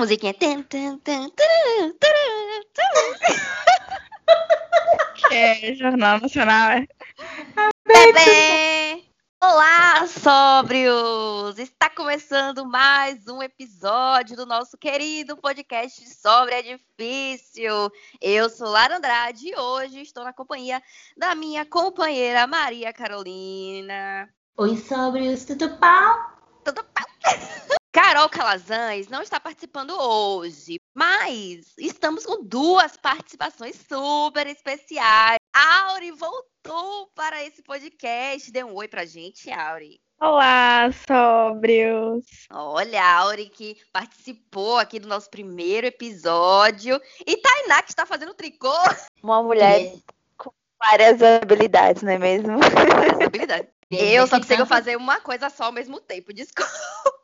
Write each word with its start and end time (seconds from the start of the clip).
musiquinha. 0.00 0.32
Que 5.14 5.34
é 5.34 5.74
Jornal 5.74 6.18
Nacional, 6.20 6.70
é? 6.70 6.88
Bebê! 7.86 9.04
Olá, 9.42 10.06
sóbrios! 10.06 11.58
Está 11.58 11.90
começando 11.90 12.64
mais 12.64 13.28
um 13.28 13.42
episódio 13.42 14.36
do 14.36 14.46
nosso 14.46 14.78
querido 14.78 15.36
podcast 15.36 16.08
Sobre 16.14 16.54
é 16.54 16.62
Difícil. 16.62 17.90
Eu 18.22 18.48
sou 18.48 18.68
Lara 18.68 18.96
Andrade 18.96 19.48
e 19.48 19.54
hoje 19.54 20.00
estou 20.00 20.24
na 20.24 20.32
companhia 20.32 20.82
da 21.14 21.34
minha 21.34 21.66
companheira 21.66 22.46
Maria 22.46 22.90
Carolina. 22.90 24.30
Oi, 24.56 24.78
sóbrios, 24.78 25.44
tudo 25.44 25.76
pau? 25.76 26.38
Tudo 26.64 26.82
pau? 26.84 27.04
Carol 27.92 28.28
Calazans 28.28 29.08
não 29.08 29.20
está 29.20 29.40
participando 29.40 29.90
hoje, 30.00 30.78
mas 30.94 31.74
estamos 31.76 32.24
com 32.24 32.44
duas 32.44 32.96
participações 32.96 33.74
super 33.88 34.46
especiais. 34.46 35.38
Auri 35.52 36.12
voltou 36.12 37.08
para 37.16 37.42
esse 37.42 37.64
podcast. 37.64 38.52
Dê 38.52 38.62
um 38.62 38.74
oi 38.76 38.86
pra 38.86 39.04
gente, 39.04 39.50
Auri. 39.50 40.00
Olá, 40.20 40.88
sóbrios! 40.92 42.24
Olha, 42.52 43.02
a 43.02 43.16
Auri 43.22 43.48
que 43.48 43.76
participou 43.92 44.78
aqui 44.78 45.00
do 45.00 45.08
nosso 45.08 45.28
primeiro 45.28 45.88
episódio. 45.88 47.00
E 47.26 47.36
Tainá 47.38 47.82
que 47.82 47.90
está 47.90 48.06
fazendo 48.06 48.34
tricô. 48.34 48.72
Uma 49.20 49.42
mulher 49.42 49.94
com 50.36 50.52
várias 50.80 51.20
habilidades, 51.20 52.04
não 52.04 52.12
é 52.12 52.18
mesmo? 52.18 52.56
Várias 52.58 53.20
habilidades. 53.20 53.79
Eu 53.90 54.26
só 54.26 54.38
consigo 54.38 54.64
fazer 54.66 54.96
uma 54.96 55.20
coisa 55.20 55.50
só 55.50 55.64
ao 55.64 55.72
mesmo 55.72 56.00
tempo, 56.00 56.32
desculpa. 56.32 56.70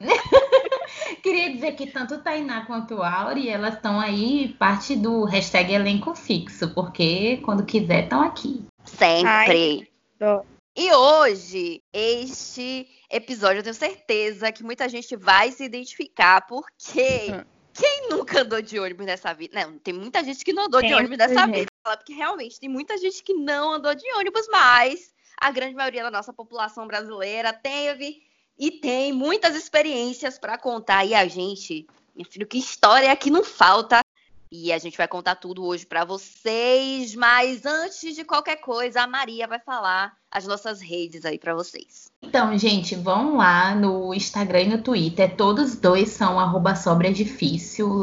Queria 1.22 1.52
dizer 1.52 1.72
que 1.72 1.86
tanto 1.86 2.18
Tainá 2.18 2.66
quanto 2.66 3.02
Auri, 3.02 3.48
elas 3.48 3.74
estão 3.74 4.00
aí 4.00 4.54
parte 4.58 4.96
do 4.96 5.24
hashtag 5.24 5.72
elenco 5.72 6.14
fixo, 6.14 6.68
porque 6.74 7.38
quando 7.44 7.64
quiser 7.64 8.04
estão 8.04 8.20
aqui. 8.20 8.64
Sempre. 8.84 9.88
Ai, 10.20 10.46
e 10.78 10.92
hoje, 10.92 11.82
este 11.90 12.86
episódio, 13.10 13.60
eu 13.60 13.62
tenho 13.62 13.74
certeza 13.74 14.52
que 14.52 14.62
muita 14.62 14.86
gente 14.90 15.16
vai 15.16 15.50
se 15.50 15.64
identificar, 15.64 16.46
porque 16.46 17.32
Hum. 17.32 17.44
quem 17.72 18.08
nunca 18.10 18.42
andou 18.42 18.60
de 18.60 18.78
ônibus 18.78 19.06
nessa 19.06 19.32
vida? 19.32 19.58
Não, 19.58 19.78
tem 19.78 19.94
muita 19.94 20.22
gente 20.22 20.44
que 20.44 20.52
não 20.52 20.64
andou 20.64 20.82
de 20.82 20.92
ônibus 20.92 21.16
nessa 21.16 21.46
vida, 21.46 21.70
porque 21.82 22.12
realmente 22.12 22.60
tem 22.60 22.68
muita 22.68 22.98
gente 22.98 23.22
que 23.22 23.32
não 23.32 23.72
andou 23.72 23.94
de 23.94 24.04
ônibus, 24.16 24.46
mas 24.50 25.15
a 25.36 25.50
grande 25.50 25.74
maioria 25.74 26.02
da 26.02 26.10
nossa 26.10 26.32
população 26.32 26.86
brasileira 26.86 27.52
teve 27.52 28.22
e 28.58 28.70
tem 28.70 29.12
muitas 29.12 29.54
experiências 29.54 30.38
para 30.38 30.58
contar. 30.58 31.04
E 31.04 31.14
a 31.14 31.26
gente, 31.28 31.86
meu 32.14 32.24
filho, 32.24 32.46
que 32.46 32.58
história 32.58 33.14
que 33.16 33.30
não 33.30 33.44
falta. 33.44 34.00
E 34.50 34.72
a 34.72 34.78
gente 34.78 34.96
vai 34.96 35.08
contar 35.08 35.36
tudo 35.36 35.64
hoje 35.64 35.84
para 35.84 36.04
vocês, 36.04 37.14
mas 37.14 37.66
antes 37.66 38.14
de 38.14 38.24
qualquer 38.24 38.56
coisa, 38.56 39.02
a 39.02 39.06
Maria 39.06 39.46
vai 39.46 39.58
falar 39.58 40.14
as 40.30 40.46
nossas 40.46 40.80
redes 40.80 41.24
aí 41.24 41.38
para 41.38 41.54
vocês. 41.54 42.10
Então, 42.22 42.56
gente, 42.58 42.94
vão 42.94 43.36
lá 43.36 43.74
no 43.74 44.12
Instagram 44.12 44.60
e 44.60 44.68
no 44.68 44.82
Twitter. 44.82 45.34
Todos 45.34 45.76
dois 45.76 46.10
são 46.10 46.38
arroba. 46.38 46.74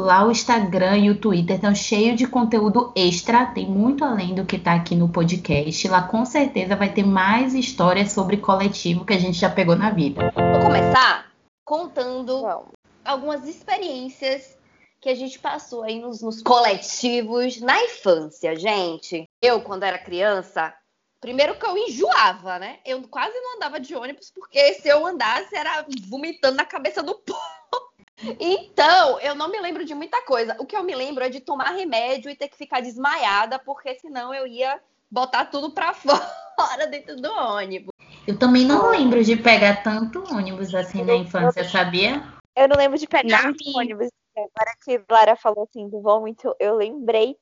Lá 0.04 0.26
o 0.26 0.30
Instagram 0.30 0.98
e 0.98 1.10
o 1.10 1.18
Twitter 1.18 1.56
estão 1.56 1.74
cheios 1.74 2.16
de 2.16 2.26
conteúdo 2.26 2.92
extra. 2.96 3.46
Tem 3.46 3.68
muito 3.68 4.04
além 4.04 4.34
do 4.34 4.44
que 4.44 4.58
tá 4.58 4.74
aqui 4.74 4.94
no 4.94 5.08
podcast. 5.08 5.86
Lá 5.88 6.02
com 6.02 6.24
certeza 6.24 6.76
vai 6.76 6.92
ter 6.92 7.04
mais 7.04 7.54
histórias 7.54 8.12
sobre 8.12 8.36
coletivo 8.38 9.04
que 9.04 9.12
a 9.12 9.18
gente 9.18 9.38
já 9.38 9.48
pegou 9.48 9.76
na 9.76 9.90
vida. 9.90 10.32
Vou 10.34 10.62
começar 10.62 11.30
contando 11.64 12.42
Vamos. 12.42 12.72
algumas 13.04 13.46
experiências 13.46 14.56
que 15.04 15.10
a 15.10 15.14
gente 15.14 15.38
passou 15.38 15.82
aí 15.82 16.00
nos, 16.00 16.22
nos 16.22 16.40
coletivos 16.40 17.60
na 17.60 17.78
infância, 17.84 18.56
gente. 18.56 19.28
Eu, 19.42 19.60
quando 19.60 19.82
era 19.82 19.98
criança, 19.98 20.74
primeiro 21.20 21.56
que 21.56 21.66
eu 21.66 21.76
enjoava, 21.76 22.58
né? 22.58 22.78
Eu 22.86 23.02
quase 23.08 23.38
não 23.38 23.56
andava 23.56 23.78
de 23.78 23.94
ônibus, 23.94 24.32
porque 24.34 24.72
se 24.72 24.88
eu 24.88 25.04
andasse 25.04 25.54
era 25.54 25.84
vomitando 26.08 26.56
na 26.56 26.64
cabeça 26.64 27.02
do 27.02 27.14
povo. 27.14 27.38
Então, 28.38 29.18
eu 29.20 29.34
não 29.34 29.50
me 29.50 29.60
lembro 29.60 29.84
de 29.84 29.92
muita 29.92 30.22
coisa. 30.22 30.56
O 30.60 30.64
que 30.64 30.76
eu 30.76 30.84
me 30.84 30.94
lembro 30.94 31.24
é 31.24 31.28
de 31.28 31.40
tomar 31.40 31.72
remédio 31.72 32.30
e 32.30 32.36
ter 32.36 32.48
que 32.48 32.56
ficar 32.56 32.80
desmaiada, 32.80 33.58
porque 33.58 33.98
senão 33.98 34.32
eu 34.32 34.46
ia 34.46 34.80
botar 35.10 35.46
tudo 35.46 35.72
pra 35.72 35.92
fora 35.92 36.86
dentro 36.86 37.16
do 37.16 37.30
ônibus. 37.30 37.90
Eu 38.26 38.38
também 38.38 38.64
não 38.64 38.88
lembro 38.88 39.22
de 39.22 39.36
pegar 39.36 39.82
tanto 39.82 40.24
ônibus 40.32 40.72
assim 40.74 41.04
na 41.04 41.16
infância, 41.16 41.68
sabia? 41.68 42.22
Eu 42.56 42.68
não 42.68 42.76
lembro 42.76 42.96
de 42.96 43.06
pegar 43.06 43.52
ônibus. 43.74 44.08
Agora 44.36 44.74
que 44.84 45.00
Lara 45.10 45.36
falou 45.36 45.64
assim 45.68 45.88
do 45.88 46.00
vômito, 46.00 46.54
eu 46.58 46.74
lembrei 46.74 47.36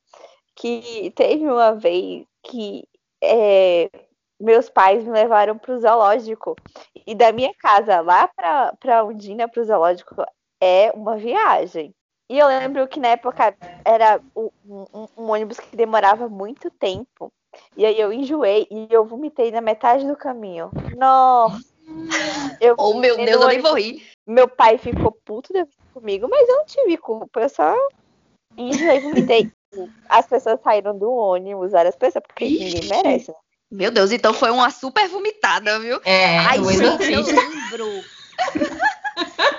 que 0.55 1.11
teve 1.15 1.45
uma 1.47 1.73
vez 1.73 2.25
que 2.43 2.87
é, 3.21 3.89
meus 4.39 4.69
pais 4.69 5.03
me 5.03 5.11
levaram 5.11 5.57
pro 5.57 5.79
zoológico. 5.79 6.55
E 7.07 7.15
da 7.15 7.31
minha 7.31 7.53
casa 7.55 8.01
lá 8.01 8.27
pra 8.79 9.03
Undina, 9.03 9.47
pro 9.47 9.63
zoológico, 9.63 10.15
é 10.61 10.91
uma 10.93 11.17
viagem. 11.17 11.93
E 12.29 12.37
eu 12.39 12.47
lembro 12.47 12.87
que 12.87 12.99
na 12.99 13.09
época 13.09 13.55
era 13.85 14.21
um, 14.35 14.49
um- 14.65 15.07
um 15.17 15.31
ônibus 15.31 15.59
que 15.59 15.75
demorava 15.75 16.29
muito 16.29 16.69
tempo. 16.71 17.31
E 17.77 17.85
aí 17.85 17.99
eu 17.99 18.11
enjoei 18.11 18.67
e 18.71 18.87
eu 18.89 19.05
vomitei 19.05 19.51
na 19.51 19.61
metade 19.61 20.07
do 20.07 20.15
caminho. 20.15 20.71
Nossa! 20.97 21.72
Eu 22.61 22.75
Oh, 22.77 22.93
meu 22.99 23.17
Deus, 23.17 23.29
eu 23.29 23.47
nem 23.47 23.59
vou 23.59 23.73
rir. 23.73 24.03
Meu 24.25 24.47
pai 24.47 24.77
ficou 24.77 25.11
puto 25.25 25.51
comigo, 25.93 26.27
mas 26.29 26.47
eu 26.47 26.55
não 26.57 26.65
tive 26.65 26.97
culpa. 26.97 27.41
Eu 27.41 27.49
só 27.49 27.75
enjoei 28.57 28.97
e 28.97 28.99
vomitei. 28.99 29.51
As 30.07 30.27
pessoas 30.27 30.59
saíram 30.61 30.97
do 30.97 31.11
ônibus, 31.11 31.71
várias 31.71 31.95
pessoas, 31.95 32.23
porque 32.27 32.45
ninguém 32.45 32.85
merece. 32.87 33.31
né? 33.31 33.37
Meu 33.71 33.89
Deus, 33.91 34.11
então 34.11 34.33
foi 34.33 34.51
uma 34.51 34.69
super 34.69 35.07
vomitada, 35.09 35.79
viu? 35.79 35.99
É, 36.05 36.37
Ai, 36.37 36.59
gente, 36.63 37.11
eu 37.11 37.21
lembro. 37.23 38.03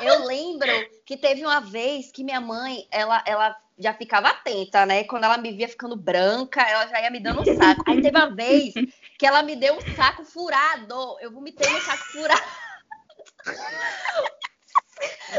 Eu 0.01 0.25
lembro 0.27 0.71
que 1.05 1.17
teve 1.17 1.45
uma 1.45 1.61
vez 1.61 2.11
que 2.11 2.25
minha 2.25 2.41
mãe, 2.41 2.87
ela, 2.91 3.23
ela 3.27 3.57
já 3.79 3.93
ficava 3.93 4.29
atenta, 4.29 4.87
né? 4.87 5.05
Quando 5.05 5.25
ela 5.25 5.39
me 5.39 5.53
via 5.53 5.69
ficando 5.69 5.97
branca, 5.97 6.63
ela 6.63 6.87
já 6.87 7.03
ia 7.03 7.11
me 7.11 7.21
dando 7.21 7.43
um 7.43 7.45
saco. 7.45 7.83
Aí 7.87 8.01
teve 8.01 8.17
uma 8.17 8.35
vez 8.35 8.73
que 9.19 9.27
ela 9.27 9.43
me 9.43 9.57
deu 9.57 9.75
um 9.75 9.81
saco 9.95 10.25
furado. 10.25 11.17
Eu 11.21 11.33
vomitei 11.33 11.69
no 11.71 11.81
saco 11.81 12.05
furado. 12.05 12.43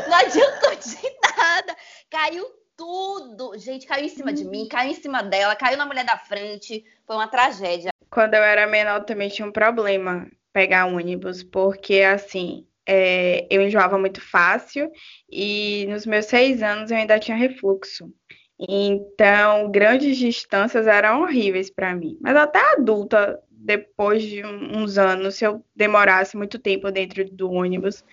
Não 0.07 0.15
adiantou 0.17 0.75
de 0.75 0.97
nada. 1.37 1.75
Caiu 2.09 2.45
tudo. 2.75 3.57
Gente, 3.57 3.87
caiu 3.87 4.05
em 4.05 4.09
cima 4.09 4.33
de 4.33 4.43
mim, 4.43 4.67
caiu 4.67 4.91
em 4.91 4.95
cima 4.95 5.23
dela, 5.23 5.55
caiu 5.55 5.77
na 5.77 5.85
mulher 5.85 6.05
da 6.05 6.17
frente. 6.17 6.83
Foi 7.05 7.15
uma 7.15 7.27
tragédia. 7.27 7.91
Quando 8.09 8.33
eu 8.33 8.43
era 8.43 8.67
menor 8.67 9.03
também 9.05 9.29
tinha 9.29 9.47
um 9.47 9.51
problema 9.51 10.29
pegar 10.53 10.85
ônibus, 10.85 11.43
porque 11.43 12.01
assim, 12.01 12.65
é, 12.87 13.47
eu 13.49 13.61
enjoava 13.61 13.97
muito 13.97 14.21
fácil 14.21 14.91
e 15.31 15.85
nos 15.89 16.05
meus 16.05 16.25
seis 16.25 16.61
anos 16.61 16.91
eu 16.91 16.97
ainda 16.97 17.19
tinha 17.19 17.37
refluxo. 17.37 18.11
Então, 18.59 19.69
grandes 19.69 20.17
distâncias 20.17 20.87
eram 20.87 21.21
horríveis 21.21 21.69
para 21.69 21.93
mim. 21.93 22.17
Mas 22.21 22.35
até 22.35 22.59
adulta, 22.73 23.39
depois 23.51 24.23
de 24.23 24.45
uns 24.45 24.97
anos, 24.97 25.35
se 25.35 25.45
eu 25.45 25.63
demorasse 25.75 26.37
muito 26.37 26.57
tempo 26.57 26.91
dentro 26.91 27.25
do 27.29 27.51
ônibus, 27.51 28.03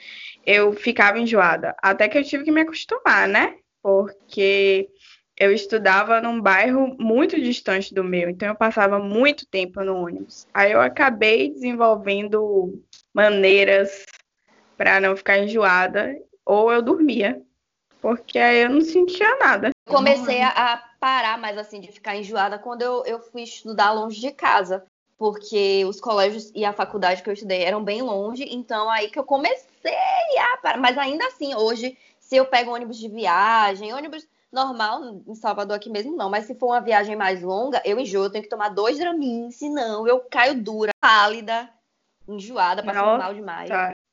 eu 0.44 0.72
ficava 0.72 1.18
enjoada. 1.18 1.76
Até 1.80 2.08
que 2.08 2.18
eu 2.18 2.24
tive 2.24 2.44
que 2.44 2.50
me 2.50 2.62
acostumar, 2.62 3.28
né? 3.28 3.56
Porque 3.80 4.88
eu 5.38 5.52
estudava 5.52 6.20
num 6.20 6.40
bairro 6.40 6.96
muito 6.98 7.40
distante 7.40 7.94
do 7.94 8.04
meu, 8.04 8.28
então 8.28 8.48
eu 8.48 8.54
passava 8.54 8.98
muito 8.98 9.46
tempo 9.46 9.82
no 9.82 9.96
ônibus. 9.96 10.46
Aí 10.52 10.72
eu 10.72 10.80
acabei 10.80 11.50
desenvolvendo 11.50 12.80
maneiras 13.14 14.04
para 14.76 15.00
não 15.00 15.16
ficar 15.16 15.38
enjoada, 15.38 16.16
ou 16.44 16.72
eu 16.72 16.82
dormia, 16.82 17.42
porque 18.00 18.38
aí 18.38 18.62
eu 18.62 18.70
não 18.70 18.80
sentia 18.80 19.36
nada. 19.38 19.70
comecei 19.86 20.42
a, 20.42 20.82
parar 20.98 21.38
mais 21.38 21.58
assim 21.58 21.80
de 21.80 21.90
ficar 21.90 22.16
enjoada 22.16 22.58
quando 22.58 22.82
eu, 22.82 23.04
eu 23.04 23.18
fui 23.18 23.42
estudar 23.42 23.92
longe 23.92 24.20
de 24.20 24.30
casa. 24.30 24.84
Porque 25.18 25.84
os 25.84 26.00
colégios 26.00 26.50
e 26.52 26.64
a 26.64 26.72
faculdade 26.72 27.22
que 27.22 27.28
eu 27.28 27.32
estudei 27.34 27.62
eram 27.62 27.84
bem 27.84 28.02
longe, 28.02 28.44
então 28.50 28.90
aí 28.90 29.08
que 29.08 29.18
eu 29.18 29.22
comecei 29.22 29.94
a 30.36 30.56
parar. 30.56 30.78
Mas 30.78 30.98
ainda 30.98 31.24
assim, 31.26 31.54
hoje, 31.54 31.96
se 32.18 32.34
eu 32.34 32.46
pego 32.46 32.72
ônibus 32.72 32.98
de 32.98 33.08
viagem, 33.08 33.94
ônibus 33.94 34.26
normal, 34.50 35.20
em 35.26 35.34
Salvador 35.34 35.76
aqui 35.76 35.88
mesmo 35.88 36.16
não, 36.16 36.28
mas 36.28 36.44
se 36.44 36.54
for 36.56 36.66
uma 36.66 36.80
viagem 36.80 37.14
mais 37.14 37.40
longa, 37.40 37.80
eu 37.84 37.98
enjoo, 37.98 38.24
eu 38.24 38.30
tenho 38.30 38.44
que 38.44 38.50
tomar 38.50 38.68
dois 38.68 38.98
Dramin, 38.98 39.50
senão 39.50 40.06
eu 40.06 40.20
caio 40.28 40.60
dura, 40.60 40.92
pálida, 41.00 41.70
enjoada, 42.28 42.82
passando 42.82 43.04
Nossa. 43.04 43.18
mal 43.18 43.34
demais. 43.34 43.70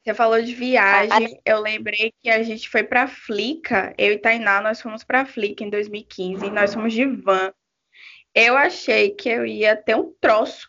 Você 0.09 0.15
falou 0.15 0.41
de 0.41 0.55
viagem, 0.55 1.39
eu 1.45 1.59
lembrei 1.59 2.11
que 2.19 2.31
a 2.31 2.41
gente 2.41 2.67
foi 2.67 2.81
pra 2.81 3.07
Flica, 3.07 3.93
eu 3.95 4.13
e 4.13 4.17
Tainá, 4.17 4.59
nós 4.59 4.81
fomos 4.81 5.03
pra 5.03 5.23
Flica 5.23 5.63
em 5.63 5.69
2015, 5.69 6.47
e 6.47 6.49
nós 6.49 6.73
fomos 6.73 6.93
de 6.93 7.05
van. 7.05 7.53
Eu 8.33 8.57
achei 8.57 9.11
que 9.11 9.29
eu 9.29 9.45
ia 9.45 9.75
ter 9.75 9.95
um 9.95 10.11
troço, 10.19 10.67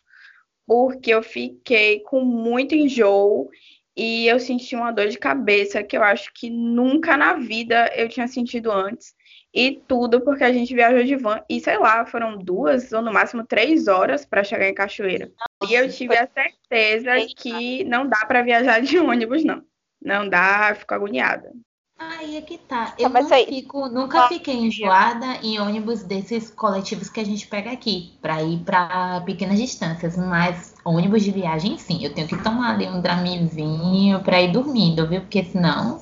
porque 0.66 1.08
eu 1.08 1.22
fiquei 1.22 2.00
com 2.00 2.22
muito 2.22 2.74
enjoo 2.74 3.48
e 3.96 4.26
eu 4.26 4.38
senti 4.38 4.76
uma 4.76 4.92
dor 4.92 5.08
de 5.08 5.16
cabeça 5.16 5.82
que 5.82 5.96
eu 5.96 6.04
acho 6.04 6.30
que 6.34 6.50
nunca 6.50 7.16
na 7.16 7.38
vida 7.38 7.90
eu 7.96 8.10
tinha 8.10 8.28
sentido 8.28 8.70
antes. 8.70 9.14
E 9.54 9.80
tudo 9.88 10.20
porque 10.20 10.44
a 10.44 10.52
gente 10.52 10.74
viajou 10.74 11.02
de 11.02 11.16
van 11.16 11.42
e 11.48 11.60
sei 11.60 11.78
lá, 11.78 12.04
foram 12.04 12.36
duas 12.36 12.92
ou 12.92 13.00
no 13.00 13.10
máximo 13.10 13.42
três 13.46 13.88
horas 13.88 14.26
para 14.26 14.44
chegar 14.44 14.68
em 14.68 14.74
Cachoeira. 14.74 15.32
E 15.70 15.74
eu 15.74 15.90
tive 15.90 16.16
a 16.16 16.28
certeza 16.28 17.12
que 17.36 17.84
não 17.84 18.08
dá 18.08 18.24
para 18.26 18.42
viajar 18.42 18.80
de 18.80 18.98
ônibus, 18.98 19.44
não. 19.44 19.62
Não 20.02 20.28
dá, 20.28 20.74
fico 20.74 20.94
agoniada. 20.94 21.52
Aí 21.98 22.38
é 22.38 22.40
que 22.40 22.56
tá. 22.56 22.94
Eu 22.98 23.10
não 23.10 23.28
fico, 23.28 23.86
nunca 23.90 24.26
fiquei 24.28 24.56
enjoada 24.56 25.36
em 25.42 25.60
ônibus 25.60 26.02
desses 26.02 26.48
coletivos 26.50 27.10
que 27.10 27.20
a 27.20 27.24
gente 27.24 27.46
pega 27.46 27.70
aqui, 27.70 28.18
para 28.22 28.42
ir 28.42 28.60
para 28.64 29.20
pequenas 29.20 29.58
distâncias. 29.58 30.16
Mas 30.16 30.74
ônibus 30.82 31.22
de 31.22 31.30
viagem, 31.30 31.76
sim. 31.76 32.02
Eu 32.02 32.14
tenho 32.14 32.26
que 32.26 32.42
tomar 32.42 32.74
ali 32.74 32.88
um 32.88 33.02
dramizinho 33.02 34.22
para 34.22 34.40
ir 34.40 34.50
dormindo, 34.50 35.06
viu? 35.06 35.20
Porque 35.20 35.44
senão 35.44 36.00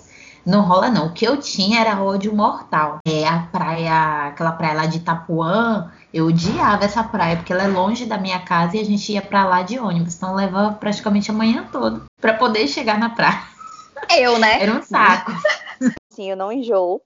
não 0.48 0.62
rola, 0.62 0.90
não. 0.90 1.08
O 1.08 1.12
que 1.12 1.26
eu 1.26 1.36
tinha 1.36 1.80
era 1.80 2.02
ódio 2.02 2.34
mortal. 2.34 2.98
É 3.06 3.28
a 3.28 3.40
praia, 3.52 4.28
aquela 4.28 4.52
praia 4.52 4.74
lá 4.74 4.86
de 4.86 4.96
Itapuã. 4.96 5.92
Eu 6.12 6.26
odiava 6.26 6.86
essa 6.86 7.04
praia, 7.04 7.36
porque 7.36 7.52
ela 7.52 7.64
é 7.64 7.68
longe 7.68 8.06
da 8.06 8.16
minha 8.16 8.40
casa 8.40 8.76
e 8.76 8.80
a 8.80 8.84
gente 8.84 9.12
ia 9.12 9.20
para 9.20 9.44
lá 9.44 9.62
de 9.62 9.78
ônibus. 9.78 10.16
Então 10.16 10.34
leva 10.34 10.72
praticamente 10.72 11.30
a 11.30 11.34
manhã 11.34 11.68
toda 11.70 12.02
para 12.18 12.32
poder 12.32 12.66
chegar 12.66 12.98
na 12.98 13.10
praia. 13.10 13.42
Eu, 14.18 14.38
né? 14.38 14.62
Era 14.62 14.72
um 14.72 14.82
saco. 14.82 15.32
Sim, 16.08 16.30
eu 16.30 16.36
não 16.36 16.50
enjoo. 16.50 17.02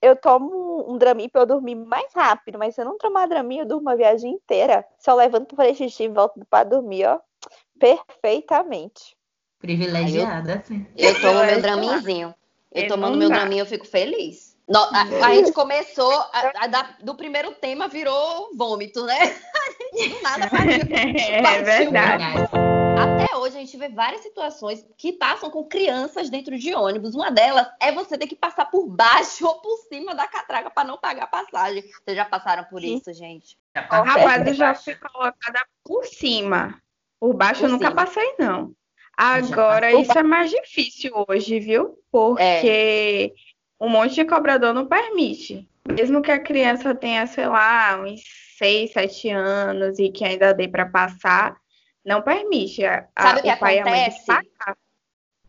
Eu 0.00 0.14
tomo 0.14 0.84
um 0.88 0.96
Dramin 0.96 1.28
pra 1.28 1.42
eu 1.42 1.46
dormir 1.46 1.74
mais 1.74 2.12
rápido, 2.14 2.56
mas 2.56 2.74
se 2.76 2.80
eu 2.82 2.84
não 2.84 2.98
tomar 2.98 3.26
Dramin, 3.26 3.60
eu 3.60 3.66
durmo 3.66 3.90
a 3.90 3.96
viagem 3.96 4.32
inteira. 4.32 4.84
Só 5.00 5.14
levanto 5.14 5.56
para 5.56 5.74
xixi 5.74 6.04
e 6.04 6.08
volto 6.08 6.40
para 6.48 6.68
dormir, 6.68 7.06
ó. 7.06 7.18
Perfeitamente. 7.80 9.16
Privilegiada, 9.58 10.52
eu, 10.52 10.62
sim. 10.62 10.86
Eu 10.96 11.20
tomo 11.20 11.44
meu 11.44 11.60
Draminzinho. 11.60 12.34
Eu 12.76 12.88
tomando 12.88 13.16
meu 13.16 13.28
Dramin, 13.28 13.58
eu 13.58 13.66
fico 13.66 13.86
feliz. 13.86 14.56
No, 14.68 14.80
a, 14.80 15.26
a, 15.26 15.34
gente 15.34 15.52
começou, 15.52 16.12
a, 16.12 16.64
a, 16.64 16.66
da, 16.66 16.96
do 17.00 17.14
primeiro 17.14 17.52
tema 17.52 17.86
virou 17.86 18.50
vômito, 18.56 19.04
né? 19.04 19.16
A 19.94 19.98
gente 19.98 20.14
do 20.16 20.22
nada 20.22 20.50
partiu. 20.50 20.86
É, 20.90 21.42
partiu, 21.42 21.60
é 21.60 21.62
verdade. 21.62 22.24
Até 22.98 23.36
hoje 23.36 23.56
a 23.56 23.60
gente 23.60 23.76
vê 23.76 23.88
várias 23.88 24.22
situações 24.22 24.84
que 24.96 25.12
passam 25.12 25.50
com 25.50 25.64
crianças 25.64 26.30
dentro 26.30 26.58
de 26.58 26.74
ônibus. 26.74 27.14
Uma 27.14 27.30
delas 27.30 27.68
é 27.80 27.92
você 27.92 28.16
ter 28.16 28.26
que 28.26 28.34
passar 28.34 28.64
por 28.66 28.86
baixo 28.88 29.46
ou 29.46 29.60
por 29.60 29.76
cima 29.88 30.14
da 30.14 30.26
catraca 30.26 30.70
para 30.70 30.88
não 30.88 30.98
pagar 30.98 31.26
passagem. 31.26 31.82
Vocês 31.82 32.16
já 32.16 32.24
passaram 32.24 32.64
por 32.64 32.82
isso, 32.82 33.12
gente? 33.12 33.56
Rapaz, 33.76 34.46
eu 34.46 34.54
já 34.54 34.74
fui 34.74 34.94
colocada 34.94 35.64
por 35.84 36.04
cima. 36.06 36.80
Por 37.20 37.34
baixo 37.34 37.60
por 37.60 37.66
eu 37.66 37.72
nunca 37.72 37.88
cima. 37.88 38.04
passei, 38.04 38.34
não. 38.38 38.74
Agora, 39.16 39.92
isso 39.92 40.18
é 40.18 40.22
mais 40.22 40.50
difícil 40.50 41.12
hoje, 41.26 41.58
viu? 41.58 41.98
Porque 42.12 42.42
é. 42.42 43.32
um 43.80 43.88
monte 43.88 44.14
de 44.14 44.24
cobrador 44.24 44.74
não 44.74 44.86
permite. 44.86 45.66
Mesmo 45.88 46.20
que 46.20 46.30
a 46.30 46.38
criança 46.38 46.94
tenha, 46.94 47.26
sei 47.26 47.46
lá, 47.46 47.98
uns 47.98 48.20
6, 48.58 48.92
7 48.92 49.30
anos 49.30 49.98
e 49.98 50.10
que 50.10 50.24
ainda 50.24 50.52
dê 50.52 50.68
para 50.68 50.86
passar, 50.86 51.56
não 52.04 52.20
permite. 52.20 52.84
A, 52.84 53.06
Sabe 53.18 53.40
o 53.40 53.42
que 53.42 53.48
acontece? 53.48 54.32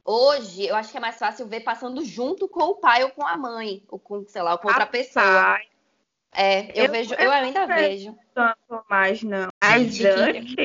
Hoje, 0.06 0.66
eu 0.66 0.76
acho 0.76 0.90
que 0.90 0.98
é 0.98 1.02
mais 1.02 1.18
fácil 1.18 1.48
ver 1.48 1.62
passando 1.62 2.06
junto 2.06 2.48
com 2.48 2.64
o 2.64 2.76
pai 2.76 3.04
ou 3.04 3.10
com 3.10 3.28
a 3.28 3.36
mãe, 3.36 3.84
ou 3.90 4.00
com, 4.00 4.26
sei 4.26 4.42
lá, 4.42 4.58
com 4.58 4.70
outra 4.70 4.86
pessoa. 4.86 5.60
É, 6.32 6.70
eu, 6.80 6.86
eu 6.86 6.92
vejo, 6.92 7.14
eu, 7.16 7.26
eu 7.26 7.32
ainda 7.32 7.66
vejo. 7.66 8.18
Tanto 8.34 8.86
mais, 8.90 9.22
não. 9.24 9.50
Mas 9.62 10.00
antes, 10.00 10.56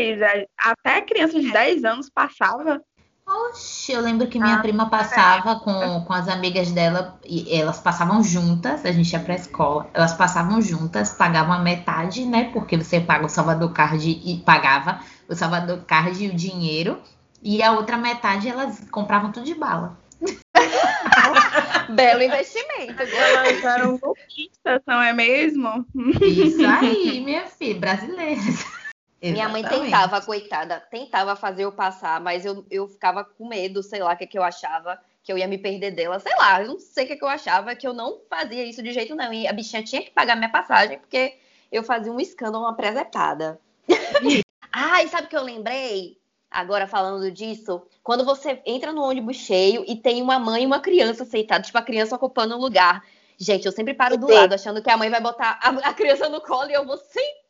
até 0.56 1.00
criança 1.00 1.40
de 1.40 1.50
10 1.50 1.84
anos 1.84 2.08
passava. 2.08 2.84
Oxe, 3.26 3.92
eu 3.92 4.00
lembro 4.00 4.26
que 4.26 4.38
minha 4.38 4.56
ah, 4.56 4.60
prima 4.60 4.90
passava 4.90 5.52
é. 5.52 5.54
com, 5.60 6.04
com 6.04 6.12
as 6.12 6.26
amigas 6.28 6.72
dela 6.72 7.18
e 7.24 7.54
elas 7.54 7.78
passavam 7.78 8.22
juntas, 8.22 8.84
a 8.84 8.90
gente 8.90 9.12
ia 9.12 9.20
pra 9.20 9.34
escola, 9.34 9.88
elas 9.94 10.12
passavam 10.12 10.60
juntas, 10.60 11.12
pagavam 11.12 11.52
a 11.52 11.60
metade, 11.60 12.24
né? 12.24 12.50
Porque 12.52 12.76
você 12.76 13.00
paga 13.00 13.26
o 13.26 13.28
Salvador 13.28 13.72
Card 13.72 14.08
e 14.10 14.38
pagava 14.38 15.00
o 15.28 15.34
Salvador 15.34 15.84
Card 15.86 16.24
e 16.24 16.28
o 16.28 16.34
dinheiro, 16.34 17.00
e 17.40 17.62
a 17.62 17.72
outra 17.72 17.96
metade 17.96 18.48
elas 18.48 18.88
compravam 18.90 19.30
tudo 19.30 19.46
de 19.46 19.54
bala. 19.54 19.96
Belo 21.90 22.22
investimento. 22.22 23.02
Elas 23.02 23.64
eram 23.64 23.98
golpistas, 23.98 24.80
não 24.86 25.00
é 25.00 25.12
mesmo? 25.12 25.86
Isso 26.20 26.64
aí, 26.64 27.20
minha 27.24 27.46
filha, 27.46 27.78
brasileiras. 27.78 28.81
Minha 29.22 29.48
mãe 29.48 29.62
tentava, 29.62 30.20
coitada, 30.20 30.80
tentava 30.90 31.36
fazer 31.36 31.64
eu 31.64 31.70
passar, 31.70 32.20
mas 32.20 32.44
eu, 32.44 32.66
eu 32.68 32.88
ficava 32.88 33.24
com 33.24 33.46
medo, 33.46 33.80
sei 33.82 34.02
lá, 34.02 34.12
o 34.12 34.16
que, 34.16 34.26
que 34.26 34.36
eu 34.36 34.42
achava, 34.42 34.98
que 35.22 35.32
eu 35.32 35.38
ia 35.38 35.46
me 35.46 35.58
perder 35.58 35.92
dela, 35.92 36.18
sei 36.18 36.34
lá, 36.36 36.60
eu 36.60 36.68
não 36.68 36.78
sei 36.80 37.04
o 37.04 37.06
que, 37.06 37.16
que 37.16 37.24
eu 37.24 37.28
achava, 37.28 37.76
que 37.76 37.86
eu 37.86 37.92
não 37.92 38.20
fazia 38.28 38.64
isso 38.64 38.82
de 38.82 38.92
jeito 38.92 39.14
nenhum. 39.14 39.32
E 39.32 39.46
a 39.46 39.52
bichinha 39.52 39.84
tinha 39.84 40.02
que 40.02 40.10
pagar 40.10 40.34
minha 40.34 40.50
passagem, 40.50 40.98
porque 40.98 41.36
eu 41.70 41.84
fazia 41.84 42.12
um 42.12 42.18
escândalo, 42.18 42.64
uma 42.64 42.74
presepada. 42.74 43.60
ah, 44.72 45.02
e 45.04 45.08
sabe 45.08 45.26
o 45.26 45.30
que 45.30 45.36
eu 45.36 45.44
lembrei? 45.44 46.18
Agora 46.50 46.88
falando 46.88 47.30
disso, 47.30 47.80
quando 48.02 48.24
você 48.24 48.60
entra 48.66 48.92
no 48.92 49.02
ônibus 49.02 49.36
cheio 49.36 49.84
e 49.86 49.96
tem 49.96 50.20
uma 50.20 50.38
mãe 50.38 50.64
e 50.64 50.66
uma 50.66 50.80
criança 50.80 51.24
sentada, 51.24 51.62
tipo 51.62 51.78
a 51.78 51.82
criança 51.82 52.16
ocupando 52.16 52.56
um 52.56 52.60
lugar. 52.60 53.02
Gente, 53.38 53.66
eu 53.66 53.72
sempre 53.72 53.94
paro 53.94 54.18
do 54.18 54.28
lado 54.28 54.52
achando 54.52 54.82
que 54.82 54.90
a 54.90 54.96
mãe 54.96 55.08
vai 55.08 55.20
botar 55.20 55.58
a, 55.62 55.70
a 55.88 55.94
criança 55.94 56.28
no 56.28 56.40
colo 56.40 56.70
e 56.70 56.74
eu 56.74 56.84
vou 56.84 56.98
sentar 56.98 57.41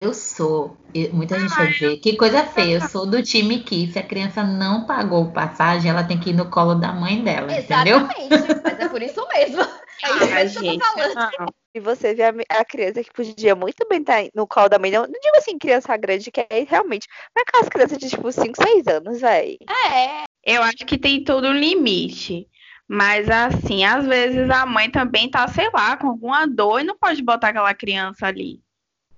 eu 0.00 0.14
sou, 0.14 0.78
muita 1.12 1.38
gente 1.38 1.54
vai 1.54 1.72
ver, 1.72 1.98
que 1.98 2.16
coisa 2.16 2.42
feia, 2.44 2.76
eu 2.76 2.88
sou 2.88 3.04
do 3.04 3.22
time 3.22 3.62
que 3.62 3.92
se 3.92 3.98
a 3.98 4.02
criança 4.02 4.42
não 4.42 4.86
pagou 4.86 5.30
passagem, 5.30 5.90
ela 5.90 6.02
tem 6.02 6.18
que 6.18 6.30
ir 6.30 6.32
no 6.32 6.48
colo 6.48 6.74
da 6.74 6.90
mãe 6.90 7.22
dela, 7.22 7.54
Exatamente, 7.54 8.22
entendeu? 8.22 8.60
mas 8.64 8.78
é 8.78 8.88
por 8.88 9.02
isso 9.02 9.26
mesmo. 9.28 9.62
É 10.02 10.46
isso 10.46 10.58
ah, 10.58 10.62
que 10.62 10.68
eu 10.68 10.78
tô 10.78 11.12
falando. 11.12 11.54
E 11.74 11.78
você 11.78 12.14
vê 12.14 12.22
a, 12.22 12.32
a, 12.58 12.64
criança 12.64 13.04
que 13.04 13.12
podia 13.12 13.54
muito 13.54 13.86
bem 13.86 14.00
estar 14.00 14.22
tá 14.22 14.28
no 14.34 14.46
colo 14.46 14.70
da 14.70 14.78
mãe, 14.78 14.90
não, 14.90 15.02
não 15.02 15.20
digo 15.20 15.36
assim 15.36 15.58
criança 15.58 15.94
grande, 15.98 16.30
que 16.30 16.40
é 16.40 16.64
realmente, 16.66 17.06
mas 17.36 17.44
aquelas 17.46 17.68
crianças 17.68 17.98
de 17.98 18.08
tipo 18.08 18.32
5, 18.32 18.54
6 18.62 18.86
anos, 18.86 19.20
velho. 19.20 19.58
É. 19.92 20.24
Eu 20.42 20.62
acho 20.62 20.86
que 20.86 20.96
tem 20.96 21.22
todo 21.22 21.48
um 21.48 21.52
limite. 21.52 22.48
Mas 22.88 23.28
assim, 23.28 23.84
às 23.84 24.06
vezes 24.06 24.48
a 24.48 24.64
mãe 24.64 24.90
também 24.90 25.30
tá, 25.30 25.46
sei 25.48 25.68
lá, 25.70 25.98
com 25.98 26.08
alguma 26.08 26.46
dor 26.46 26.80
e 26.80 26.84
não 26.84 26.96
pode 26.96 27.22
botar 27.22 27.50
aquela 27.50 27.74
criança 27.74 28.26
ali. 28.26 28.58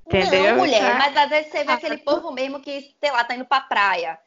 Entendeu? 0.06 0.56
Não, 0.56 0.58
mulher, 0.58 0.92
tá. 0.92 0.98
mas 0.98 1.16
às 1.16 1.28
vezes 1.28 1.50
você 1.50 1.64
vê 1.64 1.72
aquele 1.72 1.98
povo 1.98 2.32
mesmo 2.32 2.60
que, 2.60 2.94
sei 3.00 3.10
lá, 3.10 3.24
tá 3.24 3.34
indo 3.34 3.44
pra 3.44 3.60
praia, 3.60 4.18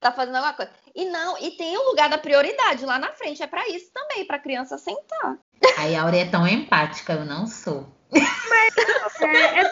tá 0.00 0.10
fazendo 0.10 0.36
alguma 0.36 0.54
coisa. 0.54 0.72
E 0.94 1.04
não, 1.04 1.38
e 1.38 1.50
tem 1.52 1.76
o 1.76 1.80
um 1.80 1.86
lugar 1.86 2.08
da 2.08 2.18
prioridade 2.18 2.84
lá 2.84 2.98
na 2.98 3.12
frente, 3.12 3.42
é 3.42 3.46
para 3.46 3.68
isso 3.68 3.90
também, 3.92 4.24
pra 4.24 4.38
criança 4.38 4.78
sentar. 4.78 5.38
Aí 5.76 5.94
a 5.94 6.02
Aurea 6.02 6.22
é 6.22 6.30
tão 6.30 6.46
empática, 6.46 7.12
eu 7.12 7.24
não 7.24 7.46
sou. 7.46 7.86
Mas 8.10 8.74
é, 9.22 9.60
é 9.60 9.70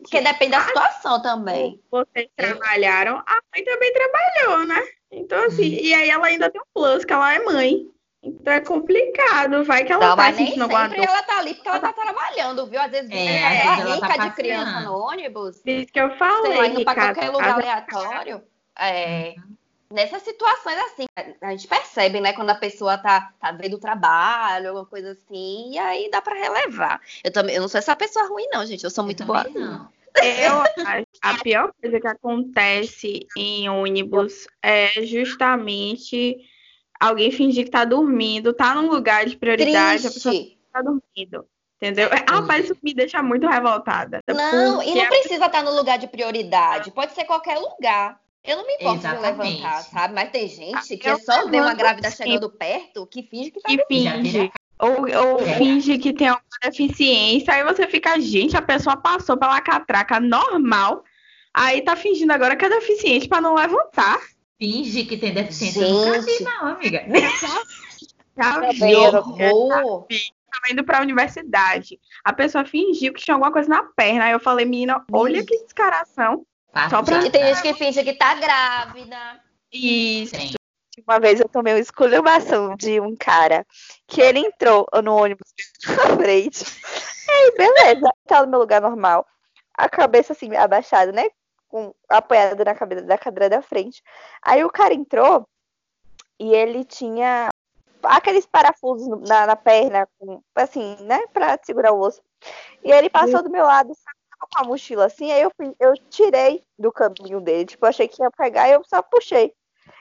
porque 0.00 0.20
depende 0.20 0.52
da 0.52 0.60
situação 0.60 1.20
também. 1.20 1.80
Vocês 1.90 2.28
trabalharam, 2.36 3.18
a 3.18 3.40
mãe 3.54 3.64
também 3.64 3.92
trabalhou, 3.92 4.66
né? 4.66 4.82
Então, 5.10 5.44
assim, 5.44 5.74
hum. 5.74 5.78
e 5.80 5.94
aí 5.94 6.08
ela 6.08 6.26
ainda 6.26 6.50
tem 6.50 6.60
um 6.60 6.64
plus, 6.72 7.04
que 7.04 7.12
ela 7.12 7.34
é 7.34 7.38
mãe. 7.40 7.88
Então 8.24 8.52
é 8.52 8.60
complicado, 8.60 9.62
vai 9.64 9.84
que 9.84 9.92
ela 9.92 10.08
não, 10.08 10.16
tá 10.16 10.22
mas 10.22 10.36
nem 10.36 10.54
sempre 10.54 11.04
ela 11.04 11.22
tá 11.22 11.38
ali 11.38 11.54
porque 11.54 11.68
ela 11.68 11.80
tá 11.80 11.92
trabalhando, 11.92 12.66
viu? 12.66 12.80
Às 12.80 12.90
vezes 12.90 13.10
é, 13.10 13.62
ela, 13.62 13.80
ela 13.80 13.94
rica 13.96 14.08
tá 14.08 14.28
de 14.28 14.34
criança 14.34 14.80
no 14.80 14.96
ônibus. 14.96 15.60
Isso 15.66 15.92
que 15.92 16.00
eu 16.00 16.16
falei, 16.16 16.56
Sei 16.56 16.66
indo 16.68 16.84
pra 16.84 16.94
qualquer 16.94 17.30
lugar 17.30 17.54
aleatório. 17.54 18.42
É, 18.78 19.34
uhum. 19.36 19.56
Nessas 19.90 20.22
situações 20.22 20.76
assim, 20.78 21.04
a 21.40 21.50
gente 21.50 21.68
percebe, 21.68 22.20
né, 22.20 22.32
quando 22.32 22.50
a 22.50 22.54
pessoa 22.54 22.96
tá, 22.98 23.32
tá 23.38 23.52
vendo 23.52 23.74
o 23.74 23.80
trabalho, 23.80 24.68
alguma 24.68 24.86
coisa 24.86 25.12
assim, 25.12 25.72
e 25.72 25.78
aí 25.78 26.10
dá 26.10 26.22
para 26.22 26.34
relevar. 26.34 27.00
Eu 27.22 27.30
também, 27.30 27.54
eu 27.54 27.60
não 27.60 27.68
sou 27.68 27.78
essa 27.78 27.94
pessoa 27.94 28.26
ruim 28.26 28.48
não, 28.50 28.64
gente, 28.64 28.82
eu 28.82 28.90
sou 28.90 29.04
muito 29.04 29.22
eu 29.22 29.26
boa. 29.26 29.44
Não. 29.54 29.88
Eu 30.16 30.60
acho 30.86 31.06
a 31.22 31.34
pior 31.42 31.72
coisa 31.80 32.00
que 32.00 32.06
acontece 32.06 33.26
em 33.36 33.68
ônibus 33.68 34.46
é 34.62 35.04
justamente 35.04 36.38
alguém 37.08 37.30
fingir 37.30 37.64
que 37.64 37.70
tá 37.70 37.84
dormindo, 37.84 38.52
tá 38.52 38.74
num 38.74 38.88
lugar 38.88 39.26
de 39.26 39.36
prioridade, 39.36 40.02
Triste. 40.02 40.28
a 40.28 40.30
pessoa 40.30 40.56
tá 40.72 40.82
dormindo. 40.82 41.46
Entendeu? 41.76 42.08
Ah, 42.26 42.40
mas 42.40 42.64
isso 42.64 42.76
me 42.82 42.94
deixa 42.94 43.22
muito 43.22 43.46
revoltada. 43.46 44.20
Não, 44.26 44.82
e 44.82 44.94
não 44.94 45.06
precisa 45.06 45.34
estar 45.34 45.50
tá 45.50 45.62
no 45.62 45.74
lugar 45.74 45.98
de 45.98 46.06
prioridade. 46.06 46.90
Pode 46.90 47.12
ser 47.12 47.24
qualquer 47.24 47.58
lugar. 47.58 48.18
Eu 48.42 48.58
não 48.58 48.66
me 48.66 48.74
importo 48.74 48.98
Exatamente. 48.98 49.32
de 49.32 49.42
levantar, 49.44 49.82
sabe? 49.84 50.14
Mas 50.14 50.30
tem 50.30 50.48
gente 50.48 50.96
que 50.96 51.08
é 51.08 51.16
só 51.16 51.46
ver 51.46 51.60
uma 51.60 51.74
grávida 51.74 52.10
chegando 52.10 52.50
perto 52.50 53.06
que 53.06 53.22
finge 53.22 53.50
que 53.50 53.60
tá 53.60 53.68
que 53.68 53.84
finge. 53.86 54.52
Ou, 54.78 55.00
ou 55.00 55.40
é. 55.40 55.56
finge 55.56 55.98
que 55.98 56.12
tem 56.12 56.28
alguma 56.28 56.58
deficiência. 56.62 57.54
Aí 57.54 57.64
você 57.64 57.86
fica, 57.86 58.20
gente, 58.20 58.56
a 58.56 58.62
pessoa 58.62 58.96
passou 58.96 59.36
pela 59.36 59.60
catraca 59.60 60.20
normal. 60.20 61.04
Aí 61.54 61.82
tá 61.82 61.96
fingindo 61.96 62.32
agora 62.32 62.56
que 62.56 62.64
é 62.64 62.68
deficiente 62.68 63.28
para 63.28 63.40
não 63.40 63.54
levantar. 63.54 64.20
Finge 64.58 65.04
que 65.04 65.16
tem 65.16 65.34
deficiência. 65.34 65.80
Gente. 65.80 65.92
Eu 65.92 66.06
nunca 66.06 66.20
vi, 66.20 66.44
não, 66.44 66.66
amiga. 66.66 67.04
Já 68.36 68.70
vi 68.70 68.94
horror. 68.96 70.06
Tava 70.06 70.72
indo 70.72 70.84
pra 70.84 71.02
universidade. 71.02 72.00
A 72.24 72.32
pessoa 72.32 72.64
fingiu 72.64 73.12
que 73.12 73.22
tinha 73.22 73.34
alguma 73.34 73.52
coisa 73.52 73.68
na 73.68 73.82
perna. 73.82 74.24
Aí 74.24 74.32
eu 74.32 74.40
falei, 74.40 74.64
menina, 74.64 75.04
olha 75.12 75.44
que 75.44 75.56
descaração. 75.64 76.46
Só 76.90 77.02
pra... 77.02 77.30
Tem 77.30 77.46
gente 77.46 77.62
que 77.62 77.74
finge 77.74 78.02
que 78.02 78.14
tá 78.14 78.34
grávida. 78.34 79.40
Isso. 79.72 80.36
Sim. 80.36 80.54
uma 81.06 81.18
vez 81.18 81.40
eu 81.40 81.48
tomei 81.48 81.74
uma 81.74 81.80
esculhambação 81.80 82.76
de 82.76 83.00
um 83.00 83.16
cara 83.16 83.66
que 84.06 84.20
ele 84.20 84.40
entrou 84.40 84.86
no 85.02 85.16
ônibus 85.16 85.52
na 85.86 86.16
frente. 86.16 86.64
Aí, 87.28 87.54
beleza, 87.56 88.12
tá 88.26 88.42
no 88.42 88.50
meu 88.50 88.60
lugar 88.60 88.80
normal. 88.80 89.26
A 89.76 89.88
cabeça 89.88 90.32
assim, 90.32 90.54
abaixada, 90.54 91.10
né? 91.10 91.26
Com, 91.74 91.92
na 92.08 92.74
cabeça 92.74 93.02
da 93.02 93.18
cadeira 93.18 93.50
da 93.50 93.60
frente. 93.60 94.00
Aí 94.40 94.64
o 94.64 94.70
cara 94.70 94.94
entrou 94.94 95.44
e 96.38 96.54
ele 96.54 96.84
tinha 96.84 97.48
aqueles 98.04 98.46
parafusos 98.46 99.08
na, 99.28 99.44
na 99.44 99.56
perna, 99.56 100.06
com, 100.16 100.40
assim, 100.54 100.96
né? 101.00 101.26
Pra 101.32 101.58
segurar 101.64 101.90
o 101.90 101.98
osso. 101.98 102.22
E 102.84 102.92
ele 102.92 103.10
passou 103.10 103.42
do 103.42 103.50
meu 103.50 103.64
lado, 103.64 103.92
com 104.52 104.60
a 104.60 104.64
mochila 104.64 105.06
assim, 105.06 105.32
aí 105.32 105.42
eu, 105.42 105.50
fui, 105.56 105.74
eu 105.80 105.94
tirei 106.10 106.62
do 106.78 106.92
caminho 106.92 107.40
dele. 107.40 107.64
Tipo, 107.64 107.86
achei 107.86 108.06
que 108.06 108.22
ia 108.22 108.30
pegar 108.30 108.68
e 108.68 108.72
eu 108.74 108.84
só 108.84 109.02
puxei. 109.02 109.52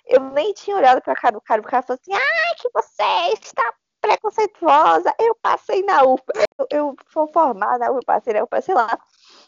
Eu 0.05 0.19
nem 0.19 0.53
tinha 0.53 0.77
olhado 0.77 1.01
pra 1.01 1.15
cara 1.15 1.33
do 1.33 1.41
cara, 1.41 1.59
o 1.59 1.63
cara 1.63 1.81
falou 1.81 1.99
assim, 1.99 2.13
ai, 2.13 2.55
que 2.55 2.69
você 2.71 3.33
está 3.41 3.73
preconceituosa. 3.99 5.11
Eu 5.17 5.33
passei 5.41 5.81
na 5.83 6.03
UPA. 6.03 6.33
Eu, 6.59 6.67
eu 6.69 6.95
sou 7.11 7.27
formada 7.31 7.79
na 7.79 7.89
UPA, 7.89 8.03
passei 8.05 8.33
na 8.33 8.43
UPA, 8.43 8.61
sei 8.61 8.75
lá. 8.75 8.99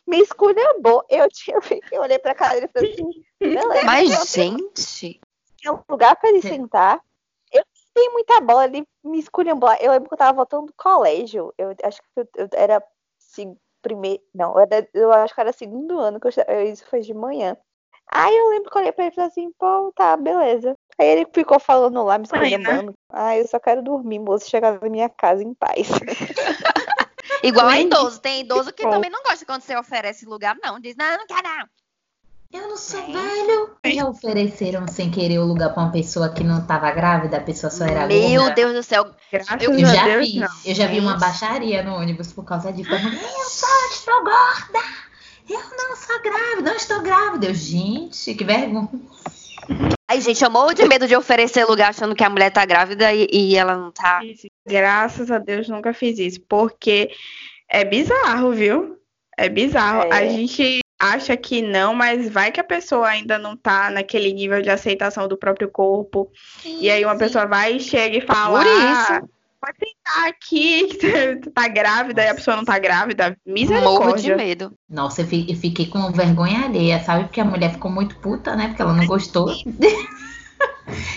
Me 0.07 0.19
esculhambou. 0.21 1.03
Eu 1.09 1.27
tinha 1.29 1.57
eu 1.91 2.01
olhei 2.01 2.19
pra 2.19 2.35
cara 2.35 2.55
dele 2.55 2.67
e 2.67 2.73
falei 2.73 2.93
assim, 2.93 3.23
beleza. 3.39 3.83
Mas, 3.85 4.31
gente. 4.31 5.19
Tinha 5.57 5.73
um 5.73 5.79
lugar 5.89 6.15
pra 6.15 6.29
ele 6.29 6.41
sentar. 6.41 7.01
Eu 7.51 7.63
tenho 7.93 8.13
muita 8.13 8.39
bola, 8.41 8.65
ele 8.65 8.87
me 9.03 9.19
esculhambou. 9.19 9.69
Eu 9.79 9.91
lembro 9.91 10.09
que 10.09 10.13
eu 10.13 10.17
tava 10.17 10.35
voltando 10.35 10.67
do 10.67 10.73
colégio. 10.73 11.53
Eu 11.57 11.73
acho 11.83 12.01
que 12.01 12.07
eu, 12.15 12.27
eu 12.35 12.49
era 12.53 12.83
assim, 13.19 13.57
primeiro. 13.81 14.21
Não, 14.33 14.53
eu, 14.53 14.59
era, 14.59 14.89
eu 14.93 15.11
acho 15.11 15.33
que 15.33 15.41
era 15.41 15.51
segundo 15.51 15.99
ano 15.99 16.19
que 16.19 16.27
eu, 16.27 16.71
isso 16.71 16.85
foi 16.87 17.01
de 17.01 17.13
manhã. 17.13 17.57
Aí 18.11 18.35
eu 18.37 18.49
lembro 18.49 18.69
que 18.69 18.77
eu 18.77 18.81
olhei 18.81 18.91
pra 18.91 19.05
ele 19.05 19.11
e 19.11 19.15
falei 19.15 19.29
assim, 19.29 19.51
pô, 19.57 19.91
tá, 19.95 20.15
beleza. 20.15 20.75
Aí 20.97 21.07
ele 21.07 21.27
ficou 21.33 21.59
falando 21.59 22.03
lá, 22.03 22.17
me 22.17 22.25
esculhambando. 22.25 22.93
Ah, 23.09 23.35
eu 23.35 23.47
só 23.47 23.59
quero 23.59 23.81
dormir, 23.81 24.19
moço, 24.19 24.49
chegar 24.49 24.79
na 24.79 24.89
minha 24.89 25.09
casa 25.09 25.43
em 25.43 25.53
paz. 25.53 25.87
Igual 27.43 27.67
a 27.67 27.79
idoso. 27.79 28.19
Tem 28.19 28.41
idoso 28.41 28.73
que 28.73 28.83
também 28.83 29.09
não 29.09 29.23
gosta 29.23 29.45
quando 29.45 29.61
você 29.61 29.75
oferece 29.75 30.25
lugar, 30.25 30.55
não. 30.61 30.79
Diz, 30.79 30.95
não, 30.95 31.17
não 31.17 31.27
quero 31.27 31.43
não. 31.43 31.67
Eu 32.51 32.69
não 32.69 32.77
sou 32.77 32.99
é. 32.99 33.05
velho. 33.05 33.75
Já 33.85 34.07
ofereceram 34.07 34.87
sem 34.87 35.11
querer 35.11 35.39
o 35.39 35.45
lugar 35.45 35.73
pra 35.73 35.83
uma 35.83 35.91
pessoa 35.91 36.29
que 36.29 36.43
não 36.43 36.65
tava 36.65 36.89
grávida, 36.91 37.37
a 37.37 37.41
pessoa 37.41 37.69
só 37.69 37.85
era 37.85 38.07
Meu 38.07 38.41
gorda. 38.41 38.55
Deus 38.55 38.73
do 38.73 38.83
céu. 38.83 39.11
Graças 39.31 39.61
eu 39.61 39.77
já 39.79 40.05
Deus, 40.05 40.25
vi. 40.25 40.39
Não. 40.39 40.47
Eu 40.63 40.75
já 40.75 40.87
vi 40.87 40.99
uma 40.99 41.17
baixaria 41.17 41.83
no 41.83 41.95
ônibus 41.95 42.31
por 42.31 42.45
causa 42.45 42.71
disso. 42.71 42.91
Eu 42.93 43.49
só 43.49 43.89
estou 43.91 44.23
gorda. 44.23 44.79
Eu 45.49 45.59
não 45.59 45.95
sou 45.95 46.21
grávida, 46.21 46.61
não 46.61 46.75
estou 46.75 47.01
grávida. 47.01 47.47
Eu, 47.47 47.53
gente, 47.53 48.33
que 48.33 48.43
vergonha. 48.43 48.89
Aí, 50.07 50.21
gente, 50.21 50.43
eu 50.43 50.51
morro 50.51 50.73
de 50.73 50.85
medo 50.85 51.07
de 51.07 51.15
oferecer 51.15 51.65
lugar 51.65 51.89
achando 51.89 52.15
que 52.15 52.23
a 52.23 52.29
mulher 52.29 52.51
tá 52.51 52.63
grávida 52.65 53.11
e, 53.13 53.27
e 53.31 53.55
ela 53.55 53.75
não 53.75 53.91
tá. 53.91 54.21
Graças 54.67 55.31
a 55.31 55.39
Deus 55.39 55.67
nunca 55.67 55.93
fiz 55.93 56.19
isso, 56.19 56.41
porque 56.47 57.09
é 57.69 57.83
bizarro, 57.83 58.51
viu? 58.51 58.99
É 59.37 59.49
bizarro. 59.49 60.03
É. 60.03 60.13
A 60.13 60.27
gente 60.27 60.79
acha 60.99 61.35
que 61.35 61.61
não, 61.61 61.93
mas 61.93 62.29
vai 62.29 62.51
que 62.51 62.59
a 62.59 62.63
pessoa 62.63 63.07
ainda 63.07 63.37
não 63.37 63.57
tá 63.57 63.89
naquele 63.89 64.31
nível 64.31 64.61
de 64.61 64.69
aceitação 64.69 65.27
do 65.27 65.37
próprio 65.37 65.69
corpo. 65.69 66.31
Sim, 66.61 66.79
e 66.81 66.89
aí 66.89 67.03
uma 67.03 67.13
sim. 67.13 67.19
pessoa 67.19 67.45
vai 67.45 67.75
e 67.75 67.79
chega 67.79 68.17
e 68.17 68.21
fala. 68.21 68.59
Por 68.59 68.67
isso. 68.67 69.34
Pode 69.65 69.77
sentar 69.79 70.27
aqui, 70.27 70.99
tá 71.55 71.67
grávida 71.67 72.21
Nossa. 72.21 72.27
e 72.27 72.31
a 72.31 72.35
pessoa 72.35 72.57
não 72.57 72.65
tá 72.65 72.77
grávida. 72.77 73.35
Misericórdia. 73.43 74.05
Morro 74.05 74.15
de 74.15 74.35
medo. 74.35 74.73
Nossa, 74.87 75.21
eu 75.21 75.27
fiquei 75.27 75.87
com 75.87 76.11
vergonha 76.11 76.65
alheia, 76.65 77.03
sabe? 77.03 77.23
Porque 77.23 77.41
a 77.41 77.45
mulher 77.45 77.71
ficou 77.71 77.89
muito 77.89 78.15
puta, 78.19 78.55
né? 78.55 78.67
Porque 78.67 78.81
ela 78.83 78.93
não 78.93 79.05
gostou. 79.07 79.47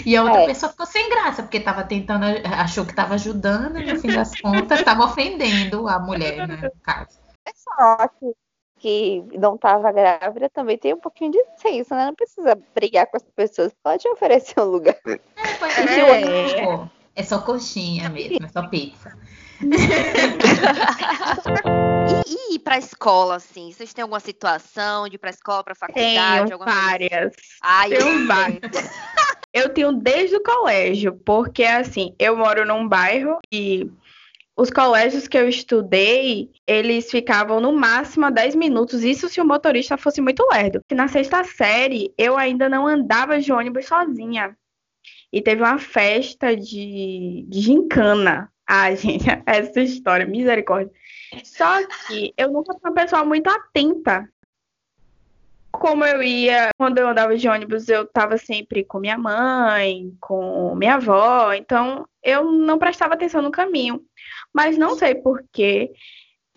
E 0.04 0.16
a 0.16 0.22
outra 0.22 0.40
é. 0.42 0.46
pessoa 0.46 0.72
ficou 0.72 0.86
sem 0.86 1.10
graça, 1.10 1.42
porque 1.42 1.60
tava 1.60 1.84
tentando, 1.84 2.24
achou 2.58 2.86
que 2.86 2.94
tava 2.94 3.14
ajudando, 3.14 3.78
e 3.78 3.92
no 3.92 4.00
fim 4.00 4.08
das 4.08 4.40
contas, 4.40 4.82
tava 4.82 5.04
ofendendo 5.04 5.86
a 5.86 5.98
mulher, 5.98 6.48
né? 6.48 6.56
No 6.62 6.80
caso. 6.82 7.20
É 7.46 7.50
só 7.54 8.08
que, 8.08 8.32
que 8.78 9.38
não 9.38 9.58
tava 9.58 9.92
grávida 9.92 10.48
também 10.48 10.78
tem 10.78 10.94
um 10.94 10.98
pouquinho 10.98 11.32
de 11.32 11.44
senso, 11.58 11.94
né? 11.94 12.06
Não 12.06 12.14
precisa 12.14 12.58
brigar 12.74 13.06
com 13.08 13.18
as 13.18 13.22
pessoas, 13.22 13.74
pode 13.82 14.08
oferecer 14.08 14.58
um 14.58 14.64
lugar. 14.64 14.96
É, 15.06 15.20
é, 16.00 16.60
é. 16.64 16.97
É 17.18 17.24
só 17.24 17.40
coxinha 17.40 18.08
mesmo, 18.08 18.38
é 18.46 18.48
só 18.48 18.68
pizza. 18.68 19.18
e, 22.08 22.30
e 22.30 22.54
ir 22.54 22.60
pra 22.60 22.78
escola, 22.78 23.34
assim? 23.34 23.72
Vocês 23.72 23.92
têm 23.92 24.02
alguma 24.02 24.20
situação 24.20 25.08
de 25.08 25.16
ir 25.16 25.18
pra 25.18 25.30
escola, 25.30 25.64
pra 25.64 25.74
faculdade? 25.74 26.46
Tenho 26.46 26.58
várias. 26.60 27.32
Assim? 27.32 27.58
Ai, 27.60 27.90
Tenho 27.90 28.26
várias. 28.28 28.60
Eu 29.52 29.68
tenho 29.70 29.92
desde 29.92 30.36
o 30.36 30.42
colégio, 30.42 31.20
porque 31.24 31.64
assim, 31.64 32.14
eu 32.20 32.36
moro 32.36 32.64
num 32.64 32.86
bairro 32.86 33.38
e 33.52 33.90
os 34.56 34.70
colégios 34.70 35.26
que 35.26 35.38
eu 35.38 35.48
estudei, 35.48 36.50
eles 36.66 37.10
ficavam 37.10 37.60
no 37.60 37.72
máximo 37.72 38.26
a 38.26 38.30
10 38.30 38.54
minutos, 38.54 39.02
isso 39.02 39.28
se 39.28 39.40
o 39.40 39.46
motorista 39.46 39.96
fosse 39.96 40.20
muito 40.20 40.46
lerdo. 40.52 40.80
Na 40.92 41.08
sexta 41.08 41.42
série, 41.44 42.12
eu 42.18 42.36
ainda 42.36 42.68
não 42.68 42.86
andava 42.86 43.40
de 43.40 43.52
ônibus 43.52 43.86
sozinha. 43.86 44.56
E 45.32 45.42
teve 45.42 45.62
uma 45.62 45.78
festa 45.78 46.56
de, 46.56 47.44
de 47.48 47.60
gincana. 47.60 48.50
Ah, 48.66 48.92
gente, 48.96 49.26
essa 49.46 49.80
história, 49.80 50.26
misericórdia. 50.26 50.92
Só 51.44 51.86
que 51.86 52.32
eu 52.36 52.50
nunca 52.50 52.72
fui 52.74 52.90
uma 52.90 52.94
pessoa 52.94 53.24
muito 53.24 53.48
atenta 53.48 54.28
como 55.78 56.04
eu 56.04 56.22
ia, 56.22 56.70
quando 56.76 56.98
eu 56.98 57.08
andava 57.08 57.36
de 57.36 57.48
ônibus, 57.48 57.88
eu 57.88 58.02
estava 58.02 58.36
sempre 58.36 58.84
com 58.84 58.98
minha 58.98 59.16
mãe, 59.16 60.12
com 60.20 60.74
minha 60.74 60.94
avó, 60.94 61.52
então 61.52 62.06
eu 62.22 62.50
não 62.50 62.78
prestava 62.78 63.14
atenção 63.14 63.40
no 63.40 63.50
caminho. 63.50 64.02
Mas 64.52 64.76
não 64.76 64.96
sei 64.96 65.14
porquê, 65.14 65.92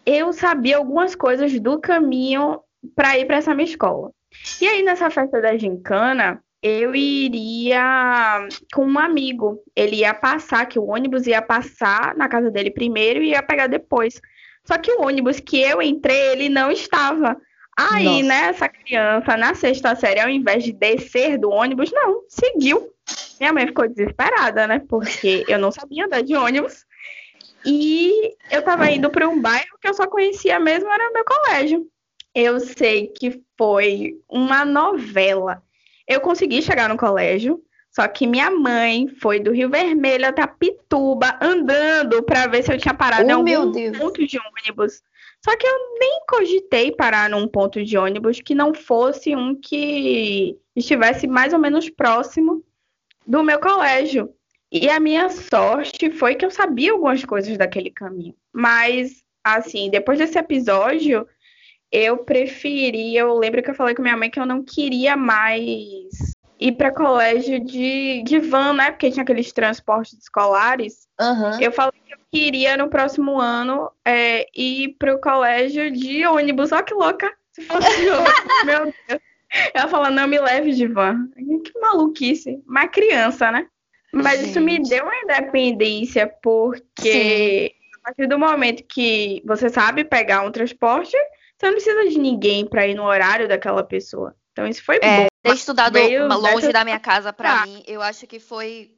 eu 0.05 0.33
sabia 0.33 0.77
algumas 0.77 1.15
coisas 1.15 1.57
do 1.59 1.79
caminho 1.79 2.61
para 2.95 3.17
ir 3.17 3.25
para 3.25 3.37
essa 3.37 3.53
minha 3.53 3.67
escola. 3.67 4.11
E 4.59 4.67
aí, 4.67 4.81
nessa 4.81 5.09
festa 5.09 5.41
da 5.41 5.57
gincana, 5.57 6.41
eu 6.61 6.93
iria 6.93 8.47
com 8.73 8.85
um 8.85 8.99
amigo. 8.99 9.61
Ele 9.75 9.97
ia 9.97 10.13
passar, 10.13 10.65
que 10.67 10.77
o 10.77 10.87
ônibus 10.87 11.25
ia 11.25 11.41
passar 11.41 12.15
na 12.15 12.29
casa 12.29 12.51
dele 12.51 12.69
primeiro 12.69 13.21
e 13.23 13.29
ia 13.29 13.41
pegar 13.41 13.67
depois. 13.67 14.21
Só 14.63 14.77
que 14.77 14.91
o 14.91 15.01
ônibus 15.01 15.39
que 15.39 15.59
eu 15.59 15.81
entrei, 15.81 16.33
ele 16.33 16.49
não 16.49 16.71
estava. 16.71 17.35
Aí, 17.77 18.05
Nossa. 18.05 18.23
né, 18.23 18.49
essa 18.49 18.69
criança 18.69 19.37
na 19.37 19.55
sexta 19.55 19.95
série, 19.95 20.19
ao 20.19 20.29
invés 20.29 20.63
de 20.63 20.71
descer 20.71 21.37
do 21.37 21.49
ônibus, 21.49 21.91
não, 21.91 22.23
seguiu. 22.27 22.93
Minha 23.39 23.53
mãe 23.53 23.65
ficou 23.65 23.87
desesperada, 23.87 24.67
né? 24.67 24.79
Porque 24.87 25.43
eu 25.47 25.57
não 25.57 25.71
sabia 25.71 26.05
andar 26.05 26.21
de 26.21 26.35
ônibus. 26.35 26.85
E 27.65 28.35
eu 28.51 28.61
tava 28.61 28.89
indo 28.91 29.09
para 29.09 29.27
um 29.27 29.41
bairro 29.41 29.77
que 29.79 29.87
eu 29.87 29.93
só 29.93 30.07
conhecia 30.07 30.59
mesmo, 30.59 30.91
era 30.91 31.11
meu 31.11 31.23
colégio. 31.25 31.87
Eu 32.35 32.59
sei 32.59 33.07
que 33.07 33.41
foi 33.57 34.19
uma 34.29 34.63
novela. 34.63 35.63
Eu 36.11 36.19
consegui 36.19 36.61
chegar 36.61 36.89
no 36.89 36.97
colégio, 36.97 37.63
só 37.89 38.05
que 38.05 38.27
minha 38.27 38.51
mãe 38.51 39.07
foi 39.07 39.39
do 39.39 39.53
Rio 39.53 39.69
Vermelho 39.69 40.27
até 40.27 40.45
Pituba 40.45 41.39
andando 41.41 42.21
para 42.21 42.47
ver 42.47 42.63
se 42.63 42.73
eu 42.73 42.77
tinha 42.77 42.93
parado 42.93 43.23
oh, 43.23 43.29
em 43.29 43.31
algum 43.31 43.91
ponto 43.93 44.27
de 44.27 44.37
ônibus. 44.37 45.01
Só 45.41 45.55
que 45.55 45.65
eu 45.65 45.73
nem 45.97 46.21
cogitei 46.27 46.91
parar 46.91 47.29
num 47.29 47.47
ponto 47.47 47.81
de 47.81 47.97
ônibus 47.97 48.41
que 48.41 48.53
não 48.53 48.73
fosse 48.73 49.33
um 49.37 49.55
que 49.55 50.57
estivesse 50.75 51.27
mais 51.27 51.53
ou 51.53 51.59
menos 51.59 51.89
próximo 51.89 52.61
do 53.25 53.41
meu 53.41 53.59
colégio. 53.61 54.33
E 54.69 54.89
a 54.89 54.99
minha 54.99 55.29
sorte 55.29 56.11
foi 56.11 56.35
que 56.35 56.45
eu 56.45 56.51
sabia 56.51 56.91
algumas 56.91 57.23
coisas 57.23 57.57
daquele 57.57 57.89
caminho. 57.89 58.35
Mas, 58.51 59.23
assim, 59.45 59.89
depois 59.89 60.19
desse 60.19 60.37
episódio, 60.37 61.25
eu 61.91 62.17
preferi. 62.17 63.15
Eu 63.15 63.37
lembro 63.37 63.61
que 63.61 63.69
eu 63.69 63.75
falei 63.75 63.93
com 63.93 64.01
minha 64.01 64.17
mãe 64.17 64.29
que 64.29 64.39
eu 64.39 64.45
não 64.45 64.63
queria 64.63 65.17
mais 65.17 66.35
ir 66.59 66.73
para 66.73 66.93
colégio 66.93 67.59
de, 67.59 68.23
de 68.23 68.39
van, 68.39 68.73
né? 68.73 68.91
Porque 68.91 69.11
tinha 69.11 69.23
aqueles 69.23 69.51
transportes 69.51 70.17
escolares. 70.19 71.07
Uhum. 71.19 71.59
Eu 71.59 71.71
falei 71.71 71.99
que 72.05 72.13
eu 72.13 72.19
queria 72.31 72.77
no 72.77 72.87
próximo 72.87 73.39
ano 73.39 73.91
é, 74.05 74.45
ir 74.55 74.95
para 74.99 75.15
o 75.15 75.19
colégio 75.19 75.91
de 75.91 76.25
ônibus. 76.25 76.71
Olha 76.71 76.83
que 76.83 76.93
louca! 76.93 77.31
Se 77.51 77.61
fosse 77.63 77.87
meu 78.65 78.85
Deus. 79.07 79.21
Ela 79.73 79.89
falou, 79.89 80.09
não 80.09 80.27
me 80.27 80.39
leve 80.39 80.71
de 80.71 80.87
van. 80.87 81.27
Que 81.35 81.77
maluquice. 81.79 82.63
Uma 82.65 82.87
criança, 82.87 83.51
né? 83.51 83.67
Mas 84.13 84.39
Gente. 84.39 84.49
isso 84.49 84.61
me 84.61 84.79
deu 84.79 85.03
uma 85.03 85.15
independência, 85.15 86.31
porque 86.41 87.73
Sim. 87.73 87.97
a 87.99 88.03
partir 88.05 88.27
do 88.27 88.39
momento 88.39 88.83
que 88.83 89.41
você 89.45 89.69
sabe 89.69 90.03
pegar 90.03 90.41
um 90.41 90.51
transporte, 90.51 91.15
você 91.61 91.67
não 91.67 91.73
precisa 91.73 92.09
de 92.09 92.17
ninguém 92.17 92.65
para 92.65 92.87
ir 92.87 92.95
no 92.95 93.03
horário 93.03 93.47
daquela 93.47 93.83
pessoa. 93.83 94.35
Então 94.51 94.67
isso 94.67 94.83
foi 94.83 94.97
é, 95.01 95.23
bom. 95.23 95.27
Ter 95.43 95.53
estudado 95.53 95.97
longe 96.39 96.71
da 96.73 96.83
minha 96.83 96.99
casa, 96.99 97.31
para 97.31 97.65
mim, 97.67 97.83
eu 97.85 98.01
acho 98.01 98.25
que 98.25 98.39
foi, 98.39 98.97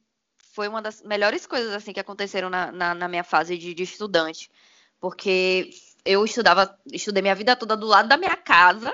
foi 0.54 0.70
uma 0.70 0.82
das 0.82 1.02
melhores 1.02 1.46
coisas 1.46 1.74
assim 1.74 1.92
que 1.92 2.00
aconteceram 2.00 2.50
na, 2.50 2.72
na, 2.72 2.94
na 2.94 3.08
minha 3.10 3.24
fase 3.24 3.58
de, 3.58 3.74
de, 3.74 3.84
estudante. 3.84 4.50
Porque 4.98 5.72
eu 6.06 6.24
estudava, 6.24 6.80
estudei 6.92 7.22
minha 7.22 7.36
vida 7.36 7.56
toda 7.56 7.76
do 7.76 7.86
lado 7.86 8.08
da 8.08 8.16
minha 8.16 8.38
casa 8.38 8.94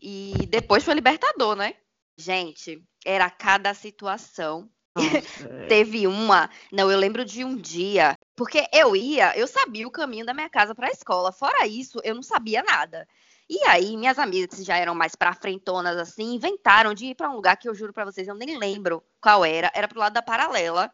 e 0.00 0.32
depois 0.48 0.82
foi 0.82 0.94
libertador, 0.94 1.54
né? 1.54 1.74
Gente, 2.16 2.82
era 3.04 3.28
cada 3.28 3.74
situação. 3.74 4.70
Teve 5.68 6.06
uma. 6.06 6.48
Não, 6.72 6.90
eu 6.90 6.98
lembro 6.98 7.26
de 7.26 7.44
um 7.44 7.56
dia. 7.56 8.15
Porque 8.36 8.68
eu 8.70 8.94
ia, 8.94 9.36
eu 9.36 9.46
sabia 9.46 9.88
o 9.88 9.90
caminho 9.90 10.26
da 10.26 10.34
minha 10.34 10.50
casa 10.50 10.74
para 10.74 10.88
a 10.88 10.92
escola. 10.92 11.32
Fora 11.32 11.66
isso, 11.66 11.98
eu 12.04 12.14
não 12.14 12.22
sabia 12.22 12.62
nada. 12.62 13.08
E 13.48 13.62
aí, 13.64 13.96
minhas 13.96 14.18
amigas, 14.18 14.58
que 14.58 14.64
já 14.64 14.76
eram 14.76 14.94
mais 14.94 15.14
pra 15.14 15.32
frentonas 15.32 15.96
assim, 15.96 16.34
inventaram 16.34 16.92
de 16.92 17.06
ir 17.06 17.14
para 17.14 17.30
um 17.30 17.36
lugar 17.36 17.56
que 17.56 17.68
eu 17.68 17.74
juro 17.74 17.92
para 17.92 18.04
vocês, 18.04 18.28
eu 18.28 18.34
nem 18.34 18.58
lembro 18.58 19.02
qual 19.20 19.44
era. 19.44 19.70
Era 19.74 19.88
pro 19.88 20.00
lado 20.00 20.12
da 20.12 20.22
paralela, 20.22 20.92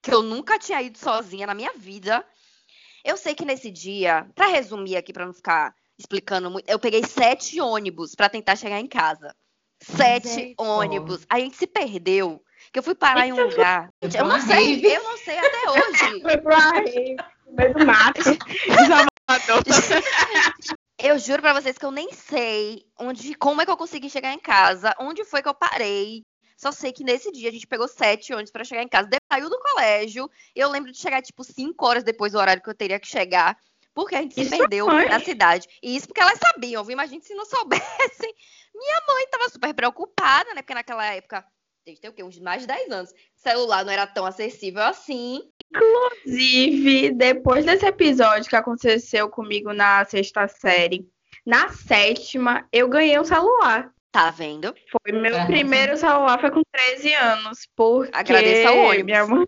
que 0.00 0.14
eu 0.14 0.22
nunca 0.22 0.58
tinha 0.58 0.80
ido 0.80 0.96
sozinha 0.96 1.46
na 1.46 1.54
minha 1.54 1.72
vida. 1.76 2.24
Eu 3.04 3.16
sei 3.16 3.34
que 3.34 3.44
nesse 3.44 3.70
dia, 3.70 4.26
para 4.34 4.46
resumir 4.46 4.96
aqui, 4.96 5.12
para 5.12 5.26
não 5.26 5.32
ficar 5.34 5.74
explicando 5.98 6.50
muito, 6.50 6.68
eu 6.68 6.78
peguei 6.78 7.04
sete 7.04 7.60
ônibus 7.60 8.14
para 8.14 8.28
tentar 8.28 8.56
chegar 8.56 8.78
em 8.78 8.86
casa. 8.86 9.34
Sete 9.80 10.54
ônibus. 10.56 11.26
A 11.28 11.38
gente 11.38 11.56
se 11.56 11.66
perdeu. 11.66 12.42
Que 12.72 12.78
eu 12.78 12.82
fui 12.82 12.94
parar 12.94 13.26
em 13.26 13.32
um 13.32 13.46
lugar. 13.46 13.90
Eu 14.00 14.24
não 14.24 14.40
sei, 14.40 14.84
eu 14.84 15.02
não 15.02 15.16
sei 15.18 15.38
até 15.38 15.70
hoje. 15.70 16.20
Foi 16.22 16.36
pro 16.38 16.54
arreio, 16.54 17.16
no 17.46 17.52
meio 17.54 17.74
do 17.74 17.86
mato, 17.86 18.20
Eu 21.00 21.16
juro 21.18 21.40
pra 21.40 21.52
vocês 21.52 21.78
que 21.78 21.84
eu 21.84 21.92
nem 21.92 22.12
sei 22.12 22.84
onde, 22.98 23.32
como 23.34 23.62
é 23.62 23.64
que 23.64 23.70
eu 23.70 23.76
consegui 23.76 24.10
chegar 24.10 24.32
em 24.32 24.38
casa, 24.38 24.92
onde 24.98 25.24
foi 25.24 25.40
que 25.40 25.48
eu 25.48 25.54
parei. 25.54 26.22
Só 26.56 26.72
sei 26.72 26.92
que 26.92 27.04
nesse 27.04 27.30
dia 27.30 27.48
a 27.48 27.52
gente 27.52 27.68
pegou 27.68 27.86
sete 27.86 28.32
ônibus 28.32 28.50
para 28.50 28.64
chegar 28.64 28.82
em 28.82 28.88
casa. 28.88 29.06
Depois 29.06 29.20
saiu 29.32 29.48
do 29.48 29.60
colégio. 29.60 30.28
Eu 30.56 30.68
lembro 30.68 30.90
de 30.90 30.98
chegar, 30.98 31.22
tipo, 31.22 31.44
cinco 31.44 31.86
horas 31.86 32.02
depois 32.02 32.32
do 32.32 32.38
horário 32.38 32.60
que 32.60 32.68
eu 32.68 32.74
teria 32.74 32.98
que 32.98 33.06
chegar. 33.06 33.56
Porque 33.94 34.16
a 34.16 34.22
gente 34.22 34.34
se 34.34 34.40
Isso 34.40 34.50
perdeu 34.50 34.86
foi. 34.86 35.08
na 35.08 35.20
cidade. 35.20 35.68
E 35.80 35.94
isso 35.94 36.08
porque 36.08 36.20
elas 36.20 36.38
sabiam, 36.38 36.82
viu? 36.82 36.94
Imagina 36.94 37.22
se 37.22 37.34
não 37.34 37.46
soubessem. 37.46 38.34
Minha 38.74 39.00
mãe 39.06 39.26
tava 39.30 39.48
super 39.48 39.72
preocupada, 39.72 40.52
né? 40.54 40.62
Porque 40.62 40.74
naquela 40.74 41.06
época, 41.06 41.44
desde 41.88 42.00
tem 42.02 42.10
o 42.10 42.12
quê? 42.12 42.22
Uns 42.22 42.38
mais 42.38 42.60
de 42.62 42.66
10 42.66 42.90
anos. 42.90 43.14
Celular 43.34 43.84
não 43.84 43.92
era 43.92 44.06
tão 44.06 44.26
acessível 44.26 44.82
assim. 44.82 45.40
Inclusive, 45.74 47.10
depois 47.12 47.64
desse 47.64 47.86
episódio 47.86 48.48
que 48.48 48.56
aconteceu 48.56 49.28
comigo 49.28 49.72
na 49.72 50.04
sexta 50.04 50.46
série, 50.48 51.08
na 51.46 51.68
sétima, 51.70 52.66
eu 52.72 52.88
ganhei 52.88 53.18
um 53.18 53.24
celular. 53.24 53.90
Tá 54.10 54.30
vendo? 54.30 54.74
Foi 54.90 55.12
meu 55.12 55.34
É. 55.36 55.44
primeiro 55.46 55.94
celular, 55.96 56.40
foi 56.40 56.50
com 56.50 56.62
13 56.72 57.12
anos, 57.12 57.68
porque 57.76 58.10
Agradeça 58.16 58.70
ao 58.70 58.78
ônibus. 58.78 59.04
minha 59.04 59.26
mãe 59.26 59.46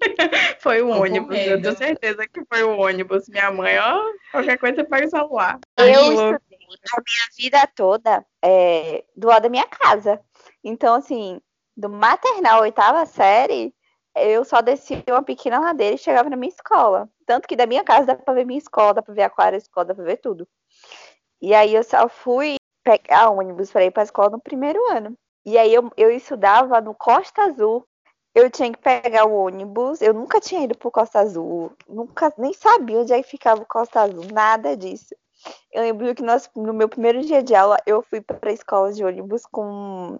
foi 0.60 0.82
o 0.82 0.88
com 0.88 1.00
ônibus, 1.00 1.36
eu 1.38 1.56
medo. 1.56 1.62
tenho 1.62 1.76
certeza 1.78 2.28
que 2.28 2.42
foi 2.52 2.62
o 2.62 2.76
ônibus. 2.78 3.26
Minha 3.28 3.50
mãe, 3.50 3.78
ó, 3.78 4.02
qualquer 4.30 4.58
coisa 4.58 4.76
você 4.76 4.84
pega 4.84 5.06
o 5.06 5.10
celular. 5.10 5.58
Eu 5.78 5.84
Aí, 5.86 5.92
estudei 5.92 6.58
a 6.92 7.00
minha 7.00 7.26
vida 7.38 7.66
toda 7.74 8.24
é, 8.44 9.02
do 9.16 9.28
lado 9.28 9.44
da 9.44 9.48
minha 9.48 9.66
casa. 9.66 10.20
Então, 10.62 10.94
assim, 10.94 11.40
do 11.76 11.88
maternal, 11.88 12.62
oitava 12.62 13.04
série, 13.06 13.74
eu 14.16 14.44
só 14.44 14.62
descia 14.62 15.02
uma 15.08 15.22
pequena 15.22 15.60
ladeira 15.60 15.94
e 15.94 15.98
chegava 15.98 16.30
na 16.30 16.36
minha 16.36 16.48
escola. 16.48 17.08
Tanto 17.26 17.46
que 17.46 17.56
da 17.56 17.66
minha 17.66 17.84
casa 17.84 18.06
dá 18.06 18.16
pra 18.16 18.34
ver 18.34 18.46
minha 18.46 18.58
escola, 18.58 18.94
dá 18.94 19.02
pra 19.02 19.14
ver 19.14 19.22
a 19.22 19.30
quadra 19.30 19.52
da 19.52 19.58
escola, 19.58 19.86
dá 19.86 19.94
pra 19.94 20.04
ver 20.04 20.16
tudo. 20.16 20.48
E 21.40 21.54
aí 21.54 21.74
eu 21.74 21.84
só 21.84 22.08
fui 22.08 22.56
pegar 22.82 23.30
ônibus 23.30 23.70
pra 23.70 23.84
ir 23.84 23.90
pra 23.90 24.04
escola 24.04 24.30
no 24.30 24.40
primeiro 24.40 24.80
ano. 24.90 25.16
E 25.44 25.58
aí 25.58 25.72
eu, 25.72 25.90
eu 25.96 26.10
estudava 26.10 26.80
no 26.80 26.94
Costa 26.94 27.42
Azul. 27.42 27.86
Eu 28.34 28.50
tinha 28.50 28.70
que 28.72 28.78
pegar 28.78 29.26
o 29.26 29.34
ônibus. 29.34 30.00
Eu 30.00 30.14
nunca 30.14 30.40
tinha 30.40 30.64
ido 30.64 30.76
pro 30.76 30.90
Costa 30.90 31.20
Azul. 31.20 31.72
Nunca 31.88 32.32
nem 32.38 32.52
sabia 32.52 32.98
onde 32.98 33.12
é 33.12 33.22
que 33.22 33.30
ficava 33.30 33.62
o 33.62 33.66
Costa 33.66 34.00
Azul. 34.00 34.24
Nada 34.32 34.76
disso. 34.76 35.14
Eu 35.72 35.82
lembro 35.82 36.14
que 36.14 36.22
nós, 36.22 36.50
no 36.56 36.72
meu 36.72 36.88
primeiro 36.88 37.20
dia 37.22 37.42
de 37.42 37.54
aula, 37.54 37.76
eu 37.86 38.02
fui 38.02 38.20
pra 38.20 38.52
escola 38.52 38.92
de 38.92 39.04
ônibus 39.04 39.44
com 39.46 40.18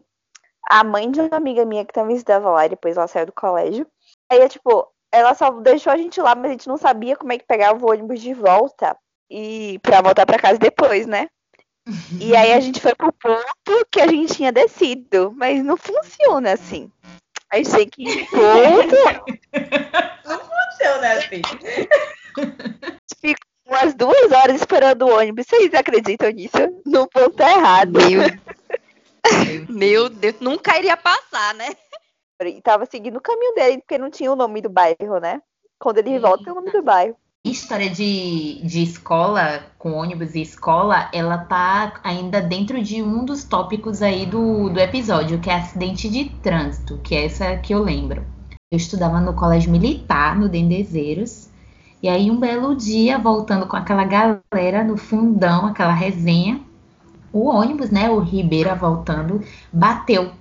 a 0.69 0.85
mãe 0.85 1.11
de 1.11 1.21
uma 1.21 1.37
amiga 1.37 1.65
minha 1.65 1.85
que 1.85 1.93
também 1.93 2.17
estudava 2.17 2.51
lá, 2.51 2.67
e 2.67 2.71
depois 2.71 2.97
ela 2.97 3.07
saiu 3.07 3.27
do 3.27 3.33
colégio. 3.33 3.87
Aí, 4.31 4.49
tipo, 4.49 4.89
ela 5.13 5.35
só 5.35 5.51
deixou 5.51 5.93
a 5.93 5.97
gente 5.97 6.21
lá, 6.21 6.35
mas 6.35 6.47
a 6.47 6.53
gente 6.53 6.69
não 6.69 6.77
sabia 6.77 7.17
como 7.17 7.33
é 7.33 7.39
que 7.39 7.47
pegava 7.47 7.85
o 7.85 7.91
ônibus 7.91 8.21
de 8.21 8.35
volta. 8.35 8.97
E 9.31 9.79
pra 9.83 10.03
voltar 10.03 10.27
pra 10.27 10.39
casa 10.39 10.59
depois, 10.59 11.07
né? 11.07 11.29
E 12.21 12.35
aí 12.35 12.53
a 12.53 12.59
gente 12.59 12.81
foi 12.81 12.95
pro 12.97 13.13
ponto 13.13 13.87
que 13.93 14.01
a 14.01 14.09
gente 14.09 14.35
tinha 14.35 14.51
descido, 14.51 15.33
mas 15.37 15.63
não 15.63 15.77
funciona 15.77 16.53
assim. 16.53 16.91
A 17.49 17.59
gente 17.59 17.71
tem 17.71 17.89
que 17.89 18.03
ir 18.03 18.29
ponto, 18.29 18.97
Funciona 20.27 21.13
assim. 21.13 21.43
fica 23.21 23.41
umas 23.67 23.95
duas 23.95 24.33
horas 24.33 24.57
esperando 24.57 25.07
o 25.07 25.17
ônibus. 25.17 25.47
Vocês 25.47 25.73
acreditam 25.75 26.31
nisso? 26.31 26.57
No 26.85 27.07
ponto 27.09 27.41
errado. 27.41 27.93
Meu 27.93 28.56
Deus, 30.21 30.37
nunca 30.41 30.79
iria 30.79 30.97
passar, 30.97 31.55
né? 31.55 31.69
E 32.45 32.61
tava 32.61 32.87
seguindo 32.87 33.17
o 33.17 33.21
caminho 33.21 33.55
dele, 33.55 33.79
porque 33.79 33.99
não 33.99 34.11
tinha 34.11 34.31
o 34.31 34.37
nome 34.37 34.61
do 34.61 34.69
bairro, 34.69 35.19
né? 35.21 35.41
Quando 35.79 35.99
ele 35.99 36.19
volta, 36.19 36.45
tem 36.45 36.53
o 36.53 36.57
nome 36.57 36.71
do 36.71 36.83
bairro. 36.83 37.17
História 37.45 37.89
de, 37.89 38.61
de 38.65 38.83
escola, 38.83 39.65
com 39.79 39.93
ônibus 39.93 40.35
e 40.35 40.43
escola, 40.43 41.09
ela 41.13 41.39
tá 41.39 42.01
ainda 42.03 42.41
dentro 42.41 42.83
de 42.83 43.03
um 43.03 43.25
dos 43.25 43.45
tópicos 43.45 44.03
aí 44.03 44.27
do, 44.27 44.69
do 44.69 44.81
episódio, 44.81 45.39
que 45.39 45.49
é 45.49 45.55
acidente 45.55 46.09
de 46.09 46.29
trânsito, 46.43 46.99
que 46.99 47.15
é 47.15 47.27
essa 47.27 47.57
que 47.57 47.73
eu 47.73 47.79
lembro. 47.79 48.27
Eu 48.71 48.77
estudava 48.77 49.21
no 49.21 49.33
colégio 49.33 49.71
militar, 49.71 50.37
no 50.37 50.49
Dendezeiros, 50.49 51.49
e 52.03 52.09
aí 52.09 52.31
um 52.31 52.41
belo 52.41 52.75
dia, 52.75 53.17
voltando 53.17 53.67
com 53.67 53.77
aquela 53.77 54.05
galera 54.05 54.83
no 54.83 54.97
fundão, 54.97 55.67
aquela 55.67 55.93
resenha, 55.93 56.61
o 57.33 57.47
ônibus, 57.47 57.91
né, 57.91 58.09
o 58.11 58.19
Ribeira 58.19 58.75
voltando, 58.75 59.43
bateu. 59.73 60.33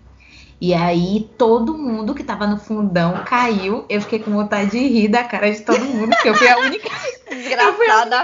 E 0.60 0.74
aí 0.74 1.30
todo 1.38 1.78
mundo 1.78 2.16
que 2.16 2.24
tava 2.24 2.48
no 2.48 2.58
fundão 2.58 3.24
caiu. 3.26 3.86
Eu 3.90 4.02
fiquei 4.02 4.20
com 4.20 4.32
vontade 4.32 4.72
de 4.72 4.80
rir 4.80 5.10
da 5.10 5.24
cara 5.24 5.52
de 5.52 5.62
todo 5.62 5.84
mundo, 5.84 6.10
porque 6.12 6.30
eu 6.30 6.36
fui 6.36 6.48
a 6.48 6.58
única 6.58 6.90
Desgraçada. 7.30 8.24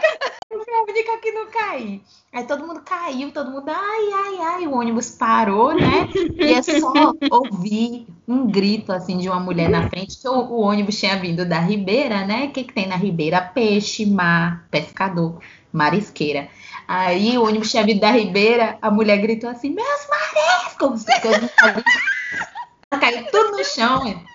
eu 0.49 0.63
fui 0.63 0.73
a 0.73 0.83
única 0.83 1.17
que 1.17 1.31
não 1.31 1.47
caí. 1.47 2.01
Aí 2.33 2.45
todo 2.45 2.65
mundo 2.65 2.81
caiu, 2.85 3.31
todo 3.31 3.51
mundo, 3.51 3.67
ai, 3.67 4.09
ai, 4.13 4.37
ai, 4.39 4.67
o 4.67 4.73
ônibus 4.73 5.09
parou, 5.09 5.73
né? 5.75 6.07
E 6.37 6.53
é 6.53 6.61
só 6.61 7.13
ouvir 7.29 8.07
um 8.25 8.47
grito 8.47 8.93
assim 8.93 9.17
de 9.17 9.27
uma 9.27 9.39
mulher 9.39 9.69
na 9.69 9.89
frente, 9.89 10.17
que 10.21 10.29
o, 10.29 10.33
o 10.33 10.61
ônibus 10.61 10.97
tinha 10.97 11.19
vindo 11.19 11.45
da 11.45 11.59
Ribeira, 11.59 12.25
né? 12.25 12.45
O 12.45 12.51
que, 12.51 12.63
que 12.63 12.73
tem 12.73 12.87
na 12.87 12.95
Ribeira? 12.95 13.41
Peixe, 13.41 14.05
mar, 14.05 14.65
pescador, 14.71 15.39
marisqueira. 15.73 16.47
Aí 16.93 17.37
o 17.37 17.45
ônibus 17.45 17.71
tinha 17.71 17.85
vindo 17.85 18.01
da 18.01 18.11
Ribeira, 18.11 18.77
a 18.81 18.91
mulher 18.91 19.15
gritou 19.21 19.49
assim, 19.49 19.69
meus 19.69 20.07
mariscos! 20.09 21.05
Que 21.05 21.25
eu 21.25 21.41
não 21.41 21.49
sabia. 21.57 21.83
Ela 22.91 22.99
caiu 22.99 23.31
tudo 23.31 23.57
no 23.57 23.63
chão, 23.63 24.05
hein? 24.05 24.25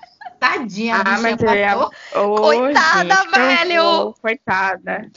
Tadinha, 0.41 1.03
Ah, 1.05 1.19
mas 1.19 1.37
passou. 1.37 1.93
Ô, 2.15 2.37
Coitada, 2.37 3.15
gente, 3.15 3.31
velho! 3.31 4.15
Coitada. 4.23 5.11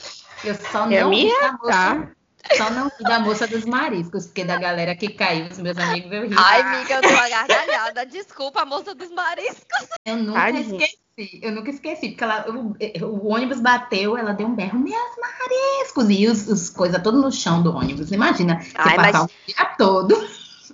Eu 0.44 0.54
só 0.54 0.86
Eu 0.90 1.04
não 1.04 1.10
me 1.10 1.30
tá? 1.66 2.08
Só 2.56 2.70
não 2.70 2.86
ri 2.88 3.04
da 3.04 3.18
moça 3.20 3.46
dos 3.46 3.64
mariscos, 3.64 4.26
porque 4.26 4.44
da 4.44 4.56
galera 4.56 4.94
que 4.96 5.08
caiu, 5.10 5.46
os 5.46 5.58
meus 5.58 5.78
amigos, 5.78 6.10
eu 6.12 6.28
ri. 6.28 6.34
Ai, 6.36 6.60
amiga, 6.62 6.94
eu 6.94 7.02
tô 7.02 7.08
gargalhada. 7.08 8.06
Desculpa, 8.06 8.64
moça 8.64 8.94
dos 8.94 9.10
mariscos. 9.10 9.88
eu 10.04 10.16
nunca 10.16 10.40
Tadinha. 10.52 10.84
esqueci, 10.84 11.40
eu 11.42 11.52
nunca 11.52 11.70
esqueci, 11.70 12.08
porque 12.10 12.24
ela, 12.24 12.46
o, 12.50 12.76
o 13.06 13.28
ônibus 13.28 13.60
bateu, 13.60 14.16
ela 14.16 14.32
deu 14.32 14.46
um 14.46 14.54
berro, 14.54 14.78
meus 14.78 15.16
mariscos, 15.16 16.10
e 16.10 16.26
os, 16.26 16.46
os 16.48 16.70
coisas 16.70 17.00
todas 17.02 17.20
no 17.20 17.30
chão 17.30 17.62
do 17.62 17.74
ônibus. 17.74 18.10
Imagina, 18.10 18.60
você 18.60 18.72
Ai, 18.76 18.96
passar 18.96 19.12
mas- 19.12 19.24
o 19.24 19.30
dia 19.46 19.64
todo 19.78 20.28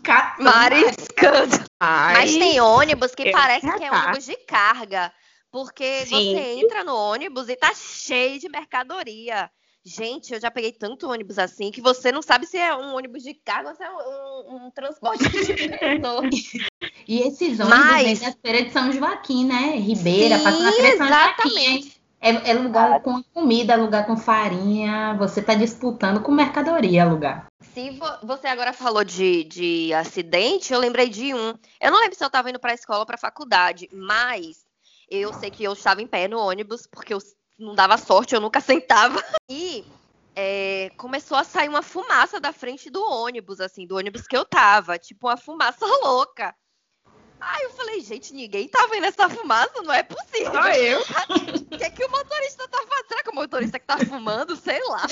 Mariscando. 0.38 1.64
Ai, 1.80 2.14
Mas 2.14 2.32
tem 2.32 2.60
ônibus 2.60 3.14
que 3.14 3.28
eu 3.28 3.32
parece 3.32 3.66
que 3.76 3.84
é 3.84 3.90
tá. 3.90 4.04
ônibus 4.04 4.24
de 4.24 4.36
carga. 4.46 5.12
Porque 5.50 6.04
Sim. 6.06 6.32
você 6.34 6.38
entra 6.60 6.84
no 6.84 6.94
ônibus 6.94 7.48
e 7.48 7.56
tá 7.56 7.72
cheio 7.74 8.38
de 8.38 8.48
mercadoria. 8.48 9.50
Gente, 9.88 10.34
eu 10.34 10.40
já 10.40 10.50
peguei 10.50 10.72
tanto 10.72 11.08
ônibus 11.08 11.38
assim 11.38 11.70
que 11.70 11.80
você 11.80 12.10
não 12.10 12.20
sabe 12.20 12.44
se 12.44 12.58
é 12.58 12.74
um 12.74 12.96
ônibus 12.96 13.22
de 13.22 13.32
carga 13.34 13.68
ou 13.70 13.76
se 13.76 13.84
é 13.84 13.90
um, 13.92 14.66
um 14.66 14.70
transporte 14.72 15.22
de 15.28 15.68
pessoa. 15.78 16.22
E 17.08 17.20
esses 17.20 17.60
ônibus 17.60 17.78
Mas- 17.78 18.18
vêm 18.18 18.28
da 18.30 18.36
feira 18.42 18.62
de 18.64 18.72
São 18.72 18.90
Joaquim, 18.90 19.46
né? 19.46 19.76
Ribeira, 19.76 20.38
Sim, 20.38 20.44
passa 20.44 20.58
na 20.58 20.72
feira 20.72 20.90
de 20.90 20.96
São 20.98 21.06
Joaquim. 21.06 21.48
exatamente. 21.50 21.96
É, 22.20 22.50
é 22.50 22.54
lugar 22.54 23.00
com 23.02 23.22
comida, 23.32 23.74
é 23.74 23.76
lugar 23.76 24.06
com 24.06 24.16
farinha. 24.16 25.14
Você 25.18 25.40
tá 25.40 25.54
disputando 25.54 26.20
com 26.20 26.32
mercadoria, 26.32 27.04
lugar. 27.04 27.46
Se 27.62 27.90
vo- 27.90 28.18
você 28.24 28.48
agora 28.48 28.72
falou 28.72 29.04
de, 29.04 29.44
de 29.44 29.94
acidente, 29.94 30.72
eu 30.72 30.80
lembrei 30.80 31.08
de 31.08 31.32
um. 31.32 31.54
Eu 31.80 31.92
não 31.92 32.00
lembro 32.00 32.16
se 32.16 32.24
eu 32.24 32.26
estava 32.26 32.50
indo 32.50 32.58
para 32.58 32.72
a 32.72 32.74
escola 32.74 33.00
ou 33.00 33.06
para 33.06 33.14
a 33.14 33.18
faculdade, 33.18 33.88
mas 33.92 34.64
eu 35.08 35.32
sei 35.34 35.48
que 35.50 35.62
eu 35.62 35.74
estava 35.74 36.02
em 36.02 36.06
pé 36.08 36.26
no 36.26 36.40
ônibus, 36.40 36.88
porque 36.90 37.14
eu 37.14 37.18
não 37.58 37.74
dava 37.74 37.96
sorte, 37.96 38.34
eu 38.34 38.40
nunca 38.40 38.60
sentava. 38.62 39.22
E 39.48 39.84
é, 40.34 40.90
começou 40.96 41.36
a 41.36 41.44
sair 41.44 41.68
uma 41.68 41.82
fumaça 41.82 42.38
da 42.38 42.52
frente 42.52 42.90
do 42.90 43.02
ônibus, 43.02 43.60
assim, 43.60 43.86
do 43.86 43.96
ônibus 43.96 44.26
que 44.26 44.36
eu 44.36 44.44
tava. 44.44 44.98
Tipo, 44.98 45.28
uma 45.28 45.36
fumaça 45.36 45.84
louca. 46.02 46.54
Aí 47.38 47.64
eu 47.64 47.70
falei, 47.70 48.00
gente, 48.00 48.32
ninguém 48.32 48.66
tá 48.66 48.86
vendo 48.90 49.04
essa 49.04 49.28
fumaça, 49.28 49.82
não 49.82 49.92
é 49.92 50.02
possível. 50.02 50.52
Só 50.52 50.68
eu. 50.70 51.00
O 51.70 51.78
que, 51.78 51.84
é 51.84 51.90
que 51.90 52.04
o 52.04 52.10
motorista 52.10 52.66
tá 52.68 52.78
fazendo? 52.78 53.08
Será 53.08 53.22
que 53.22 53.30
o 53.30 53.34
motorista 53.34 53.78
que 53.78 53.86
tá 53.86 53.98
fumando? 53.98 54.56
Sei 54.56 54.80
lá. 54.88 55.06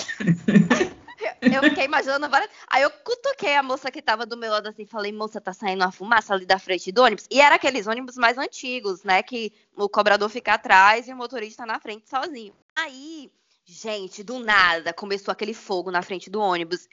Eu 1.41 1.63
fiquei 1.63 1.85
imaginando 1.85 2.29
várias. 2.29 2.51
Aí 2.69 2.83
eu 2.83 2.91
cutuquei 2.91 3.55
a 3.55 3.63
moça 3.63 3.91
que 3.91 4.03
tava 4.03 4.27
do 4.27 4.37
meu 4.37 4.51
lado 4.51 4.69
assim, 4.69 4.87
falei, 4.87 5.13
moça, 5.13 5.41
tá 5.41 5.53
saindo 5.53 5.85
uma 5.85 5.93
fumaça 5.93 6.35
ali 6.35 6.47
da 6.47 6.59
frente 6.59 6.93
do 6.93 7.03
ônibus. 7.03 7.27
E 7.31 7.41
era 7.41 7.55
aqueles 7.55 7.87
ônibus 7.87 8.17
mais 8.17 8.39
antigos, 8.39 9.03
né? 9.05 9.23
Que 9.23 9.53
o 9.77 9.89
cobrador 9.89 10.29
fica 10.29 10.55
atrás 10.55 11.09
e 11.09 11.13
o 11.13 11.17
motorista 11.17 11.67
na 11.67 11.79
frente 11.79 12.09
sozinho. 12.09 12.55
Aí, 12.77 13.31
gente, 13.65 14.23
do 14.23 14.39
nada 14.39 14.93
começou 14.93 15.33
aquele 15.33 15.55
fogo 15.55 15.91
na 15.91 16.03
frente 16.03 16.29
do 16.31 16.41
ônibus. 16.41 16.89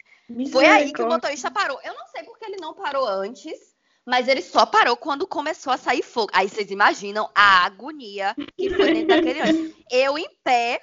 Foi 0.52 0.66
aí 0.66 0.94
que 0.94 1.02
o 1.02 1.08
motorista 1.08 1.52
parou. 1.52 1.80
Eu 1.84 1.94
não 1.94 2.08
sei 2.08 2.24
porque 2.24 2.46
ele 2.46 2.58
não 2.58 2.74
parou 2.74 3.08
antes, 3.08 3.76
mas 4.06 4.28
ele 4.28 4.42
só 4.42 4.66
parou 4.66 4.96
quando 4.96 5.28
começou 5.28 5.74
a 5.74 5.78
sair 5.78 6.02
fogo. 6.02 6.32
Aí 6.34 6.48
vocês 6.48 6.72
imaginam 6.72 7.30
a 7.36 7.66
agonia 7.66 8.36
que 8.58 8.70
foi 8.70 8.94
dentro 8.94 9.08
daquele 9.10 9.42
ônibus. 9.42 9.76
Eu 9.92 10.18
em 10.18 10.30
pé, 10.44 10.82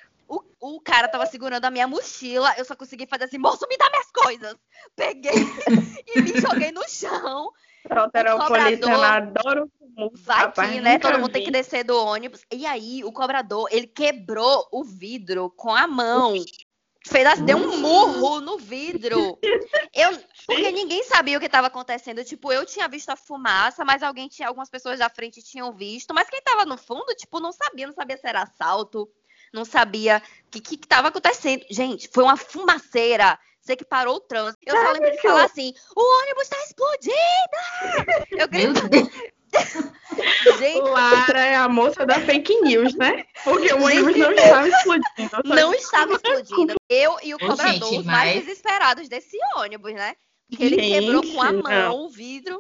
o, 0.61 0.77
o 0.77 0.81
cara 0.81 1.09
tava 1.09 1.27
segurando 1.27 1.65
a 1.65 1.71
minha 1.71 1.87
mochila, 1.87 2.55
eu 2.57 2.65
só 2.65 2.77
consegui 2.77 3.07
fazer 3.07 3.25
assim, 3.25 3.39
moço, 3.39 3.67
me 3.69 3.77
dá 3.77 3.89
minhas 3.91 4.11
coisas. 4.11 4.57
Peguei 4.97 5.33
e 6.15 6.21
me 6.21 6.41
joguei 6.41 6.73
no 6.73 6.89
chão. 6.89 7.51
Troteropolitano, 7.89 9.03
adoro 9.03 9.71
Vai 10.13 10.39
rapaz, 10.39 10.71
que, 10.71 10.81
né? 10.81 10.99
Todo 10.99 11.19
mundo 11.19 11.27
vi. 11.27 11.33
tem 11.33 11.45
que 11.45 11.51
descer 11.51 11.83
do 11.83 11.97
ônibus. 11.97 12.43
E 12.53 12.65
aí, 12.67 13.03
o 13.03 13.11
cobrador, 13.11 13.69
ele 13.71 13.87
quebrou 13.87 14.69
o 14.71 14.85
vidro 14.85 15.51
com 15.51 15.75
a 15.75 15.87
mão. 15.89 16.35
Fez 17.07 17.27
assim, 17.27 17.45
deu 17.45 17.57
um 17.57 17.79
murro 17.79 18.41
no 18.41 18.59
vidro. 18.59 19.39
Eu, 19.95 20.11
porque 20.47 20.71
ninguém 20.71 21.03
sabia 21.05 21.37
o 21.37 21.41
que 21.41 21.47
estava 21.47 21.67
acontecendo. 21.67 22.23
Tipo, 22.23 22.53
eu 22.53 22.65
tinha 22.65 22.87
visto 22.87 23.09
a 23.11 23.17
fumaça, 23.17 23.85
mas 23.85 24.03
alguém 24.03 24.29
tinha, 24.29 24.47
algumas 24.47 24.71
pessoas 24.71 24.99
da 24.99 25.09
frente 25.09 25.43
tinham 25.43 25.73
visto. 25.73 26.15
Mas 26.15 26.29
quem 26.29 26.39
estava 26.39 26.65
no 26.65 26.77
fundo, 26.77 27.15
tipo, 27.17 27.41
não 27.41 27.51
sabia, 27.51 27.87
não 27.87 27.95
sabia 27.95 28.17
se 28.17 28.27
era 28.27 28.43
assalto, 28.43 29.09
não 29.53 29.65
sabia 29.65 30.23
o 30.47 30.61
que 30.61 30.75
estava 30.75 31.09
acontecendo. 31.09 31.65
Gente, 31.71 32.09
foi 32.13 32.25
uma 32.25 32.37
fumaceira. 32.37 33.39
Você 33.61 33.77
que 33.77 33.85
parou 33.85 34.17
o 34.17 34.21
trânsito. 34.21 34.59
Eu 34.65 34.77
só 34.77 34.93
lembro 34.93 35.11
de 35.11 35.21
falar 35.21 35.45
assim: 35.45 35.75
o 35.95 36.21
ônibus 36.23 36.43
está 36.45 36.57
explodindo! 36.65 38.31
Eu 38.31 38.49
gritei. 38.49 39.29
Gente. 40.59 40.81
Lara 40.81 41.41
é 41.41 41.57
a 41.57 41.69
moça 41.69 42.05
da 42.05 42.21
fake 42.21 42.61
news, 42.63 42.95
né? 42.95 43.25
Porque 43.45 43.73
o 43.73 43.83
ônibus 43.83 44.17
não 44.17 44.33
estava 44.33 44.69
explodindo. 44.69 45.31
Não 45.45 45.75
estava 45.75 46.13
explodindo. 46.15 46.75
Eu 46.89 47.17
e 47.23 47.35
o 47.35 47.39
cobrador, 47.39 47.93
os 47.93 48.05
mais 48.05 48.45
desesperados 48.45 49.09
desse 49.09 49.37
ônibus, 49.57 49.93
né? 49.95 50.15
Que 50.51 50.65
ele 50.65 50.77
Gente, 50.77 51.01
quebrou 51.01 51.23
com 51.23 51.43
a 51.43 51.53
mão 51.53 51.63
não. 51.63 52.07
o 52.07 52.09
vidro. 52.09 52.59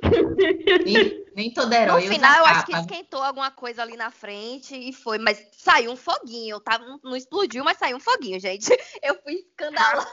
Nem, 0.85 1.25
nem 1.35 1.51
todo 1.51 1.73
herói. 1.73 2.05
No 2.05 2.13
final, 2.13 2.39
eu 2.39 2.45
acho 2.47 2.67
que 2.67 2.77
esquentou 2.77 3.23
alguma 3.23 3.51
coisa 3.51 3.81
ali 3.81 3.97
na 3.97 4.11
frente 4.11 4.77
e 4.77 4.93
foi, 4.93 5.19
mas 5.19 5.43
saiu 5.57 5.93
um 5.93 5.97
foguinho. 5.97 6.61
Tá, 6.61 6.79
não, 6.79 7.01
não 7.03 7.17
explodiu, 7.17 7.65
mas 7.65 7.79
saiu 7.79 7.97
um 7.97 8.01
foguinho, 8.01 8.39
gente. 8.39 8.69
Eu 9.03 9.19
fui 9.23 9.35
escandalosa 9.35 10.07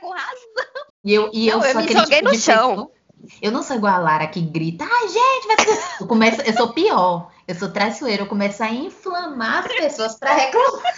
com 0.00 0.10
razão. 0.10 0.44
E 1.04 1.14
eu, 1.14 1.30
e 1.34 1.46
eu, 1.46 1.58
não, 1.58 1.66
eu 1.66 1.76
me 1.76 1.92
joguei 1.92 2.18
tipo 2.18 2.30
no 2.30 2.34
chão. 2.34 2.70
Pessoa 2.70 2.90
eu 3.40 3.52
não 3.52 3.62
sou 3.62 3.76
igual 3.76 3.94
a 3.94 3.98
Lara 3.98 4.26
que 4.26 4.40
grita, 4.40 4.84
ai, 4.84 5.08
gente, 5.08 5.46
vai 5.46 5.64
ser... 5.64 6.02
eu, 6.02 6.06
começo, 6.06 6.40
eu 6.42 6.52
sou 6.52 6.72
pior. 6.72 7.32
Eu 7.46 7.54
sou 7.54 7.70
traiçoeira, 7.70 8.22
eu 8.22 8.26
começo 8.26 8.62
a 8.62 8.70
inflamar 8.70 9.66
as 9.66 9.72
pessoas 9.72 10.18
para 10.18 10.34
reclamar. 10.34 10.94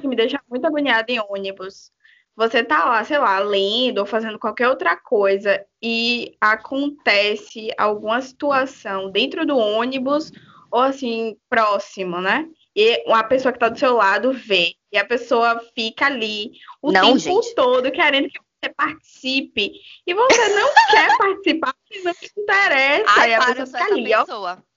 que 0.00 0.06
me 0.06 0.16
deixa 0.16 0.40
muito 0.48 0.66
agoniada 0.66 1.10
em 1.10 1.20
ônibus. 1.20 1.90
Você 2.36 2.64
tá 2.64 2.84
lá, 2.84 3.04
sei 3.04 3.18
lá, 3.18 3.38
lendo 3.38 3.98
ou 3.98 4.06
fazendo 4.06 4.38
qualquer 4.38 4.68
outra 4.68 4.96
coisa 4.96 5.64
e 5.80 6.36
acontece 6.40 7.68
alguma 7.78 8.20
situação 8.20 9.10
dentro 9.10 9.46
do 9.46 9.56
ônibus 9.56 10.32
ou 10.70 10.80
assim, 10.80 11.36
próximo, 11.48 12.20
né? 12.20 12.48
E 12.74 13.04
uma 13.06 13.22
pessoa 13.22 13.52
que 13.52 13.58
tá 13.60 13.68
do 13.68 13.78
seu 13.78 13.94
lado 13.94 14.32
vê. 14.32 14.74
E 14.92 14.98
a 14.98 15.04
pessoa 15.04 15.60
fica 15.74 16.06
ali 16.06 16.52
o 16.82 16.90
não, 16.90 17.16
tempo 17.16 17.18
gente. 17.18 17.54
todo 17.54 17.92
querendo 17.92 18.28
que 18.28 18.40
você 18.40 18.74
participe 18.74 19.72
e 20.04 20.14
você 20.14 20.48
não 20.48 20.68
quer 20.90 21.16
participar 21.16 21.74
porque 21.74 22.00
não 22.02 22.14
te 22.14 22.32
interessa. 22.36 23.04
Ai, 23.06 23.30
e 23.30 23.34
a 23.34 23.44
pessoa 23.44 23.66
fica 23.66 23.94
ali, 23.94 24.10
pessoa. 24.10 24.58
ó. 24.58 24.74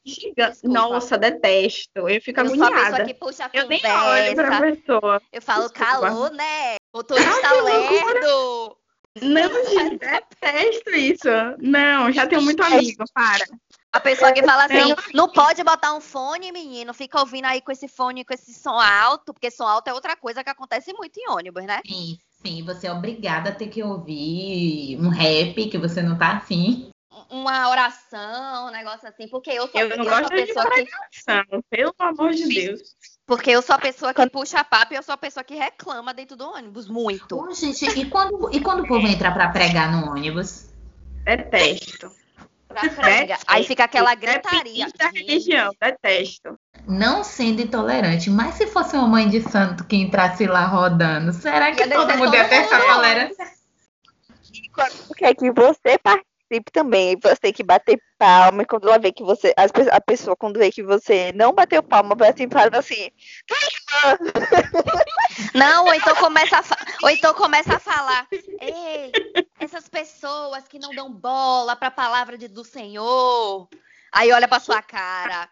Nossa, 0.64 1.18
detesto. 1.18 2.08
Eu 2.08 2.22
fico 2.22 2.40
eu 2.40 2.46
agoniada. 2.46 2.76
Sou 2.76 2.78
a 2.78 2.90
pessoa 2.90 3.06
que 3.08 3.14
puxa 3.16 3.46
a 3.46 3.50
eu 3.54 3.68
nem 3.68 3.82
olho 3.84 4.36
pra 4.36 4.62
pessoa. 4.62 5.22
Eu 5.34 5.42
falo 5.42 5.64
Desculpa. 5.64 5.86
calor, 5.86 6.32
né? 6.32 6.77
Motorista 6.94 7.52
lerdo. 7.62 8.78
Não, 9.22 9.66
gente, 9.66 9.98
detesto 9.98 10.90
isso. 10.92 11.28
Não, 11.60 12.12
já 12.12 12.28
tenho 12.28 12.42
muito 12.42 12.64
amigo, 12.64 13.04
para. 13.14 13.46
A 13.92 14.00
pessoa 14.00 14.32
que 14.32 14.44
fala 14.44 14.66
assim, 14.66 14.94
não 15.14 15.30
pode 15.30 15.64
botar 15.64 15.96
um 15.96 16.02
fone, 16.02 16.52
menino, 16.52 16.94
fica 16.94 17.20
ouvindo 17.20 17.46
aí 17.46 17.62
com 17.62 17.72
esse 17.72 17.88
fone, 17.88 18.24
com 18.24 18.34
esse 18.34 18.54
som 18.54 18.80
alto, 18.80 19.34
porque 19.34 19.50
som 19.50 19.66
alto 19.66 19.88
é 19.88 19.94
outra 19.94 20.16
coisa 20.16 20.44
que 20.44 20.50
acontece 20.50 20.94
muito 20.94 21.18
em 21.18 21.30
ônibus, 21.30 21.64
né? 21.66 21.82
Sim. 21.86 22.18
Sim, 22.46 22.64
você 22.64 22.88
é 22.88 22.92
obrigada 22.94 23.50
a 23.50 23.54
ter 23.54 23.68
que 23.68 23.82
ouvir 23.82 24.98
um 25.00 25.10
rap 25.10 25.70
que 25.70 25.78
você 25.78 26.02
não 26.02 26.18
tá 26.18 26.38
afim. 26.38 26.90
Uma 27.30 27.70
oração, 27.70 28.68
um 28.68 28.72
negócio 28.72 29.08
assim, 29.08 29.28
porque 29.28 29.52
eu 29.52 29.68
sou, 29.68 29.82
eu 29.82 29.90
não 29.90 29.98
eu 29.98 30.06
gosto 30.06 30.28
sou 30.28 30.28
a 30.28 30.46
pessoa 30.46 30.66
de 30.76 30.86
que. 30.86 31.64
Pelo 31.70 31.96
amor 32.00 32.32
de 32.32 32.48
Deus. 32.48 32.96
Porque 33.26 33.52
eu 33.52 33.62
sou 33.62 33.76
a 33.76 33.80
pessoa 33.80 34.14
que 34.14 34.30
puxa 34.30 34.64
papo 34.64 34.94
e 34.94 34.98
eu 34.98 35.04
sou 35.04 35.14
a 35.14 35.18
pessoa 35.18 35.44
que 35.44 35.56
reclama 35.56 36.14
dentro 36.14 36.36
do 36.36 36.50
ônibus, 36.50 36.88
muito. 36.88 37.38
Oh, 37.38 37.54
gente, 37.54 37.86
e 38.00 38.10
quando, 38.10 38.50
e 38.54 38.62
quando 38.62 38.84
o 38.84 38.88
povo 38.88 39.06
entra 39.06 39.32
pra 39.32 39.50
pregar 39.50 39.92
no 39.92 40.12
ônibus? 40.12 40.70
Detesto. 41.24 42.12
Pra 42.68 42.90
pregar. 42.90 43.40
Aí 43.48 43.64
fica 43.64 43.84
aquela 43.84 44.16
gritaria. 44.16 44.88
Da 44.98 45.10
religião, 45.10 45.72
detesto 45.80 46.58
não 46.88 47.24
sendo 47.24 47.62
intolerante, 47.62 48.30
mas 48.30 48.56
se 48.56 48.66
fosse 48.68 48.96
uma 48.96 49.08
mãe 49.08 49.28
de 49.28 49.42
santo 49.42 49.84
que 49.84 49.98
entrasse 49.98 50.48
lá 50.48 50.66
rodando, 50.66 51.34
será 51.34 51.74
que 51.74 51.88
todo 51.88 52.18
mundo 52.18 52.34
ia 52.34 52.48
ter 52.48 52.56
essa 52.56 52.80
tolerância? 52.80 53.46
Quer 55.18 55.36
que 55.36 55.52
você 55.52 56.00
participe 56.48 56.72
também, 56.72 57.18
você 57.22 57.36
tem 57.36 57.54
que 57.54 57.64
bater 57.64 58.02
palma, 58.18 58.64
e 58.64 58.66
quando 58.66 58.88
ela 58.88 58.98
vê 58.98 59.12
que 59.12 59.24
você, 59.24 59.54
a 59.92 60.02
pessoa 60.02 60.36
quando 60.36 60.58
vê 60.58 60.72
que 60.72 60.82
você 60.82 61.32
não 61.34 61.54
bateu 61.54 61.84
palma, 61.84 62.16
vai 62.16 62.30
assim, 62.30 62.50
fala 62.50 62.78
assim, 62.78 63.12
não, 65.54 65.86
ou 65.86 65.94
então 65.94 66.16
começa 66.18 66.58
a, 66.58 66.64
ou 67.04 67.10
então 67.10 67.34
começa 67.34 67.76
a 67.76 67.80
falar, 67.80 68.28
ei, 68.32 69.12
essas 69.60 69.88
pessoas 69.88 70.68
que 70.68 70.80
não 70.80 70.92
dão 70.96 71.12
bola 71.12 71.76
para 71.76 71.90
a 71.90 71.92
palavra 71.92 72.38
de, 72.38 72.48
do 72.48 72.64
Senhor, 72.64 73.68
aí 74.12 74.32
olha 74.32 74.48
para 74.48 74.60
sua 74.60 74.82
cara, 74.82 75.48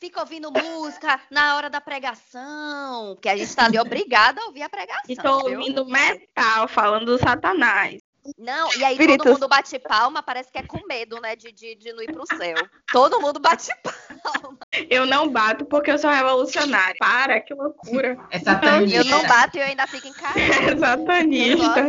fica 0.00 0.20
ouvindo 0.20 0.50
música 0.50 1.20
na 1.30 1.56
hora 1.56 1.68
da 1.68 1.80
pregação, 1.80 3.14
porque 3.14 3.28
a 3.28 3.36
gente 3.36 3.48
está 3.48 3.66
ali 3.66 3.78
obrigada 3.78 4.40
a 4.40 4.46
ouvir 4.46 4.62
a 4.62 4.68
pregação. 4.68 5.04
E 5.08 5.16
tô 5.16 5.50
ouvindo 5.50 5.84
metal, 5.84 6.68
falando 6.68 7.06
do 7.06 7.18
satanás. 7.18 8.05
Não, 8.38 8.72
e 8.74 8.84
aí 8.84 8.92
Espíritos. 8.92 9.24
todo 9.24 9.32
mundo 9.34 9.48
bate 9.48 9.78
palma, 9.78 10.22
parece 10.22 10.50
que 10.50 10.58
é 10.58 10.62
com 10.62 10.84
medo, 10.86 11.20
né, 11.20 11.36
de, 11.36 11.52
de, 11.52 11.74
de 11.74 11.92
não 11.92 12.02
ir 12.02 12.12
pro 12.12 12.26
céu. 12.26 12.56
Todo 12.92 13.20
mundo 13.20 13.40
bate 13.40 13.70
palma. 13.82 14.58
Eu 14.90 15.06
não 15.06 15.28
bato 15.28 15.64
porque 15.64 15.90
eu 15.90 15.98
sou 15.98 16.10
revolucionária. 16.10 16.96
Para, 16.98 17.40
que 17.40 17.54
loucura. 17.54 18.16
É 18.30 18.38
satanista. 18.38 18.98
Eu 18.98 19.04
não 19.04 19.26
bato 19.26 19.56
e 19.56 19.60
eu 19.60 19.66
ainda 19.66 19.86
fico 19.86 20.08
encarada. 20.08 20.40
É 20.40 20.76
satanista. 20.78 21.80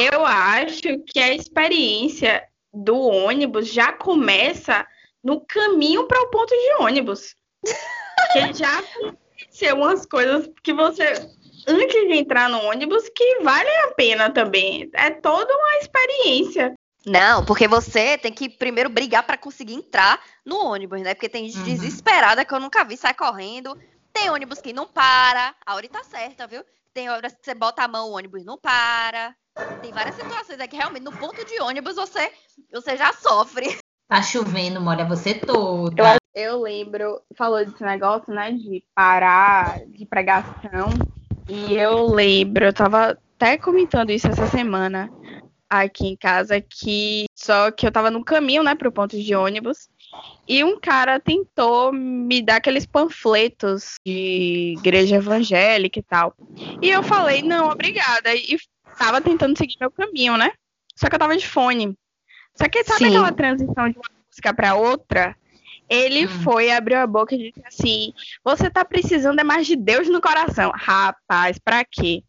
Eu, 0.00 0.12
eu 0.12 0.26
acho 0.26 0.98
que 1.06 1.18
a 1.18 1.34
experiência 1.34 2.46
do 2.72 2.98
ônibus 2.98 3.72
já 3.72 3.92
começa 3.92 4.86
no 5.22 5.40
caminho 5.40 6.06
para 6.06 6.22
o 6.22 6.30
ponto 6.30 6.50
de 6.50 6.82
ônibus. 6.82 7.34
que 8.32 8.52
já 8.52 8.78
aconteceu 8.78 9.76
umas 9.76 10.06
coisas 10.06 10.48
que 10.62 10.72
você, 10.72 11.14
antes 11.66 12.08
de 12.08 12.14
entrar 12.14 12.48
no 12.48 12.62
ônibus, 12.62 13.08
que 13.08 13.40
valem 13.42 13.76
a 13.78 13.88
pena 13.88 14.30
também. 14.30 14.88
É 14.92 15.10
toda 15.10 15.54
uma 15.54 15.78
experiência. 15.78 16.74
Não, 17.04 17.44
porque 17.44 17.68
você 17.68 18.18
tem 18.18 18.32
que 18.32 18.48
primeiro 18.48 18.90
brigar 18.90 19.24
para 19.24 19.36
conseguir 19.36 19.74
entrar 19.74 20.20
no 20.44 20.64
ônibus, 20.64 21.00
né? 21.02 21.14
Porque 21.14 21.28
tem 21.28 21.48
gente 21.48 21.58
uhum. 21.58 21.64
desesperada 21.64 22.44
que 22.44 22.52
eu 22.52 22.58
nunca 22.58 22.84
vi, 22.84 22.96
sai 22.96 23.14
correndo. 23.14 23.78
Tem 24.12 24.30
ônibus 24.30 24.60
que 24.60 24.72
não 24.72 24.86
para. 24.86 25.54
A 25.64 25.74
hora 25.74 25.88
tá 25.88 26.02
certa, 26.02 26.46
viu? 26.46 26.64
Tem 26.92 27.08
horas 27.08 27.34
que 27.34 27.44
você 27.44 27.54
bota 27.54 27.84
a 27.84 27.88
mão, 27.88 28.08
o 28.08 28.16
ônibus 28.16 28.44
não 28.44 28.58
para. 28.58 29.36
Tem 29.80 29.92
várias 29.92 30.16
situações 30.16 30.58
é 30.58 30.66
que 30.66 30.76
realmente 30.76 31.04
no 31.04 31.12
ponto 31.12 31.44
de 31.44 31.60
ônibus 31.60 31.96
você, 31.96 32.32
você 32.72 32.96
já 32.96 33.12
sofre. 33.12 33.66
Tá 34.08 34.22
chovendo, 34.22 34.80
molha 34.80 35.04
você 35.04 35.34
toda. 35.34 36.14
Eu, 36.32 36.52
eu 36.52 36.62
lembro, 36.62 37.20
falou 37.36 37.64
desse 37.66 37.82
negócio, 37.82 38.32
né, 38.32 38.52
de 38.52 38.84
parar 38.94 39.84
de 39.84 40.06
pregação. 40.06 40.90
E 41.48 41.74
eu 41.74 42.06
lembro, 42.06 42.64
eu 42.64 42.72
tava 42.72 43.18
até 43.36 43.56
comentando 43.56 44.10
isso 44.10 44.26
essa 44.26 44.46
semana 44.46 45.10
aqui 45.68 46.06
em 46.06 46.16
casa, 46.16 46.60
que 46.60 47.26
só 47.34 47.70
que 47.70 47.86
eu 47.86 47.92
tava 47.92 48.10
no 48.10 48.24
caminho, 48.24 48.62
né, 48.62 48.74
pro 48.74 48.92
ponto 48.92 49.20
de 49.20 49.34
ônibus. 49.34 49.88
E 50.48 50.62
um 50.64 50.78
cara 50.78 51.20
tentou 51.20 51.92
me 51.92 52.40
dar 52.40 52.56
aqueles 52.56 52.86
panfletos 52.86 53.94
de 54.04 54.74
igreja 54.78 55.16
evangélica 55.16 55.98
e 55.98 56.02
tal. 56.02 56.34
E 56.80 56.88
eu 56.88 57.02
falei, 57.02 57.42
não, 57.42 57.68
obrigada. 57.70 58.34
E 58.34 58.56
tava 58.96 59.20
tentando 59.20 59.58
seguir 59.58 59.76
meu 59.80 59.90
caminho, 59.90 60.36
né? 60.36 60.52
Só 60.94 61.08
que 61.08 61.14
eu 61.14 61.18
tava 61.18 61.36
de 61.36 61.46
fone. 61.46 61.96
Só 62.56 62.68
que 62.68 62.82
sabe 62.84 63.00
Sim. 63.00 63.06
aquela 63.08 63.32
transição 63.32 63.88
de 63.90 63.98
uma 63.98 64.10
música 64.28 64.54
para 64.54 64.74
outra? 64.74 65.36
Ele 65.88 66.26
hum. 66.26 66.42
foi, 66.42 66.70
abriu 66.70 66.98
a 66.98 67.06
boca 67.06 67.34
e 67.34 67.50
disse 67.50 67.62
assim: 67.66 68.12
Você 68.44 68.68
tá 68.68 68.84
precisando 68.84 69.40
é 69.40 69.44
mais 69.44 69.66
de 69.66 69.76
Deus 69.76 70.08
no 70.08 70.20
coração. 70.20 70.72
Rapaz, 70.74 71.58
pra 71.58 71.84
quê? 71.84 72.22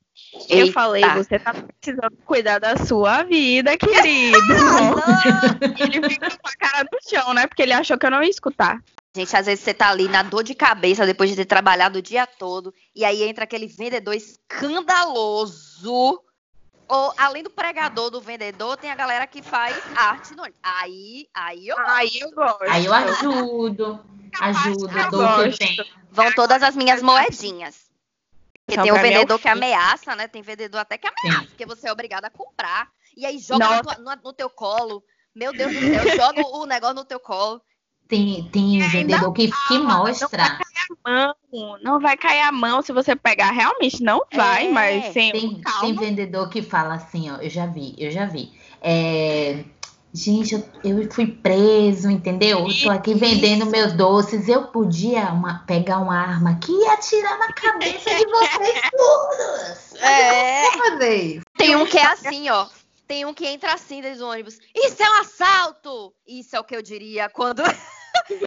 Eu 0.50 0.66
Eita. 0.66 0.74
falei, 0.74 1.04
você 1.12 1.40
tá 1.40 1.54
precisando 1.54 2.18
cuidar 2.26 2.60
da 2.60 2.76
sua 2.78 3.24
vida, 3.24 3.78
querido. 3.78 4.38
ele 5.80 6.10
ficou 6.10 6.30
com 6.30 6.48
a 6.48 6.56
cara 6.58 6.88
no 6.92 7.00
chão, 7.08 7.34
né? 7.34 7.48
Porque 7.48 7.62
ele 7.62 7.74
achou 7.74 7.98
que 7.98 8.06
eu 8.06 8.12
não 8.12 8.24
ia 8.24 8.30
escutar. 8.30 8.82
Gente, 9.16 9.36
às 9.36 9.48
vezes 9.48 9.64
você 9.64 9.74
tá 9.74 9.90
ali 9.90 10.08
na 10.08 10.22
dor 10.22 10.44
de 10.44 10.54
cabeça 10.54 11.06
depois 11.06 11.30
de 11.30 11.36
ter 11.36 11.46
trabalhado 11.46 12.00
o 12.00 12.02
dia 12.02 12.28
todo, 12.28 12.74
e 12.96 13.04
aí 13.04 13.24
entra 13.24 13.46
aquele 13.46 13.68
vendedor 13.68 14.14
escandaloso. 14.14 16.22
Ou, 16.90 17.14
além 17.18 17.44
do 17.44 17.50
pregador 17.50 18.10
do 18.10 18.22
vendedor, 18.22 18.78
tem 18.78 18.90
a 18.90 18.96
galera 18.96 19.28
que 19.28 19.42
faz 19.42 19.76
arte 19.96 20.34
no 20.36 20.44
ônibus. 20.44 20.60
Aí, 20.64 21.28
aí 21.34 21.68
eu 21.68 21.78
Aí 21.80 22.20
eu 22.20 22.32
gosto. 22.32 22.64
Aí 22.64 22.86
eu 22.86 22.94
ajudo, 22.94 24.06
ajudo, 24.40 24.98
eu 24.98 25.12
dou 25.12 25.22
o 25.22 25.36
que 25.36 25.42
eu 25.42 25.46
gosto. 25.46 25.58
tenho. 25.58 25.86
Vão 26.10 26.32
todas 26.32 26.64
as 26.64 26.76
minhas 26.76 27.02
moedinhas. 27.02 27.88
Porque 28.66 28.74
Então, 28.74 28.84
tem 28.84 28.92
o 28.92 28.98
é 28.98 29.02
vendedor 29.02 29.40
que 29.40 29.48
ameaça, 29.50 30.16
né? 30.16 30.28
Tem 30.28 30.42
vendedor 30.42 30.80
até 30.80 30.98
que 30.98 31.08
ameaça, 31.08 31.48
porque 31.48 31.66
você 31.66 31.88
é 31.88 31.92
obrigado 31.92 32.26
a 32.26 32.30
comprar. 32.30 32.90
E 33.16 33.26
aí 33.26 33.38
joga 33.40 33.82
no, 33.98 34.16
no 34.24 34.34
teu 34.34 34.50
colo. 34.50 35.04
Meu 35.36 35.54
Deus 35.54 35.74
do 35.74 35.80
céu, 35.80 36.16
joga 36.16 36.48
o 36.48 36.66
negócio 36.66 36.96
no 36.96 37.06
teu 37.06 37.20
colo. 37.20 37.62
Tem, 38.08 38.48
tem 38.52 38.80
vendedor 38.88 39.34
que, 39.34 39.52
que 39.68 39.78
mostra. 39.80 40.60
Mão, 41.06 41.36
não 41.84 42.00
vai 42.00 42.16
cair 42.16 42.42
a 42.42 42.52
mão 42.52 42.82
se 42.82 42.94
você 42.94 43.16
pegar. 43.16 43.52
Realmente 43.52 44.02
não 44.02 44.22
vai, 44.34 44.68
É, 44.68 44.72
mas 44.72 45.14
sem 45.14 45.32
Tem, 45.32 45.42
tem 45.50 45.62
calma. 45.62 46.00
vendedor 46.00 46.50
que 46.50 46.62
fala 46.62 46.94
assim, 46.96 47.30
ó, 47.30 47.36
eu 47.38 47.50
já 47.50 47.66
vi, 47.66 47.94
eu 47.98 48.10
já 48.10 48.26
vi. 48.26 48.52
É, 48.82 49.64
gente, 50.14 50.54
eu, 50.54 50.64
eu 50.84 51.12
fui 51.12 51.28
preso, 51.28 52.10
entendeu? 52.10 52.60
Eu 52.68 52.82
tô 52.84 52.90
aqui 52.90 53.14
vendendo 53.14 53.66
meus 53.66 53.92
doces. 53.94 54.48
Eu 54.48 54.64
podia 54.68 55.26
uma- 55.34 55.64
pegar 55.68 55.98
uma 56.00 56.18
arma 56.18 56.52
aqui 56.52 56.72
e 56.72 56.88
atirar 56.88 57.38
na 57.38 57.52
cabeça 57.52 58.10
de 58.16 58.26
vocês 58.26 58.82
todos. 58.96 60.02
É. 60.02 60.62
Vou 60.62 60.72
fazer 60.92 61.16
isso. 61.16 61.46
Tem 61.58 61.76
um 61.76 61.86
que 61.86 61.98
é 61.98 62.06
assim, 62.06 62.50
ó. 62.50 62.66
Tem 63.08 63.26
um 63.26 63.34
que 63.34 63.46
entra 63.48 63.74
assim 63.74 64.02
dentro 64.02 64.20
do 64.20 64.28
ônibus. 64.28 64.60
Isso 64.76 65.02
é 65.02 65.10
um 65.10 65.22
assalto! 65.22 66.14
Isso 66.28 66.56
é 66.56 66.60
o 66.60 66.64
que 66.64 66.76
eu 66.76 66.82
diria 66.82 67.30
quando. 67.30 67.62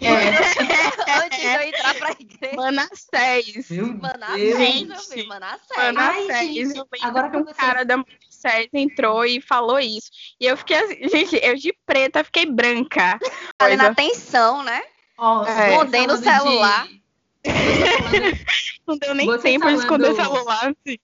É. 0.03 1.23
Antes 1.25 1.39
de 1.39 1.47
eu 1.47 1.61
entrar 1.63 1.95
pra 1.95 2.11
igreja. 2.19 2.57
Manassés. 2.57 3.71
Manassés, 4.01 4.57
Gente. 4.57 4.87
meu 4.87 4.99
filho, 4.99 5.29
Manassés. 5.29 6.75
Agora 7.03 7.31
que 7.31 7.37
um 7.37 7.45
você- 7.45 7.55
cara 7.55 7.85
da 7.85 7.97
Manassés 7.99 8.69
entrou 8.75 9.25
e 9.25 9.41
falou 9.41 9.79
isso. 9.79 10.11
E 10.41 10.47
eu 10.47 10.57
fiquei 10.57 10.77
assim, 10.77 11.09
gente, 11.09 11.37
eu 11.41 11.55
de 11.55 11.73
preta 11.87 12.25
fiquei 12.25 12.47
branca. 12.47 13.19
Na 13.61 13.67
Coisa. 13.69 13.95
tensão, 13.95 14.63
né? 14.65 14.83
Ó, 15.17 15.45
É. 15.47 15.71
Escondendo 15.71 16.15
o 16.15 16.19
de- 16.19 16.25
celular. 16.25 16.89
falando- 16.89 17.01
Não 18.89 18.99
deu 18.99 19.15
nem 19.15 19.27
Você 19.27 19.43
tempo 19.43 19.69
de 19.69 19.75
esconder 19.75 20.15
falando- 20.17 20.35
celular. 20.35 20.65
Assim. 20.87 20.99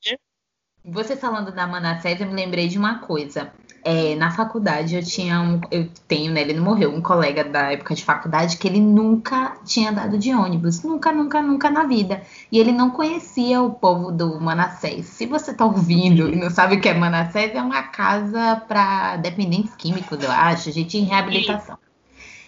Você 0.88 1.16
falando 1.16 1.50
da 1.50 1.66
Manassés, 1.66 2.20
eu 2.20 2.28
me 2.28 2.34
lembrei 2.34 2.68
de 2.68 2.78
uma 2.78 3.00
coisa. 3.00 3.50
É, 3.82 4.14
na 4.14 4.30
faculdade 4.30 4.94
eu 4.94 5.04
tinha 5.04 5.40
um, 5.40 5.60
eu 5.68 5.88
tenho, 6.06 6.32
né, 6.32 6.40
ele 6.40 6.54
não 6.54 6.62
morreu, 6.62 6.94
um 6.94 7.00
colega 7.00 7.42
da 7.42 7.72
época 7.72 7.94
de 7.94 8.04
faculdade 8.04 8.56
que 8.56 8.68
ele 8.68 8.80
nunca 8.80 9.56
tinha 9.64 9.90
andado 9.90 10.16
de 10.16 10.32
ônibus, 10.32 10.82
nunca, 10.82 11.10
nunca, 11.10 11.42
nunca 11.42 11.70
na 11.70 11.84
vida. 11.84 12.22
E 12.52 12.58
ele 12.58 12.70
não 12.70 12.90
conhecia 12.90 13.60
o 13.60 13.70
povo 13.70 14.12
do 14.12 14.40
Manassés. 14.40 15.06
Se 15.06 15.26
você 15.26 15.52
tá 15.52 15.64
ouvindo 15.64 16.28
e 16.28 16.36
não 16.36 16.50
sabe 16.50 16.76
o 16.76 16.80
que 16.80 16.88
é 16.88 16.94
Manassés, 16.94 17.52
é 17.52 17.60
uma 17.60 17.82
casa 17.82 18.62
para 18.68 19.16
dependentes 19.16 19.74
químicos, 19.74 20.22
eu 20.22 20.30
acho, 20.30 20.70
gente 20.70 20.96
em 20.98 21.04
reabilitação. 21.04 21.76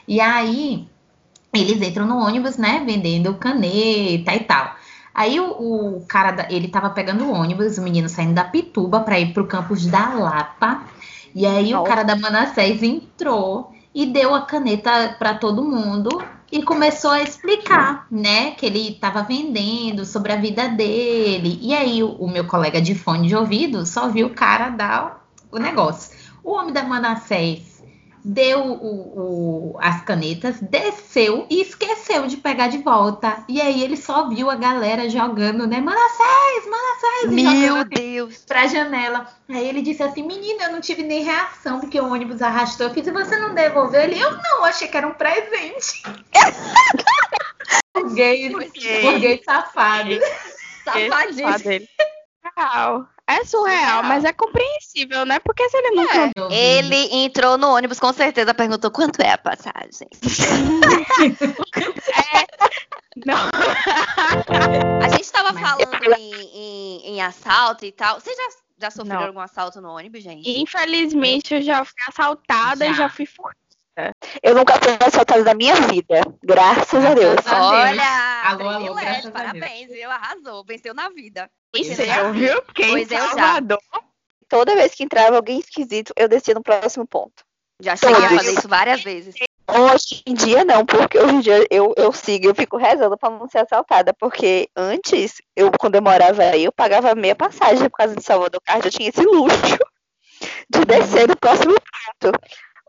E 0.06 0.20
aí 0.20 0.88
eles 1.52 1.82
entram 1.82 2.06
no 2.06 2.18
ônibus, 2.18 2.56
né, 2.56 2.84
vendendo 2.86 3.34
caneta 3.34 4.32
e 4.32 4.40
tal. 4.40 4.76
Aí 5.18 5.40
o, 5.40 5.46
o 5.98 6.04
cara, 6.06 6.30
da- 6.30 6.46
ele 6.48 6.68
tava 6.68 6.90
pegando 6.90 7.24
o 7.24 7.32
ônibus, 7.32 7.76
o 7.76 7.82
menino 7.82 8.08
saindo 8.08 8.34
da 8.34 8.44
Pituba 8.44 9.00
para 9.00 9.18
ir 9.18 9.32
pro 9.34 9.48
campus 9.48 9.84
da 9.86 10.10
Lapa. 10.14 10.82
E 11.34 11.44
aí 11.44 11.74
o 11.74 11.78
Nossa. 11.78 11.88
cara 11.88 12.02
da 12.04 12.14
Manassés 12.16 12.82
entrou 12.82 13.72
e 13.94 14.06
deu 14.06 14.32
a 14.34 14.42
caneta 14.42 15.16
para 15.18 15.34
todo 15.34 15.64
mundo 15.64 16.08
e 16.52 16.62
começou 16.62 17.10
a 17.10 17.22
explicar, 17.22 18.06
né, 18.10 18.52
que 18.52 18.64
ele 18.64 18.94
tava 18.94 19.22
vendendo 19.22 20.04
sobre 20.04 20.32
a 20.32 20.36
vida 20.36 20.68
dele. 20.68 21.58
E 21.60 21.74
aí 21.74 22.02
o, 22.02 22.12
o 22.12 22.30
meu 22.30 22.46
colega 22.46 22.80
de 22.80 22.94
fone 22.94 23.26
de 23.28 23.34
ouvido 23.36 23.84
só 23.84 24.08
viu 24.08 24.28
o 24.28 24.34
cara 24.34 24.70
dar 24.70 25.26
o 25.50 25.58
negócio. 25.58 26.16
O 26.44 26.52
homem 26.52 26.72
da 26.72 26.84
Manassés 26.84 27.77
deu 28.24 28.60
o- 28.60 29.72
o- 29.74 29.78
as 29.80 30.02
canetas, 30.02 30.56
desceu 30.60 31.46
e 31.50 31.62
esqueceu 31.62 32.26
de 32.26 32.36
pegar 32.36 32.68
de 32.68 32.78
volta. 32.78 33.44
E 33.48 33.60
aí 33.60 33.82
ele 33.82 33.96
só 33.96 34.28
viu 34.28 34.50
a 34.50 34.54
galera 34.56 35.08
jogando, 35.08 35.66
né? 35.66 35.80
Manassés, 35.80 36.64
Manassés! 36.66 37.30
Meu 37.30 37.84
Deus. 37.84 38.44
pra 38.46 38.66
janela. 38.66 39.26
Aí 39.48 39.68
ele 39.68 39.82
disse 39.82 40.02
assim: 40.02 40.22
Menina, 40.26 40.64
eu 40.64 40.72
não 40.72 40.80
tive 40.80 41.02
nem 41.02 41.22
reação 41.22 41.80
porque 41.80 42.00
o 42.00 42.12
ônibus 42.12 42.42
arrastou. 42.42 42.88
Eu 42.88 42.94
fiz, 42.94 43.06
e 43.06 43.10
você 43.12 43.36
não 43.36 43.54
devolveu? 43.54 44.00
Ele, 44.02 44.20
eu 44.20 44.30
não, 44.32 44.64
achei 44.64 44.88
que 44.88 44.96
era 44.96 45.06
um 45.06 45.12
presente. 45.14 46.02
burguês, 47.94 48.52
burguês 49.02 49.40
safado. 49.44 50.10
Safadinho. 50.84 51.48
Surreal. 52.62 53.06
É 53.30 53.44
surreal, 53.44 53.78
Surreal. 53.78 54.02
mas 54.04 54.24
é 54.24 54.32
compreensível, 54.32 55.26
né? 55.26 55.38
Porque 55.38 55.68
se 55.68 55.76
ele 55.76 55.90
nunca. 55.96 56.30
Ele 56.50 57.14
entrou 57.24 57.58
no 57.58 57.68
ônibus, 57.74 58.00
com 58.00 58.10
certeza 58.12 58.54
perguntou 58.54 58.90
quanto 58.90 59.20
é 59.20 59.32
a 59.32 59.38
passagem. 59.38 60.08
Não. 63.26 63.36
A 65.04 65.08
gente 65.08 65.30
tava 65.32 65.52
Mas- 65.52 65.62
falando 65.70 66.18
em, 66.18 66.34
em- 66.54 67.06
em 67.16 67.20
assalto 67.20 67.84
e 67.84 67.92
tal. 67.92 68.20
Vocês 68.20 68.36
já, 68.36 68.48
já 68.86 68.90
sofreram 68.90 69.20
Não. 69.20 69.26
algum 69.28 69.40
assalto 69.40 69.80
no 69.80 69.90
ônibus, 69.90 70.22
gente? 70.22 70.48
Infelizmente, 70.60 71.54
eu 71.54 71.62
já 71.62 71.84
fui 71.84 71.94
assaltada 72.08 72.84
Já. 72.86 72.90
e 72.90 72.94
já 72.94 73.08
fui 73.08 73.26
furtada. 73.26 73.56
Eu 74.42 74.54
nunca 74.54 74.74
fui 74.74 74.96
assaltada 75.06 75.42
na 75.44 75.54
minha 75.54 75.74
vida. 75.74 76.20
Graças 76.42 77.04
a 77.04 77.14
Deus. 77.14 77.46
A. 77.46 77.68
Olha, 77.68 78.42
Alô, 78.44 78.68
alô, 78.68 78.94
graças 78.94 79.26
a 79.26 79.30
parabéns, 79.30 79.88
viu? 79.88 80.10
Arrasou, 80.10 80.64
venceu 80.64 80.94
na 80.94 81.08
vida. 81.08 81.50
Isso, 81.74 81.94
Venceu 81.94 82.24
eu, 82.24 82.32
viu? 82.32 82.62
Porque 82.62 82.84
em 82.84 82.90
Pois 82.90 83.10
eu 83.10 83.18
já. 83.18 83.28
Salvador. 83.28 83.78
Toda 84.48 84.74
vez 84.74 84.94
que 84.94 85.04
entrava 85.04 85.36
alguém 85.36 85.58
esquisito, 85.58 86.12
eu 86.16 86.28
descia 86.28 86.54
no 86.54 86.62
próximo 86.62 87.06
ponto. 87.06 87.44
Já 87.80 87.94
cheguei 87.96 88.16
a 88.16 88.28
Todos. 88.28 88.36
fazer 88.38 88.52
isso 88.58 88.68
várias 88.68 89.02
vezes. 89.02 89.34
Hoje 89.70 90.22
em 90.26 90.32
dia 90.32 90.64
não, 90.64 90.86
porque 90.86 91.18
hoje 91.18 91.34
em 91.34 91.40
dia 91.40 91.66
eu, 91.70 91.92
eu 91.96 92.10
sigo, 92.10 92.46
eu 92.46 92.54
fico 92.54 92.78
rezando 92.78 93.18
pra 93.18 93.28
não 93.28 93.46
ser 93.46 93.58
assaltada, 93.58 94.14
porque 94.14 94.66
antes, 94.74 95.42
eu 95.54 95.70
quando 95.78 95.96
eu 95.96 96.02
morava 96.02 96.42
aí, 96.42 96.64
eu 96.64 96.72
pagava 96.72 97.14
meia 97.14 97.34
passagem 97.34 97.88
por 97.90 97.98
causa 97.98 98.16
de 98.16 98.24
Salvador 98.24 98.62
Card, 98.64 98.86
eu 98.86 98.90
tinha 98.90 99.10
esse 99.10 99.20
luxo 99.20 99.78
de 100.70 100.84
descer 100.86 101.28
no 101.28 101.36
próximo 101.36 101.74
ponto. 101.74 102.38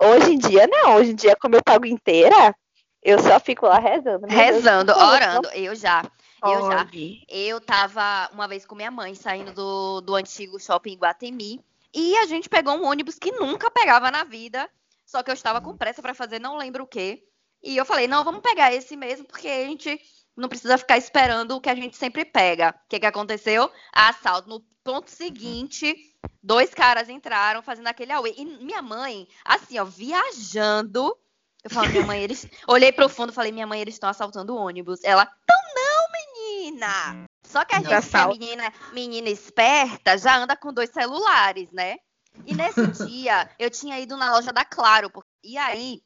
Hoje 0.01 0.33
em 0.33 0.37
dia 0.37 0.67
não, 0.67 0.95
hoje 0.95 1.11
em 1.11 1.15
dia 1.15 1.35
como 1.35 1.55
eu 1.55 1.63
pago 1.63 1.85
inteira, 1.85 2.55
eu 3.03 3.19
só 3.19 3.39
fico 3.39 3.65
lá 3.65 3.79
rezando. 3.79 4.27
Deus, 4.27 4.33
Rezando, 4.33 4.93
favor, 4.93 5.13
orando. 5.13 5.49
Eu 5.49 5.75
já. 5.75 6.03
Eu 6.43 6.71
já. 6.71 6.87
Eu 7.27 7.59
tava 7.59 8.29
uma 8.33 8.47
vez 8.47 8.65
com 8.65 8.75
minha 8.75 8.91
mãe 8.91 9.13
saindo 9.13 9.53
do, 9.53 10.01
do 10.01 10.15
antigo 10.15 10.59
shopping 10.59 10.95
Guatemi 10.95 11.63
e 11.93 12.15
a 12.17 12.25
gente 12.25 12.47
pegou 12.47 12.75
um 12.75 12.85
ônibus 12.85 13.15
que 13.15 13.31
nunca 13.31 13.69
pegava 13.71 14.11
na 14.11 14.23
vida, 14.23 14.69
só 15.05 15.23
que 15.23 15.29
eu 15.29 15.33
estava 15.33 15.59
com 15.59 15.75
pressa 15.75 16.01
para 16.01 16.13
fazer, 16.13 16.39
não 16.39 16.57
lembro 16.57 16.83
o 16.83 16.87
quê. 16.87 17.23
E 17.61 17.75
eu 17.75 17.83
falei, 17.83 18.07
não, 18.07 18.23
vamos 18.23 18.41
pegar 18.41 18.73
esse 18.73 18.95
mesmo, 18.95 19.25
porque 19.25 19.47
a 19.47 19.65
gente 19.65 19.99
não 20.35 20.47
precisa 20.47 20.77
ficar 20.77 20.97
esperando 20.97 21.51
o 21.55 21.61
que 21.61 21.69
a 21.69 21.75
gente 21.75 21.97
sempre 21.97 22.23
pega. 22.23 22.69
O 22.69 22.89
que, 22.89 22.99
que 22.99 23.05
aconteceu? 23.05 23.69
Assalto. 23.91 24.47
No 24.47 24.61
ponto 24.83 25.11
seguinte, 25.11 25.93
dois 26.41 26.73
caras 26.73 27.09
entraram 27.09 27.61
fazendo 27.61 27.87
aquele 27.87 28.11
auê. 28.11 28.33
E 28.37 28.45
minha 28.45 28.81
mãe, 28.81 29.27
assim, 29.45 29.79
ó, 29.79 29.85
viajando. 29.85 31.15
Eu 31.63 31.69
falo, 31.69 31.89
minha 31.89 32.05
mãe, 32.05 32.21
eles. 32.23 32.47
Olhei 32.67 32.91
pro 32.91 33.09
fundo 33.09 33.31
e 33.31 33.35
falei, 33.35 33.51
minha 33.51 33.67
mãe, 33.67 33.81
eles 33.81 33.95
estão 33.95 34.09
assaltando 34.09 34.53
o 34.53 34.57
ônibus. 34.57 35.03
Ela, 35.03 35.25
tão 35.25 35.57
não, 35.75 36.05
menina! 36.11 37.25
Só 37.43 37.65
que 37.65 37.75
a 37.75 37.79
gente, 37.79 38.09
que 38.09 38.17
é 38.17 38.27
menina, 38.27 38.73
menina 38.93 39.29
esperta, 39.29 40.17
já 40.17 40.37
anda 40.37 40.55
com 40.55 40.71
dois 40.71 40.89
celulares, 40.91 41.71
né? 41.71 41.97
E 42.45 42.53
nesse 42.53 42.85
dia, 43.09 43.49
eu 43.57 43.69
tinha 43.69 43.99
ido 43.99 44.15
na 44.15 44.31
loja 44.31 44.53
da 44.53 44.63
Claro. 44.63 45.09
porque- 45.09 45.27
E 45.43 45.57
aí, 45.57 46.01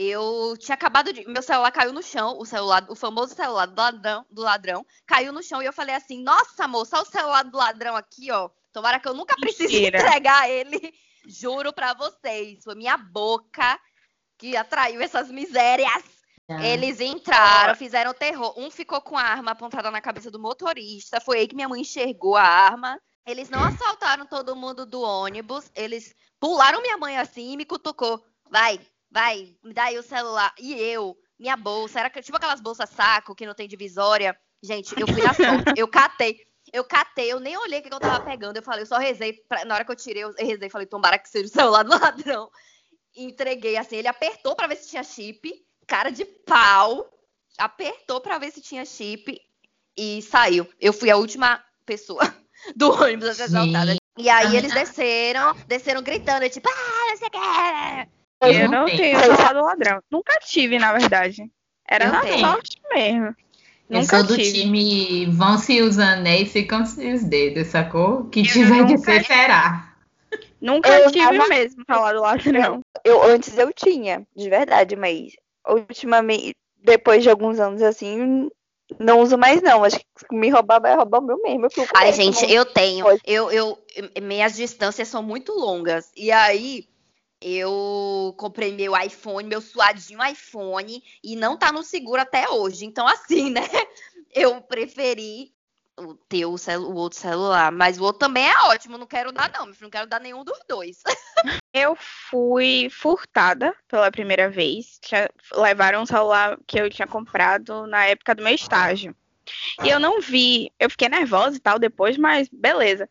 eu 0.00 0.56
tinha 0.56 0.74
acabado 0.74 1.12
de. 1.12 1.26
Meu 1.26 1.42
celular 1.42 1.72
caiu 1.72 1.92
no 1.92 2.02
chão, 2.04 2.38
o 2.38 2.44
celular, 2.46 2.86
o 2.88 2.94
famoso 2.94 3.34
celular 3.34 3.66
do 3.66 3.76
ladrão, 3.76 4.26
do 4.30 4.42
ladrão 4.42 4.86
caiu 5.04 5.32
no 5.32 5.42
chão. 5.42 5.60
E 5.60 5.66
eu 5.66 5.72
falei 5.72 5.96
assim: 5.96 6.22
Nossa, 6.22 6.68
moça, 6.68 6.96
olha 6.96 7.02
o 7.02 7.10
celular 7.10 7.42
do 7.42 7.58
ladrão 7.58 7.96
aqui, 7.96 8.30
ó. 8.30 8.48
Tomara 8.72 9.00
que 9.00 9.08
eu 9.08 9.14
nunca 9.14 9.34
precise 9.34 9.64
Mentira. 9.74 9.98
entregar 9.98 10.48
ele. 10.48 10.94
Juro 11.26 11.72
pra 11.72 11.94
vocês. 11.94 12.62
Foi 12.62 12.76
minha 12.76 12.96
boca 12.96 13.78
que 14.38 14.56
atraiu 14.56 15.00
essas 15.00 15.30
misérias. 15.32 16.04
Já. 16.48 16.64
Eles 16.64 17.00
entraram, 17.00 17.74
fizeram 17.74 18.14
terror. 18.14 18.54
Um 18.56 18.70
ficou 18.70 19.00
com 19.00 19.18
a 19.18 19.22
arma 19.22 19.50
apontada 19.50 19.90
na 19.90 20.00
cabeça 20.00 20.30
do 20.30 20.38
motorista. 20.38 21.20
Foi 21.20 21.38
aí 21.40 21.48
que 21.48 21.56
minha 21.56 21.68
mãe 21.68 21.80
enxergou 21.80 22.36
a 22.36 22.42
arma. 22.42 23.00
Eles 23.26 23.50
não 23.50 23.62
assaltaram 23.64 24.26
todo 24.26 24.54
mundo 24.54 24.86
do 24.86 25.02
ônibus. 25.02 25.70
Eles 25.74 26.14
pularam 26.38 26.80
minha 26.80 26.96
mãe 26.96 27.18
assim 27.18 27.52
e 27.52 27.56
me 27.56 27.64
cutucou. 27.64 28.24
Vai, 28.48 28.80
vai, 29.10 29.54
me 29.62 29.72
dá 29.72 29.84
aí 29.84 29.98
o 29.98 30.02
celular. 30.02 30.52
E 30.58 30.74
eu, 30.74 31.16
minha 31.38 31.56
bolsa, 31.56 32.00
era 32.00 32.10
tipo 32.10 32.36
aquelas 32.36 32.60
bolsas 32.60 32.90
saco 32.90 33.34
que 33.34 33.46
não 33.46 33.54
tem 33.54 33.68
divisória. 33.68 34.36
Gente, 34.62 34.98
eu 34.98 35.06
fui 35.06 35.22
na 35.22 35.34
sorte. 35.34 35.72
Eu 35.76 35.88
catei. 35.88 36.46
Eu 36.72 36.84
catei, 36.84 37.32
eu 37.32 37.40
nem 37.40 37.56
olhei 37.56 37.78
o 37.78 37.82
que 37.82 37.92
eu 37.92 38.00
tava 38.00 38.24
pegando. 38.24 38.56
Eu 38.56 38.62
falei, 38.62 38.82
eu 38.82 38.86
só 38.86 38.98
rezei. 38.98 39.32
Pra... 39.32 39.64
Na 39.64 39.74
hora 39.74 39.84
que 39.84 39.90
eu 39.90 39.96
tirei, 39.96 40.24
eu 40.24 40.34
rezei, 40.38 40.68
falei, 40.68 40.86
tomara 40.86 41.18
que 41.18 41.28
seja 41.28 41.46
o 41.46 41.48
celular 41.50 41.82
do 41.82 41.90
ladrão. 41.90 42.50
Entreguei 43.16 43.76
assim, 43.76 43.96
ele 43.96 44.08
apertou 44.08 44.54
para 44.54 44.66
ver 44.66 44.76
se 44.76 44.90
tinha 44.90 45.02
chip, 45.02 45.50
cara 45.86 46.10
de 46.10 46.24
pau, 46.24 47.08
apertou 47.56 48.20
para 48.20 48.38
ver 48.38 48.52
se 48.52 48.60
tinha 48.60 48.84
chip 48.84 49.40
e 49.96 50.22
saiu. 50.22 50.68
Eu 50.78 50.92
fui 50.92 51.10
a 51.10 51.16
última 51.16 51.62
pessoa 51.86 52.22
do 52.76 52.92
ônibus 52.92 53.28
a 53.30 53.34
ser 53.34 53.42
assaltada. 53.44 53.96
E 54.18 54.28
aí 54.28 54.56
eles 54.56 54.74
desceram, 54.74 55.54
desceram 55.66 56.02
gritando, 56.02 56.48
tipo, 56.50 56.68
ah, 56.68 57.16
você 57.16 57.30
quer? 57.30 58.08
Eu, 58.40 58.52
eu 58.52 58.70
não 58.70 58.86
tenho 58.86 59.18
celular 59.18 59.52
do 59.52 59.62
ladrão. 59.62 60.00
Nunca 60.10 60.38
tive, 60.40 60.78
na 60.78 60.92
verdade. 60.92 61.50
Era 61.88 62.06
eu 62.06 62.12
na 62.12 62.20
tenho. 62.20 62.38
sorte 62.38 62.80
mesmo. 62.92 63.34
Eu 63.90 64.00
nunca 64.00 64.18
sou 64.18 64.26
do 64.26 64.36
tive. 64.36 64.52
time 64.52 65.26
vão-se 65.26 65.80
os 65.80 65.98
anéis, 65.98 66.52
ficam-se 66.52 67.12
os 67.12 67.24
dedos, 67.24 67.68
sacou? 67.68 68.24
Que 68.24 68.42
tiver 68.42 68.84
de 68.84 68.98
ser, 68.98 69.24
será. 69.24 69.94
Nunca 70.60 70.90
eu 70.90 71.10
tive 71.10 71.38
tava... 71.38 71.48
mesmo 71.48 71.84
falar 71.86 72.12
do 72.12 72.20
ladrão. 72.20 72.82
Eu, 73.04 73.22
antes 73.22 73.56
eu 73.56 73.72
tinha, 73.72 74.26
de 74.36 74.50
verdade, 74.50 74.94
mas 74.94 75.32
ultimamente, 75.66 76.54
depois 76.82 77.22
de 77.22 77.30
alguns 77.30 77.58
anos 77.58 77.80
assim, 77.80 78.50
não 78.98 79.20
uso 79.20 79.38
mais, 79.38 79.62
não. 79.62 79.84
Acho 79.84 79.98
que 79.98 80.04
me 80.34 80.50
roubar 80.50 80.80
vai 80.80 80.94
roubar 80.94 81.20
o 81.20 81.26
meu 81.26 81.40
mesmo. 81.42 81.68
Ai, 81.94 82.12
gente, 82.12 82.50
eu 82.50 82.64
tenho. 82.64 83.06
Eu, 83.24 83.50
eu, 83.50 83.78
minhas 84.22 84.56
distâncias 84.56 85.08
são 85.08 85.22
muito 85.22 85.52
longas. 85.52 86.10
E 86.16 86.30
aí, 86.30 86.88
eu 87.40 88.34
comprei 88.36 88.72
meu 88.72 88.96
iPhone, 88.96 89.48
meu 89.48 89.60
suadinho 89.60 90.24
iPhone, 90.24 91.02
e 91.22 91.36
não 91.36 91.56
tá 91.56 91.70
no 91.70 91.82
seguro 91.82 92.20
até 92.20 92.48
hoje. 92.48 92.84
Então, 92.84 93.06
assim, 93.06 93.50
né? 93.50 93.62
Eu 94.34 94.60
preferi 94.60 95.54
ter 96.28 96.44
o, 96.44 96.54
o, 96.54 96.94
outro 96.94 97.18
celular. 97.18 97.72
Mas 97.72 97.98
o 97.98 98.04
outro 98.04 98.20
também 98.20 98.46
é 98.46 98.58
ótimo, 98.64 98.98
não 98.98 99.06
quero 99.06 99.32
dar, 99.32 99.50
não. 99.50 99.66
Não 99.80 99.90
quero 99.90 100.06
dar 100.06 100.20
nenhum 100.20 100.44
dos 100.44 100.58
dois. 100.68 101.02
eu 101.72 101.96
fui 101.96 102.88
furtada 102.90 103.74
pela 103.88 104.10
primeira 104.10 104.48
vez. 104.48 105.00
Levaram 105.54 106.02
um 106.02 106.06
celular 106.06 106.58
que 106.66 106.78
eu 106.78 106.90
tinha 106.90 107.08
comprado 107.08 107.86
na 107.86 108.04
época 108.04 108.34
do 108.34 108.42
meu 108.42 108.54
estágio. 108.54 109.14
E 109.82 109.88
eu 109.88 109.98
não 109.98 110.20
vi, 110.20 110.70
eu 110.78 110.90
fiquei 110.90 111.08
nervosa 111.08 111.56
e 111.56 111.60
tal 111.60 111.78
depois, 111.78 112.18
mas 112.18 112.48
beleza. 112.52 113.08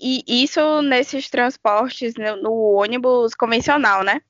E 0.00 0.22
isso 0.26 0.82
nesses 0.82 1.28
transportes 1.28 2.14
no, 2.14 2.36
no 2.36 2.52
ônibus 2.74 3.34
convencional, 3.34 4.04
né? 4.04 4.20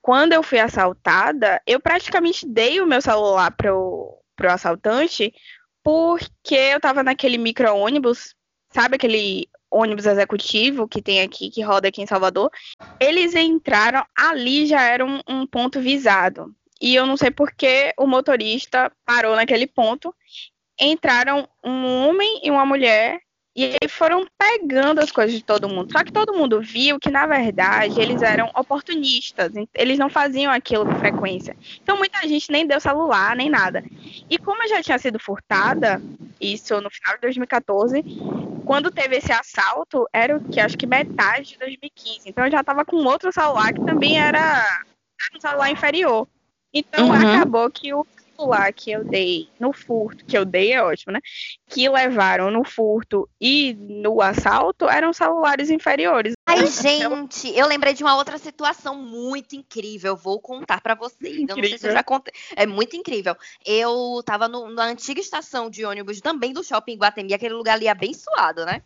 Quando 0.00 0.32
eu 0.32 0.42
fui 0.42 0.58
assaltada, 0.58 1.60
eu 1.66 1.78
praticamente 1.78 2.46
dei 2.46 2.80
o 2.80 2.86
meu 2.86 3.00
celular 3.00 3.50
pro, 3.52 4.18
pro 4.34 4.50
assaltante 4.50 5.32
porque 5.82 6.54
eu 6.54 6.80
tava 6.80 7.02
naquele 7.02 7.38
micro-ônibus, 7.38 8.34
sabe 8.72 8.96
aquele 8.96 9.48
ônibus 9.70 10.06
executivo 10.06 10.86
que 10.86 11.02
tem 11.02 11.22
aqui, 11.22 11.50
que 11.50 11.62
roda 11.62 11.88
aqui 11.88 12.02
em 12.02 12.06
Salvador? 12.06 12.50
Eles 13.00 13.34
entraram, 13.34 14.04
ali 14.16 14.66
já 14.66 14.82
era 14.82 15.04
um, 15.04 15.20
um 15.28 15.46
ponto 15.46 15.80
visado. 15.80 16.54
E 16.80 16.94
eu 16.94 17.06
não 17.06 17.16
sei 17.16 17.30
porque 17.30 17.92
o 17.96 18.06
motorista 18.06 18.92
parou 19.04 19.34
naquele 19.36 19.66
ponto. 19.66 20.14
Entraram 20.80 21.48
um 21.64 21.86
homem 21.86 22.40
e 22.42 22.50
uma 22.50 22.66
mulher 22.66 23.20
e 23.54 23.64
aí 23.64 23.88
foram 23.88 24.26
pegando 24.38 25.00
as 25.00 25.12
coisas 25.12 25.36
de 25.36 25.44
todo 25.44 25.68
mundo. 25.68 25.92
Só 25.92 26.02
que 26.02 26.10
todo 26.10 26.32
mundo 26.32 26.62
viu 26.62 26.98
que, 26.98 27.10
na 27.10 27.26
verdade, 27.26 28.00
eles 28.00 28.22
eram 28.22 28.50
oportunistas. 28.54 29.52
Eles 29.74 29.98
não 29.98 30.08
faziam 30.08 30.50
aquilo 30.50 30.86
com 30.86 30.98
frequência. 30.98 31.54
Então 31.82 31.98
muita 31.98 32.26
gente 32.26 32.50
nem 32.50 32.66
deu 32.66 32.80
celular, 32.80 33.36
nem 33.36 33.50
nada. 33.50 33.84
E 34.30 34.38
como 34.38 34.62
eu 34.62 34.68
já 34.68 34.82
tinha 34.82 34.98
sido 34.98 35.18
furtada, 35.18 36.00
isso 36.40 36.80
no 36.80 36.90
final 36.90 37.14
de 37.16 37.20
2014, 37.22 38.02
quando 38.64 38.90
teve 38.90 39.16
esse 39.16 39.32
assalto, 39.32 40.08
era 40.12 40.34
o 40.34 40.42
que 40.42 40.58
acho 40.58 40.78
que 40.78 40.86
metade 40.86 41.50
de 41.50 41.58
2015. 41.58 42.20
Então 42.24 42.46
eu 42.46 42.50
já 42.50 42.60
estava 42.60 42.86
com 42.86 42.96
outro 43.04 43.30
celular 43.30 43.74
que 43.74 43.84
também 43.84 44.18
era 44.18 44.64
um 45.36 45.40
celular 45.40 45.70
inferior. 45.70 46.26
Então 46.72 47.08
uhum. 47.08 47.12
acabou 47.12 47.70
que 47.70 47.92
o 47.92 48.02
celular 48.36 48.72
que 48.72 48.90
eu 48.90 49.04
dei 49.04 49.48
no 49.58 49.72
furto, 49.72 50.24
que 50.24 50.36
eu 50.36 50.44
dei 50.44 50.72
é 50.72 50.82
ótimo, 50.82 51.12
né? 51.12 51.20
Que 51.68 51.88
levaram 51.88 52.50
no 52.50 52.64
furto 52.64 53.28
e 53.40 53.74
no 53.74 54.20
assalto 54.20 54.88
eram 54.88 55.12
celulares 55.12 55.70
inferiores. 55.70 56.34
Ai, 56.46 56.66
gente, 56.66 57.48
eu 57.56 57.66
lembrei 57.66 57.94
de 57.94 58.02
uma 58.02 58.16
outra 58.16 58.38
situação 58.38 58.96
muito 58.96 59.54
incrível. 59.54 60.16
Vou 60.16 60.40
contar 60.40 60.80
para 60.80 60.94
vocês. 60.94 61.38
Incrível. 61.38 61.56
Eu 61.56 61.62
não 61.62 61.68
sei 61.68 61.78
se 61.78 61.88
eu 61.88 61.92
já 61.92 62.02
contei. 62.02 62.32
É 62.56 62.66
muito 62.66 62.96
incrível. 62.96 63.36
Eu 63.64 64.22
tava 64.24 64.48
no, 64.48 64.68
na 64.70 64.84
antiga 64.84 65.20
estação 65.20 65.70
de 65.70 65.84
ônibus 65.84 66.20
também 66.20 66.52
do 66.52 66.64
shopping 66.64 66.96
Guatemi, 66.96 67.34
aquele 67.34 67.54
lugar 67.54 67.74
ali 67.74 67.88
abençoado, 67.88 68.64
né? 68.64 68.82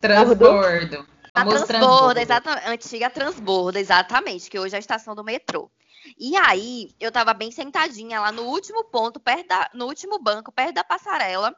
Transbordo. 0.00 1.06
A 1.32 1.44
transbordo, 1.44 1.66
transbordo. 1.66 2.20
exatamente. 2.20 2.68
Antiga 2.68 3.10
transbordo, 3.10 3.78
exatamente, 3.78 4.50
que 4.50 4.58
hoje 4.58 4.74
é 4.74 4.78
a 4.78 4.80
estação 4.80 5.14
do 5.14 5.22
metrô. 5.22 5.70
E 6.22 6.36
aí, 6.36 6.94
eu 7.00 7.10
tava 7.10 7.32
bem 7.32 7.50
sentadinha 7.50 8.20
lá 8.20 8.30
no 8.30 8.42
último 8.42 8.84
ponto, 8.84 9.18
perto 9.18 9.48
da, 9.48 9.70
no 9.72 9.86
último 9.86 10.18
banco, 10.18 10.52
perto 10.52 10.74
da 10.74 10.84
passarela, 10.84 11.56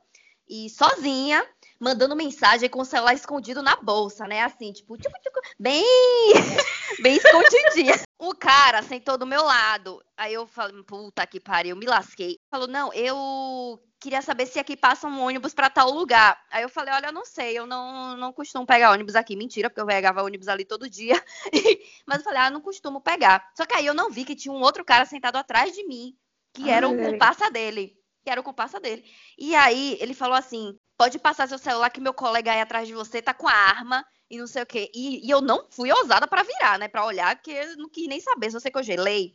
e 0.48 0.70
sozinha, 0.70 1.44
mandando 1.80 2.14
mensagem 2.14 2.68
com 2.68 2.80
o 2.80 2.84
celular 2.84 3.12
escondido 3.12 3.60
na 3.60 3.74
bolsa, 3.74 4.24
né? 4.24 4.42
Assim, 4.42 4.72
tipo, 4.72 4.96
tipo, 4.96 5.14
tipo 5.20 5.40
bem, 5.58 5.82
bem 7.02 7.16
escondidinha. 7.16 7.94
Cara 8.42 8.82
sentou 8.82 9.16
do 9.16 9.24
meu 9.24 9.44
lado. 9.44 10.02
Aí 10.16 10.34
eu 10.34 10.48
falei, 10.48 10.82
puta 10.82 11.24
que 11.24 11.38
pariu, 11.38 11.76
me 11.76 11.86
lasquei. 11.86 12.40
Falou, 12.50 12.66
não, 12.66 12.92
eu 12.92 13.80
queria 14.00 14.20
saber 14.20 14.46
se 14.46 14.58
aqui 14.58 14.76
passa 14.76 15.06
um 15.06 15.20
ônibus 15.20 15.54
para 15.54 15.70
tal 15.70 15.88
lugar. 15.92 16.36
Aí 16.50 16.64
eu 16.64 16.68
falei, 16.68 16.92
olha, 16.92 17.06
eu 17.06 17.12
não 17.12 17.24
sei, 17.24 17.56
eu 17.56 17.66
não, 17.66 18.16
não 18.16 18.32
costumo 18.32 18.66
pegar 18.66 18.90
ônibus 18.90 19.14
aqui. 19.14 19.36
Mentira, 19.36 19.70
porque 19.70 19.80
eu 19.80 19.86
pegava 19.86 20.24
ônibus 20.24 20.48
ali 20.48 20.64
todo 20.64 20.90
dia. 20.90 21.14
Mas 22.04 22.18
eu 22.18 22.24
falei, 22.24 22.40
ah, 22.40 22.50
não 22.50 22.60
costumo 22.60 23.00
pegar. 23.00 23.48
Só 23.56 23.64
que 23.64 23.76
aí 23.76 23.86
eu 23.86 23.94
não 23.94 24.10
vi 24.10 24.24
que 24.24 24.34
tinha 24.34 24.52
um 24.52 24.60
outro 24.60 24.84
cara 24.84 25.06
sentado 25.06 25.36
atrás 25.36 25.72
de 25.72 25.86
mim, 25.86 26.12
que 26.52 26.68
era 26.68 26.88
o 26.88 26.96
comparsa 26.96 27.48
dele. 27.48 27.96
Que 28.24 28.30
era 28.30 28.40
o 28.40 28.44
comparsa 28.44 28.80
dele. 28.80 29.04
E 29.38 29.54
aí 29.54 29.96
ele 30.00 30.14
falou 30.14 30.36
assim: 30.36 30.76
pode 31.02 31.18
passar 31.18 31.48
seu 31.48 31.58
celular 31.58 31.90
que 31.90 32.00
meu 32.00 32.14
colega 32.14 32.52
aí 32.52 32.60
atrás 32.60 32.86
de 32.86 32.94
você 32.94 33.20
tá 33.20 33.34
com 33.34 33.48
a 33.48 33.52
arma 33.52 34.06
e 34.30 34.38
não 34.38 34.46
sei 34.46 34.62
o 34.62 34.66
quê. 34.66 34.88
E, 34.94 35.26
e 35.26 35.30
eu 35.30 35.40
não 35.40 35.66
fui 35.68 35.90
ousada 35.90 36.28
para 36.28 36.44
virar, 36.44 36.78
né? 36.78 36.86
Pra 36.86 37.04
olhar, 37.04 37.34
porque 37.34 37.50
eu 37.50 37.76
não 37.76 37.88
quis 37.88 38.06
nem 38.06 38.20
saber 38.20 38.46
se 38.46 38.60
você 38.60 38.70
que 38.70 38.78
eu 38.78 38.84
gelei. 38.84 39.34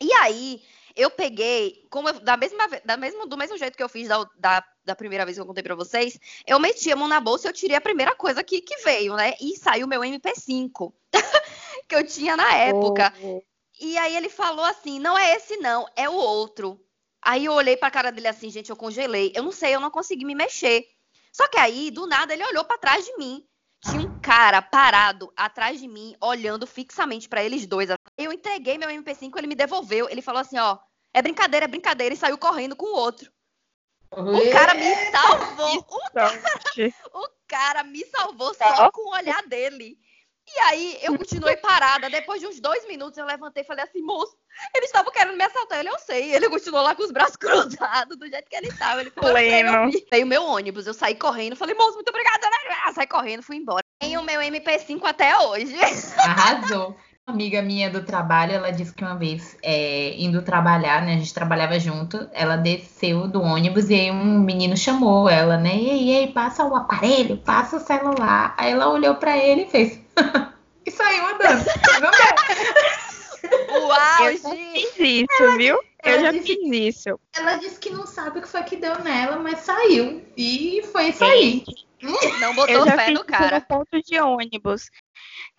E 0.00 0.10
aí 0.14 0.62
eu 0.96 1.10
peguei, 1.10 1.86
como 1.90 2.08
eu, 2.08 2.18
da 2.20 2.38
mesma, 2.38 2.66
da 2.82 2.96
mesmo, 2.96 3.26
do 3.26 3.36
mesmo 3.36 3.58
jeito 3.58 3.76
que 3.76 3.82
eu 3.82 3.90
fiz 3.90 4.08
da, 4.08 4.26
da, 4.38 4.64
da 4.86 4.96
primeira 4.96 5.26
vez 5.26 5.36
que 5.36 5.40
eu 5.42 5.44
contei 5.44 5.62
para 5.62 5.74
vocês, 5.74 6.18
eu 6.46 6.58
meti 6.58 6.90
a 6.90 6.96
mão 6.96 7.08
na 7.08 7.20
bolsa 7.20 7.46
e 7.46 7.50
eu 7.50 7.52
tirei 7.52 7.76
a 7.76 7.80
primeira 7.80 8.16
coisa 8.16 8.42
que, 8.42 8.62
que 8.62 8.78
veio, 8.78 9.16
né? 9.16 9.34
E 9.38 9.54
saiu 9.54 9.86
meu 9.86 10.00
MP5, 10.00 10.94
que 11.86 11.94
eu 11.94 12.06
tinha 12.06 12.38
na 12.38 12.54
época. 12.54 13.12
Oh. 13.22 13.42
E 13.78 13.98
aí 13.98 14.16
ele 14.16 14.30
falou 14.30 14.64
assim: 14.64 14.98
não 14.98 15.18
é 15.18 15.34
esse, 15.36 15.58
não, 15.58 15.86
é 15.94 16.08
o 16.08 16.14
outro. 16.14 16.80
Aí 17.26 17.46
eu 17.46 17.52
olhei 17.54 17.76
pra 17.76 17.90
cara 17.90 18.12
dele 18.12 18.28
assim, 18.28 18.48
gente, 18.48 18.70
eu 18.70 18.76
congelei. 18.76 19.32
Eu 19.34 19.42
não 19.42 19.50
sei, 19.50 19.74
eu 19.74 19.80
não 19.80 19.90
consegui 19.90 20.24
me 20.24 20.32
mexer. 20.32 20.86
Só 21.32 21.48
que 21.48 21.58
aí, 21.58 21.90
do 21.90 22.06
nada, 22.06 22.32
ele 22.32 22.44
olhou 22.44 22.64
para 22.64 22.78
trás 22.78 23.04
de 23.04 23.16
mim. 23.16 23.44
Tinha 23.80 24.00
um 24.00 24.20
cara 24.20 24.62
parado 24.62 25.32
atrás 25.36 25.80
de 25.80 25.88
mim, 25.88 26.14
olhando 26.20 26.68
fixamente 26.68 27.28
para 27.28 27.42
eles 27.42 27.66
dois. 27.66 27.90
Eu 28.16 28.32
entreguei 28.32 28.78
meu 28.78 28.88
MP5, 28.88 29.36
ele 29.36 29.48
me 29.48 29.56
devolveu. 29.56 30.08
Ele 30.08 30.22
falou 30.22 30.40
assim: 30.40 30.56
ó, 30.56 30.78
é 31.12 31.20
brincadeira, 31.20 31.64
é 31.64 31.68
brincadeira, 31.68 32.14
e 32.14 32.16
saiu 32.16 32.38
correndo 32.38 32.76
com 32.76 32.86
o 32.86 32.96
outro. 32.96 33.28
O 34.12 34.52
cara 34.52 34.74
me 34.74 34.94
salvou. 35.10 35.78
O 35.78 36.12
cara, 36.12 36.30
o 37.12 37.28
cara 37.48 37.82
me 37.82 38.06
salvou 38.06 38.54
só 38.54 38.88
com 38.92 39.10
o 39.10 39.16
olhar 39.16 39.42
dele. 39.48 39.98
E 40.48 40.60
aí 40.60 40.98
eu 41.02 41.18
continuei 41.18 41.56
parada. 41.56 42.08
Depois 42.08 42.40
de 42.40 42.46
uns 42.46 42.60
dois 42.60 42.86
minutos 42.86 43.18
eu 43.18 43.26
levantei 43.26 43.62
e 43.62 43.66
falei 43.66 43.84
assim, 43.84 44.00
moço, 44.00 44.36
eles 44.74 44.86
estavam 44.86 45.12
querendo 45.12 45.36
me 45.36 45.44
assaltar. 45.44 45.80
Ele, 45.80 45.88
eu 45.88 45.98
sei. 45.98 46.34
Ele 46.34 46.48
continuou 46.48 46.82
lá 46.82 46.94
com 46.94 47.02
os 47.02 47.10
braços 47.10 47.36
cruzados, 47.36 48.16
do 48.16 48.28
jeito 48.28 48.48
que 48.48 48.56
ele 48.56 48.68
estava. 48.68 49.00
Ele 49.00 49.10
falou, 49.10 49.32
Veio 50.10 50.24
o 50.24 50.28
meu 50.28 50.44
ônibus, 50.44 50.86
eu 50.86 50.94
saí 50.94 51.14
correndo. 51.14 51.56
Falei, 51.56 51.74
moço, 51.74 51.94
muito 51.94 52.08
obrigada. 52.08 52.46
Né? 52.46 52.92
Saí 52.94 53.06
correndo, 53.06 53.42
fui 53.42 53.56
embora. 53.56 53.84
Tenho 53.98 54.20
o 54.20 54.24
meu 54.24 54.40
MP5 54.40 55.00
até 55.04 55.36
hoje. 55.38 55.74
Arrasou. 56.18 56.96
Uma 57.26 57.34
amiga 57.34 57.60
minha 57.60 57.90
do 57.90 58.04
trabalho, 58.04 58.52
ela 58.52 58.70
disse 58.70 58.94
que 58.94 59.02
uma 59.02 59.16
vez, 59.16 59.58
é, 59.60 60.14
indo 60.16 60.42
trabalhar, 60.42 61.02
né? 61.02 61.14
A 61.14 61.16
gente 61.16 61.34
trabalhava 61.34 61.76
junto, 61.76 62.30
ela 62.32 62.54
desceu 62.54 63.26
do 63.26 63.42
ônibus 63.42 63.90
e 63.90 63.94
aí 63.94 64.10
um 64.12 64.38
menino 64.38 64.76
chamou 64.76 65.28
ela, 65.28 65.56
né? 65.56 65.74
Ei, 65.74 66.08
ei, 66.10 66.28
passa 66.28 66.64
o 66.64 66.76
aparelho, 66.76 67.36
passa 67.38 67.78
o 67.78 67.80
celular. 67.80 68.54
Aí 68.56 68.70
ela 68.70 68.88
olhou 68.88 69.16
para 69.16 69.36
ele 69.36 69.62
e 69.62 69.68
fez. 69.68 70.05
Saiu 71.16 71.26
andando. 71.26 71.64
Uau, 73.70 74.30
eu 74.30 74.38
já 74.38 74.50
fiz 74.50 74.98
isso, 74.98 75.42
ela, 75.42 75.56
viu? 75.56 75.80
Eu 76.02 76.20
já 76.20 76.32
disse, 76.32 76.46
fiz 76.46 76.96
isso. 76.96 77.20
Ela 77.36 77.56
disse 77.56 77.78
que 77.78 77.90
não 77.90 78.06
sabe 78.06 78.38
o 78.38 78.42
que 78.42 78.48
foi 78.48 78.62
que 78.64 78.76
deu 78.76 78.98
nela, 79.02 79.38
mas 79.38 79.60
saiu. 79.60 80.24
E 80.36 80.82
foi 80.92 81.08
isso 81.08 81.24
aí. 81.24 81.64
Não 82.40 82.54
botou 82.54 82.84
fé 82.84 83.10
no 83.10 83.24
cara. 83.24 83.60
No 83.60 83.66
ponto 83.66 84.02
de 84.02 84.18
ônibus. 84.20 84.90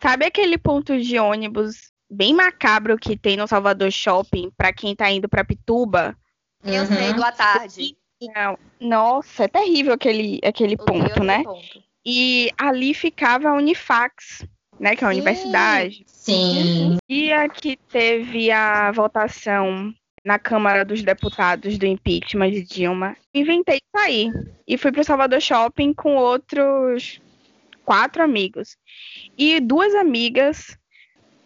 Sabe 0.02 0.26
aquele 0.26 0.58
ponto 0.58 1.00
de 1.00 1.18
ônibus 1.18 1.92
bem 2.10 2.34
macabro 2.34 2.98
que 2.98 3.18
tem 3.18 3.36
no 3.36 3.48
Salvador 3.48 3.92
Shopping 3.92 4.52
para 4.56 4.72
quem 4.72 4.96
tá 4.96 5.10
indo 5.10 5.28
para 5.28 5.44
Pituba? 5.44 6.18
Eu 6.64 6.84
uhum. 6.84 6.88
sei, 6.88 7.14
do 7.14 7.24
à 7.24 7.32
tarde. 7.32 7.98
Não, 8.36 8.58
nossa, 8.80 9.44
é 9.44 9.48
terrível 9.48 9.94
aquele, 9.94 10.40
aquele 10.44 10.76
ponto, 10.76 11.24
né? 11.24 11.44
ponto. 11.44 11.84
E 12.06 12.50
ali 12.58 12.94
ficava 12.94 13.50
a 13.50 13.54
Unifax, 13.54 14.48
né? 14.80 14.96
Que 14.96 15.04
é 15.04 15.08
a 15.08 15.12
Sim. 15.12 15.16
universidade. 15.18 16.04
Sim. 16.06 16.98
dia 17.10 17.48
que 17.50 17.78
teve 17.90 18.52
a 18.52 18.92
votação 18.92 19.94
na 20.24 20.38
Câmara 20.38 20.84
dos 20.84 21.02
Deputados 21.02 21.78
do 21.78 21.86
impeachment 21.86 22.52
de 22.52 22.64
Dilma, 22.64 23.16
inventei 23.34 23.80
sair 23.96 24.30
e 24.68 24.78
fui 24.78 24.92
para 24.92 25.00
o 25.00 25.06
Salvador 25.06 25.40
Shopping 25.40 25.94
com 25.94 26.18
outros 26.18 27.22
quatro 27.86 28.22
amigos. 28.22 28.76
E 29.38 29.62
duas 29.62 29.96
amigas 29.96 30.78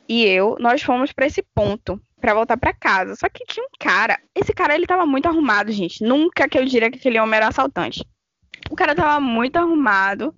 e 0.10 0.26
eu, 0.26 0.58
nós 0.60 0.82
fomos 0.82 1.12
para 1.14 1.28
esse 1.28 1.44
ponto 1.54 2.02
para 2.20 2.34
voltar 2.34 2.58
para 2.58 2.74
casa. 2.74 3.16
Só 3.16 3.30
que 3.30 3.46
tinha 3.46 3.64
um 3.64 3.70
cara, 3.80 4.20
esse 4.36 4.52
cara 4.52 4.74
ele 4.74 4.88
tava 4.88 5.06
muito 5.06 5.28
arrumado, 5.28 5.72
gente. 5.72 6.04
Nunca 6.04 6.50
que 6.50 6.58
eu 6.58 6.66
diria 6.66 6.90
que 6.90 6.98
aquele 6.98 7.20
homem 7.20 7.38
era 7.38 7.50
assaltante. 7.50 8.04
O 8.70 8.76
cara 8.76 8.96
tava 8.96 9.20
muito 9.20 9.58
arrumado 9.58 10.34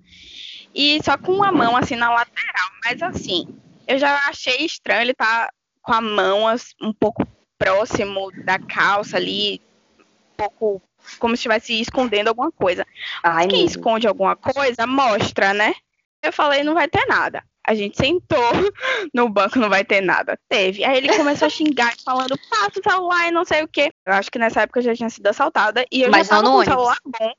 e 0.73 1.01
só 1.03 1.17
com 1.17 1.33
uma 1.33 1.51
mão 1.51 1.75
assim 1.75 1.95
na 1.95 2.09
lateral, 2.11 2.69
mas 2.83 3.01
assim, 3.01 3.47
eu 3.87 3.97
já 3.97 4.15
achei 4.27 4.65
estranho 4.65 5.01
ele 5.01 5.13
tá 5.13 5.49
com 5.81 5.93
a 5.93 6.01
mão 6.01 6.45
um 6.81 6.93
pouco 6.93 7.27
próximo 7.57 8.31
da 8.43 8.57
calça 8.59 9.17
ali, 9.17 9.61
um 9.99 10.35
pouco 10.35 10.81
como 11.19 11.35
se 11.35 11.41
estivesse 11.41 11.79
escondendo 11.79 12.29
alguma 12.29 12.51
coisa. 12.51 12.85
Ai, 13.21 13.47
Quem 13.47 13.59
amigo. 13.61 13.69
esconde 13.69 14.07
alguma 14.07 14.35
coisa, 14.35 14.87
mostra, 14.87 15.53
né? 15.53 15.73
Eu 16.21 16.31
falei, 16.31 16.63
não 16.63 16.73
vai 16.73 16.87
ter 16.87 17.05
nada. 17.05 17.43
A 17.65 17.73
gente 17.73 17.97
sentou 17.97 18.37
no 19.13 19.29
banco, 19.29 19.59
não 19.59 19.69
vai 19.69 19.83
ter 19.83 20.01
nada. 20.01 20.37
Teve. 20.49 20.83
Aí 20.83 20.97
ele 20.97 21.15
começou 21.15 21.45
a 21.45 21.49
xingar, 21.49 21.93
falando, 22.03 22.37
passa 22.49 22.79
o 22.79 22.83
celular 22.83 23.27
e 23.27 23.31
não 23.31 23.45
sei 23.45 23.63
o 23.63 23.67
quê. 23.67 23.91
Eu 24.05 24.13
acho 24.13 24.31
que 24.31 24.39
nessa 24.39 24.61
época 24.61 24.79
eu 24.79 24.83
já 24.83 24.95
tinha 24.95 25.09
sido 25.09 25.27
assaltada 25.27 25.85
e 25.91 26.01
eu 26.01 26.11
Mas 26.11 26.27
já 26.27 26.41
não 26.41 26.43
tava 26.43 26.49
no 26.49 26.55
com 26.55 26.61
o 26.61 26.65
celular 26.65 26.97
bom. 27.05 27.33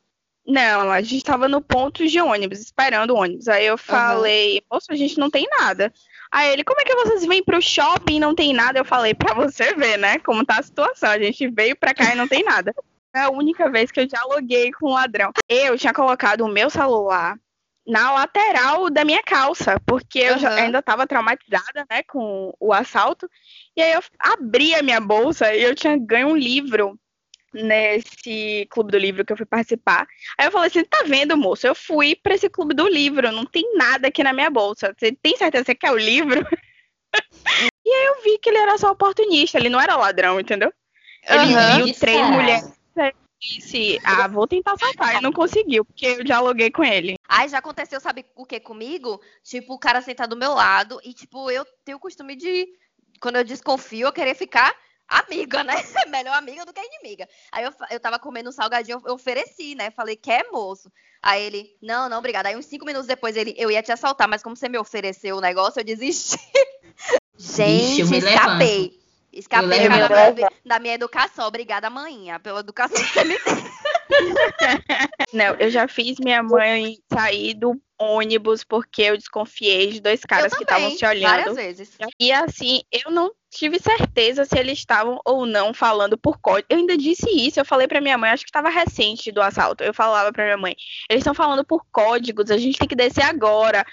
Não, 0.47 0.91
a 0.91 1.01
gente 1.01 1.25
tava 1.25 1.49
no 1.49 1.61
ponto 1.63 2.07
de 2.07 2.21
ônibus, 2.21 2.61
esperando 2.61 3.13
o 3.13 3.17
ônibus. 3.17 3.49
Aí 3.49 3.65
eu 3.65 3.79
falei, 3.79 4.63
moço, 4.71 4.87
a 4.91 4.95
gente 4.95 5.19
não 5.19 5.31
tem 5.31 5.47
nada. 5.59 5.93
Aí 6.31 6.53
ele, 6.53 6.65
como 6.65 6.81
é 6.81 6.85
que 6.85 6.95
vocês 6.95 7.25
vêm 7.25 7.43
pro 7.43 7.63
shopping 7.63 8.17
e 8.17 8.21
não 8.21 8.35
tem 8.35 8.53
nada? 8.53 8.79
Eu 8.79 8.85
falei, 8.85 9.15
pra 9.15 9.33
você 9.33 9.75
ver, 9.75 9.97
né, 9.97 10.19
como 10.19 10.45
tá 10.45 10.59
a 10.59 10.63
situação. 10.63 11.11
A 11.11 11.19
gente 11.19 11.49
veio 11.49 11.77
pra 11.77 11.95
cá 11.95 12.13
e 12.13 12.17
não 12.17 12.29
tem 12.29 12.45
nada. 12.45 12.75
É 13.15 13.21
a 13.21 13.31
única 13.31 13.71
vez 13.71 13.91
que 13.91 14.01
eu 14.01 14.07
dialoguei 14.07 14.71
com 14.73 14.91
um 14.91 14.95
ladrão. 14.95 15.31
Eu 15.49 15.79
tinha 15.79 15.95
colocado 15.95 16.43
o 16.43 16.49
meu 16.49 16.69
celular 16.69 17.39
na 17.87 18.13
lateral 18.13 18.91
da 18.91 19.05
minha 19.05 19.23
calça, 19.23 19.81
porque 19.87 20.19
eu 20.19 20.39
já, 20.39 20.49
Aham. 20.51 20.63
ainda 20.63 20.79
estava 20.79 21.07
traumatizada, 21.07 21.87
né, 21.91 22.03
com 22.03 22.53
o 22.59 22.73
assalto. 22.73 23.29
E 23.77 23.81
aí 23.83 23.93
eu 23.93 24.03
abri 24.19 24.75
a 24.75 24.83
minha 24.83 25.01
bolsa 25.01 25.55
e 25.55 25.63
eu 25.63 25.75
tinha 25.75 25.97
ganho 25.97 26.29
um 26.29 26.37
livro 26.37 26.99
nesse 27.55 28.67
clube 28.71 28.91
do 28.91 28.99
livro 28.99 29.25
que 29.25 29.33
eu 29.33 29.37
fui 29.37 29.47
participar. 29.47 30.07
Aí 30.37 30.47
eu 30.47 30.53
falei 30.53 30.69
assim: 30.69 30.85
tá 30.85 31.05
vendo, 31.07 31.37
moço? 31.37 31.67
Eu 31.67 31.75
fui 31.75 32.17
pra 32.17 32.35
esse 32.35 32.51
clube 32.51 32.75
do 32.75 32.87
livro, 32.89 33.31
não 33.31 33.47
tem 33.47 33.77
nada 33.77 34.09
aqui 34.09 34.23
na 34.23 34.33
minha 34.33 34.51
bolsa. 34.51 34.95
Você 34.99 35.13
tem 35.13 35.37
certeza 35.37 35.65
que 35.65 35.73
você 35.73 35.75
quer 35.75 35.93
o 35.93 35.97
livro? 35.97 36.41
e 37.85 37.91
aí 37.91 38.07
eu 38.07 38.23
vi 38.23 38.39
que 38.39 38.51
ele 38.51 38.59
era 38.59 38.77
só 38.77 38.91
oportunista, 38.91 39.59
ele 39.59 39.69
não 39.69 39.81
era 39.81 39.97
ladrão, 39.97 40.41
entendeu? 40.41 40.73
Ele 41.29 41.55
Aham. 41.55 41.77
viu 41.77 41.95
três 41.95 42.19
Disseram. 42.19 42.31
mulheres 42.31 42.65
e 42.97 43.13
disse: 43.41 44.01
Ah, 44.05 44.29
vou 44.29 44.47
tentar 44.47 44.73
assaltar. 44.73 45.17
E 45.17 45.21
não 45.21 45.33
conseguiu, 45.33 45.85
porque 45.85 46.07
eu 46.07 46.25
dialoguei 46.25 46.71
com 46.71 46.85
ele. 46.85 47.15
Ai, 47.29 47.49
já 47.49 47.59
aconteceu, 47.59 48.01
sabe 48.01 48.25
o 48.35 48.45
que 48.45 48.61
comigo? 48.61 49.21
Tipo, 49.43 49.75
o 49.75 49.79
cara 49.79 50.03
sentar 50.03 50.27
do 50.27 50.37
meu 50.37 50.53
lado 50.55 51.01
e, 51.05 51.13
tipo, 51.13 51.51
eu 51.51 51.65
tenho 51.85 51.99
o 51.99 52.01
costume 52.01 52.37
de, 52.37 52.67
quando 53.21 53.37
eu 53.37 53.45
desconfio, 53.45 54.07
eu 54.07 54.13
querer 54.13 54.35
ficar 54.35 54.75
amiga, 55.09 55.63
né? 55.63 55.75
Melhor 56.09 56.35
amiga 56.35 56.65
do 56.65 56.73
que 56.73 56.81
inimiga. 56.81 57.29
Aí 57.53 57.65
eu, 57.65 57.73
eu 57.91 58.01
tava 58.01 58.19
comendo 58.19 58.49
um 58.49 58.53
salgadinho, 58.53 59.01
eu 59.05 59.15
ofereci, 59.15 59.75
né? 59.75 59.91
Falei, 59.91 60.17
quer, 60.17 60.47
moço? 60.51 60.91
Aí 61.23 61.43
ele, 61.43 61.77
não, 61.81 62.09
não, 62.09 62.19
obrigada. 62.19 62.49
Aí 62.49 62.57
uns 62.57 62.67
cinco 62.67 62.85
minutos 62.85 63.07
depois 63.07 63.37
ele, 63.37 63.55
eu 63.57 63.71
ia 63.71 63.83
te 63.83 63.93
assaltar, 63.93 64.29
mas 64.29 64.43
como 64.43 64.57
você 64.57 64.69
me 64.69 64.79
ofereceu 64.79 65.37
o 65.37 65.41
negócio, 65.41 65.81
eu 65.81 65.85
desisti. 65.85 66.39
Gente, 67.37 68.01
eu 68.01 68.09
me 68.09 68.19
escapei. 68.19 69.05
Escapei 69.33 69.87
Eu 69.87 69.91
da 69.91 69.97
levanto. 69.97 70.35
minha, 70.37 70.53
da 70.65 70.79
minha 70.79 70.95
educação. 70.95 71.49
Obrigada, 71.49 71.91
manhinha, 71.91 72.39
pela 72.39 72.61
educação 72.61 72.97
que 72.97 73.13
você 73.13 73.25
me. 73.25 73.37
Não, 75.33 75.55
eu 75.57 75.71
já 75.71 75.89
fiz 75.89 76.19
minha 76.21 76.43
mãe 76.43 76.99
sair 77.13 77.55
do 77.55 77.81
ônibus 77.99 78.63
porque 78.63 79.03
eu 79.03 79.17
desconfiei 79.17 79.93
de 79.93 80.01
dois 80.01 80.21
caras 80.21 80.53
eu 80.53 80.59
que 80.59 80.65
estavam 80.65 80.91
se 80.91 81.05
olhando. 81.05 81.31
várias 81.31 81.57
vezes. 81.57 81.99
E 82.21 82.33
assim, 82.33 82.83
eu 82.93 83.11
não 83.11 83.33
tive 83.55 83.79
certeza 83.79 84.45
se 84.45 84.59
eles 84.59 84.79
estavam 84.79 85.21
ou 85.25 85.47
não 85.47 85.73
falando 85.73 86.19
por 86.19 86.39
código. 86.39 86.67
Eu 86.69 86.79
ainda 86.79 86.97
disse 86.97 87.29
isso, 87.31 87.61
eu 87.61 87.65
falei 87.65 87.87
pra 87.87 88.01
minha 88.01 88.19
mãe, 88.19 88.31
acho 88.31 88.45
que 88.45 88.51
estava 88.51 88.69
recente 88.69 89.31
do 89.31 89.41
assalto. 89.41 89.85
Eu 89.85 89.95
falava 89.95 90.33
pra 90.33 90.45
minha 90.45 90.57
mãe, 90.57 90.75
eles 91.09 91.21
estão 91.21 91.35
falando 91.35 91.65
por 91.65 91.85
códigos, 91.91 92.51
a 92.51 92.59
gente 92.59 92.79
tem 92.79 92.89
que 92.89 92.97
descer 92.97 93.25
agora. 93.25 93.87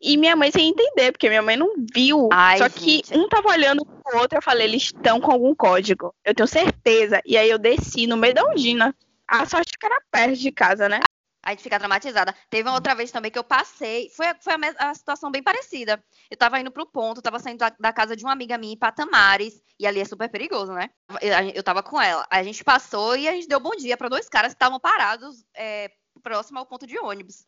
E 0.00 0.16
minha 0.16 0.36
mãe 0.36 0.50
sem 0.50 0.68
entender, 0.68 1.12
porque 1.12 1.28
minha 1.28 1.40
mãe 1.40 1.56
não 1.56 1.72
viu. 1.94 2.28
Ai, 2.30 2.58
Só 2.58 2.68
que 2.68 2.96
gente. 2.96 3.16
um 3.16 3.28
tava 3.28 3.48
olhando 3.48 3.84
pro 3.86 4.18
outro, 4.18 4.36
eu 4.36 4.42
falei, 4.42 4.66
eles 4.66 4.84
estão 4.84 5.20
com 5.20 5.32
algum 5.32 5.54
código. 5.54 6.14
Eu 6.24 6.34
tenho 6.34 6.46
certeza. 6.46 7.20
E 7.24 7.36
aí 7.36 7.48
eu 7.48 7.58
desci 7.58 8.06
no 8.06 8.16
meio 8.16 8.34
da 8.34 8.44
Undina. 8.44 8.94
A 9.26 9.46
sorte 9.46 9.72
que 9.78 9.86
era 9.86 10.00
perto 10.10 10.36
de 10.36 10.52
casa, 10.52 10.88
né? 10.88 11.00
A 11.46 11.50
gente 11.50 11.62
fica 11.62 11.78
traumatizada. 11.78 12.34
Teve 12.50 12.68
uma 12.68 12.74
outra 12.74 12.92
vez 12.92 13.12
também 13.12 13.30
que 13.30 13.38
eu 13.38 13.44
passei. 13.44 14.10
Foi, 14.10 14.26
foi 14.40 14.54
a, 14.54 14.90
a 14.90 14.94
situação 14.96 15.30
bem 15.30 15.40
parecida. 15.44 16.02
Eu 16.28 16.36
tava 16.36 16.58
indo 16.58 16.72
pro 16.72 16.84
ponto, 16.90 17.22
tava 17.22 17.38
saindo 17.38 17.58
da, 17.58 17.68
da 17.78 17.92
casa 17.92 18.16
de 18.16 18.24
uma 18.24 18.32
amiga 18.32 18.58
minha 18.58 18.72
em 18.72 18.76
Patamares. 18.76 19.62
E 19.78 19.86
ali 19.86 20.00
é 20.00 20.04
super 20.04 20.28
perigoso, 20.28 20.72
né? 20.72 20.90
Eu, 21.22 21.36
a- 21.36 21.44
eu 21.44 21.62
tava 21.62 21.84
com 21.84 22.02
ela. 22.02 22.26
A 22.28 22.42
gente 22.42 22.64
passou 22.64 23.16
e 23.16 23.28
a 23.28 23.32
gente 23.32 23.46
deu 23.46 23.60
bom 23.60 23.76
dia 23.76 23.96
pra 23.96 24.08
dois 24.08 24.28
caras 24.28 24.54
que 24.54 24.56
estavam 24.56 24.80
parados 24.80 25.44
é, 25.54 25.88
próximo 26.20 26.58
ao 26.58 26.66
ponto 26.66 26.84
de 26.84 26.98
ônibus. 26.98 27.46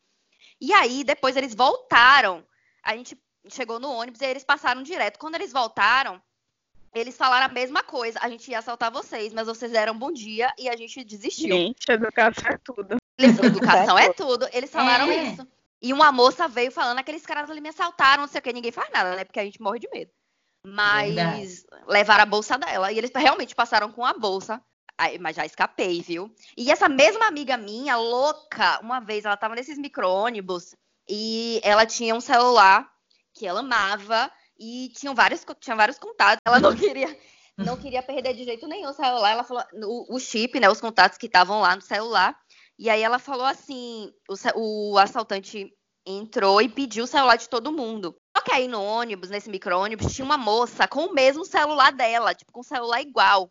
E 0.61 0.73
aí, 0.73 1.03
depois 1.03 1.37
eles 1.37 1.53
voltaram. 1.53 2.47
A 2.85 2.97
gente 2.97 3.21
chegou 3.49 3.81
no 3.81 3.91
ônibus 3.91 4.21
e 4.21 4.27
eles 4.27 4.45
passaram 4.45 4.81
direto. 4.81 5.19
Quando 5.19 5.35
eles 5.35 5.53
voltaram, 5.53 6.23
eles 6.95 7.17
falaram 7.17 7.47
a 7.47 7.53
mesma 7.53 7.83
coisa. 7.83 8.21
A 8.23 8.29
gente 8.29 8.49
ia 8.49 8.61
assaltar 8.61 8.93
vocês, 8.93 9.33
mas 9.33 9.49
vocês 9.49 9.73
deram 9.73 9.99
bom 9.99 10.13
dia 10.13 10.53
e 10.57 10.69
a 10.69 10.77
gente 10.77 11.03
desistiu. 11.03 11.49
Gente, 11.57 11.91
educação 11.91 12.49
é 12.49 12.59
tudo. 12.59 12.97
Eles- 13.19 13.39
educação 13.43 13.99
é 13.99 14.13
tudo. 14.13 14.49
Eles 14.53 14.71
falaram 14.71 15.11
É. 15.11 15.25
isso. 15.33 15.47
E 15.81 15.93
uma 15.93 16.11
moça 16.11 16.49
veio 16.49 16.73
falando, 16.73 16.99
aqueles 16.99 17.25
caras 17.25 17.49
ali 17.51 17.61
me 17.61 17.69
assaltaram, 17.69 18.23
não 18.23 18.29
sei 18.29 18.41
o 18.41 18.43
que, 18.43 18.53
ninguém 18.53 18.73
faz 18.73 18.91
nada, 18.93 19.15
né? 19.15 19.25
Porque 19.25 19.39
a 19.39 19.45
gente 19.45 19.61
morre 19.63 19.79
de 19.79 19.89
medo. 19.93 20.11
Mas 20.67 21.15
Verdade. 21.15 21.65
levaram 21.87 22.23
a 22.23 22.27
bolsa 22.27 22.59
dela. 22.59 22.91
E 22.93 22.99
eles 22.99 23.11
realmente 23.15 23.55
passaram 23.55 23.91
com 23.93 24.05
a 24.05 24.13
bolsa. 24.13 24.61
Mas 25.21 25.37
já 25.37 25.47
escapei, 25.47 26.03
viu? 26.03 26.29
E 26.57 26.73
essa 26.73 26.89
mesma 26.89 27.27
amiga 27.29 27.57
minha, 27.57 27.97
louca, 27.97 28.81
uma 28.83 28.99
vez, 28.99 29.25
ela 29.25 29.37
tava 29.37 29.55
nesses 29.55 29.79
micro-ônibus 29.79 30.75
e 31.09 31.61
ela 31.63 31.87
tinha 31.87 32.13
um 32.17 32.21
celular 32.21 32.91
que 33.33 33.47
ela 33.47 33.61
amava 33.61 34.29
e 34.59 34.91
tinham 34.97 35.15
vários, 35.15 35.47
tinha 35.61 35.77
vários 35.77 35.99
contatos. 36.01 36.41
Ela 36.45 36.59
não 36.59 36.75
queria, 36.75 37.17
não 37.57 37.77
queria 37.77 38.03
perder 38.03 38.35
de 38.35 38.43
jeito 38.43 38.67
nenhum 38.67 38.91
o 38.91 38.93
celular. 38.93 39.31
Ela 39.31 39.45
falou 39.45 39.63
o, 39.85 40.17
o 40.17 40.19
chip, 40.19 40.59
né? 40.59 40.69
Os 40.69 40.81
contatos 40.81 41.17
que 41.17 41.27
estavam 41.27 41.61
lá 41.61 41.77
no 41.77 41.83
celular. 41.83 42.37
E 42.79 42.89
aí 42.89 43.03
ela 43.03 43.19
falou 43.19 43.47
assim: 43.47 44.13
o, 44.55 44.93
o 44.93 44.99
assaltante 44.99 45.73
entrou 46.07 46.63
e 46.63 46.69
pediu 46.69 47.05
o 47.05 47.07
celular 47.07 47.37
de 47.37 47.49
todo 47.49 47.73
mundo. 47.73 48.17
Só 48.37 48.43
que 48.43 48.53
aí 48.53 48.69
no 48.69 48.83
ônibus, 48.83 49.31
nesse 49.31 49.51
micro-ônibus, 49.51 50.15
tinha 50.15 50.25
uma 50.25 50.39
moça 50.39 50.87
com 50.89 51.07
o 51.07 51.13
mesmo 51.15 51.45
celular 51.45 51.93
dela, 51.93 52.35
tipo, 52.35 52.53
com 52.53 52.61
um 52.61 52.63
celular 52.63 53.01
igual. 53.03 53.51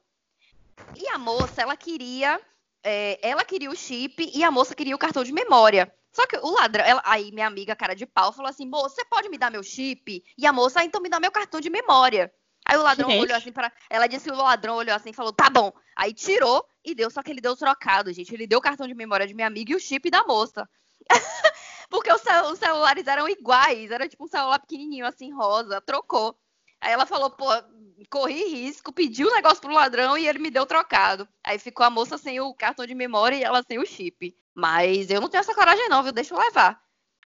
E 0.95 1.07
a 1.09 1.17
moça, 1.17 1.61
ela 1.61 1.77
queria. 1.77 2.41
é, 2.83 3.19
ela 3.27 3.43
queria 3.43 3.69
o 3.69 3.75
chip 3.75 4.31
e 4.33 4.43
a 4.43 4.51
moça 4.51 4.73
queria 4.75 4.95
o 4.95 4.99
cartão 4.99 5.23
de 5.23 5.33
memória. 5.33 5.91
Só 6.11 6.25
que 6.25 6.37
o 6.37 6.49
ladrão, 6.51 6.85
ela- 6.85 7.01
aí 7.05 7.31
minha 7.31 7.45
amiga, 7.47 7.75
cara 7.75 7.93
de 7.95 8.05
pau, 8.05 8.31
falou 8.31 8.49
assim: 8.49 8.65
moça, 8.65 8.95
você 8.95 9.05
pode 9.05 9.29
me 9.29 9.37
dar 9.37 9.51
meu 9.51 9.61
chip? 9.63 10.23
E 10.37 10.45
a 10.47 10.53
moça, 10.53 10.79
ah, 10.79 10.85
então 10.85 11.01
me 11.01 11.09
dá 11.09 11.19
meu 11.19 11.31
cartão 11.31 11.59
de 11.59 11.69
memória. 11.69 12.31
Aí 12.69 12.77
o 12.77 12.83
ladrão 12.83 13.09
Gente. 13.09 13.21
olhou 13.21 13.37
assim 13.37 13.51
para. 13.51 13.71
Ela 13.89 14.07
disse 14.07 14.25
que 14.29 14.35
o 14.35 14.35
ladrão 14.35 14.75
olhou 14.75 14.95
assim 14.95 15.11
e 15.11 15.13
falou: 15.13 15.31
tá 15.31 15.49
bom. 15.49 15.71
Aí 15.95 16.13
tirou 16.13 16.67
e 16.83 16.93
deu, 16.93 17.09
só 17.09 17.23
que 17.23 17.31
ele 17.31 17.39
deu 17.41 17.55
trocado, 17.55 18.11
gente. 18.11 18.33
Ele 18.33 18.45
deu 18.45 18.59
o 18.59 18.61
cartão 18.61 18.87
de 18.87 18.93
memória 18.93 19.25
de 19.25 19.33
minha 19.33 19.47
amiga 19.47 19.71
e 19.71 19.75
o 19.75 19.79
chip 19.79 20.09
da 20.09 20.23
moça. 20.25 20.67
Porque 21.89 22.11
os, 22.11 22.21
cel- 22.21 22.51
os 22.51 22.59
celulares 22.59 23.07
eram 23.07 23.29
iguais, 23.29 23.91
era 23.91 24.09
tipo 24.09 24.25
um 24.25 24.27
celular 24.27 24.59
pequenininho, 24.59 25.05
assim, 25.05 25.31
rosa, 25.33 25.79
trocou. 25.79 26.37
Aí 26.81 26.91
ela 26.91 27.05
falou, 27.05 27.29
pô, 27.31 27.45
corri 28.09 28.43
risco, 28.49 28.91
pedi 28.91 29.25
o 29.25 29.33
negócio 29.33 29.61
pro 29.61 29.71
ladrão 29.73 30.17
e 30.17 30.27
ele 30.27 30.37
me 30.37 30.51
deu 30.51 30.65
trocado. 30.65 31.27
Aí 31.43 31.57
ficou 31.57 31.85
a 31.85 31.89
moça 31.89 32.17
sem 32.17 32.39
o 32.41 32.53
cartão 32.53 32.85
de 32.85 32.93
memória 32.93 33.35
e 33.37 33.43
ela 33.43 33.63
sem 33.63 33.79
o 33.79 33.85
chip. 33.85 34.35
Mas 34.53 35.09
eu 35.09 35.21
não 35.21 35.29
tenho 35.29 35.39
essa 35.39 35.55
coragem 35.55 35.87
não, 35.87 36.03
viu? 36.03 36.11
Deixa 36.11 36.33
eu 36.35 36.39
levar. 36.39 36.79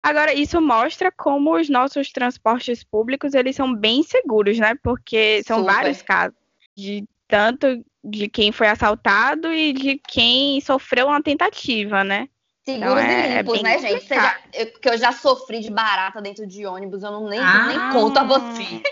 Agora, 0.06 0.32
isso 0.32 0.60
mostra 0.60 1.10
como 1.10 1.56
os 1.56 1.68
nossos 1.68 2.12
transportes 2.12 2.84
públicos, 2.84 3.34
eles 3.34 3.56
são 3.56 3.74
bem 3.74 4.04
seguros, 4.04 4.56
né? 4.56 4.76
Porque 4.80 5.42
são 5.44 5.58
Super. 5.58 5.72
vários 5.72 6.00
casos 6.00 6.36
de 6.76 7.04
tanto 7.26 7.84
de 8.04 8.28
quem 8.28 8.52
foi 8.52 8.68
assaltado 8.68 9.52
e 9.52 9.72
de 9.72 10.00
quem 10.06 10.60
sofreu 10.60 11.08
uma 11.08 11.20
tentativa, 11.20 12.04
né? 12.04 12.28
Seguros 12.64 12.88
Não, 12.88 12.98
é- 12.98 13.30
e 13.30 13.32
é 13.32 13.38
limpos, 13.38 13.54
bem 13.54 13.62
né, 13.64 13.78
gente? 13.80 14.04
Você 14.04 14.14
já, 14.14 14.30
complicado. 14.30 14.54
eu, 14.54 14.66
porque 14.70 14.88
eu 14.90 14.96
já 14.98 15.10
sofri 15.10 15.58
de 15.58 15.72
barata 15.72 16.22
dentro 16.22 16.46
de 16.46 16.64
ônibus, 16.64 17.02
eu 17.02 17.10
não 17.10 17.28
nem, 17.28 17.40
Ah, 17.40 17.66
nem 17.66 17.92
conto 17.92 18.16
a 18.18 18.22
você. 18.22 18.82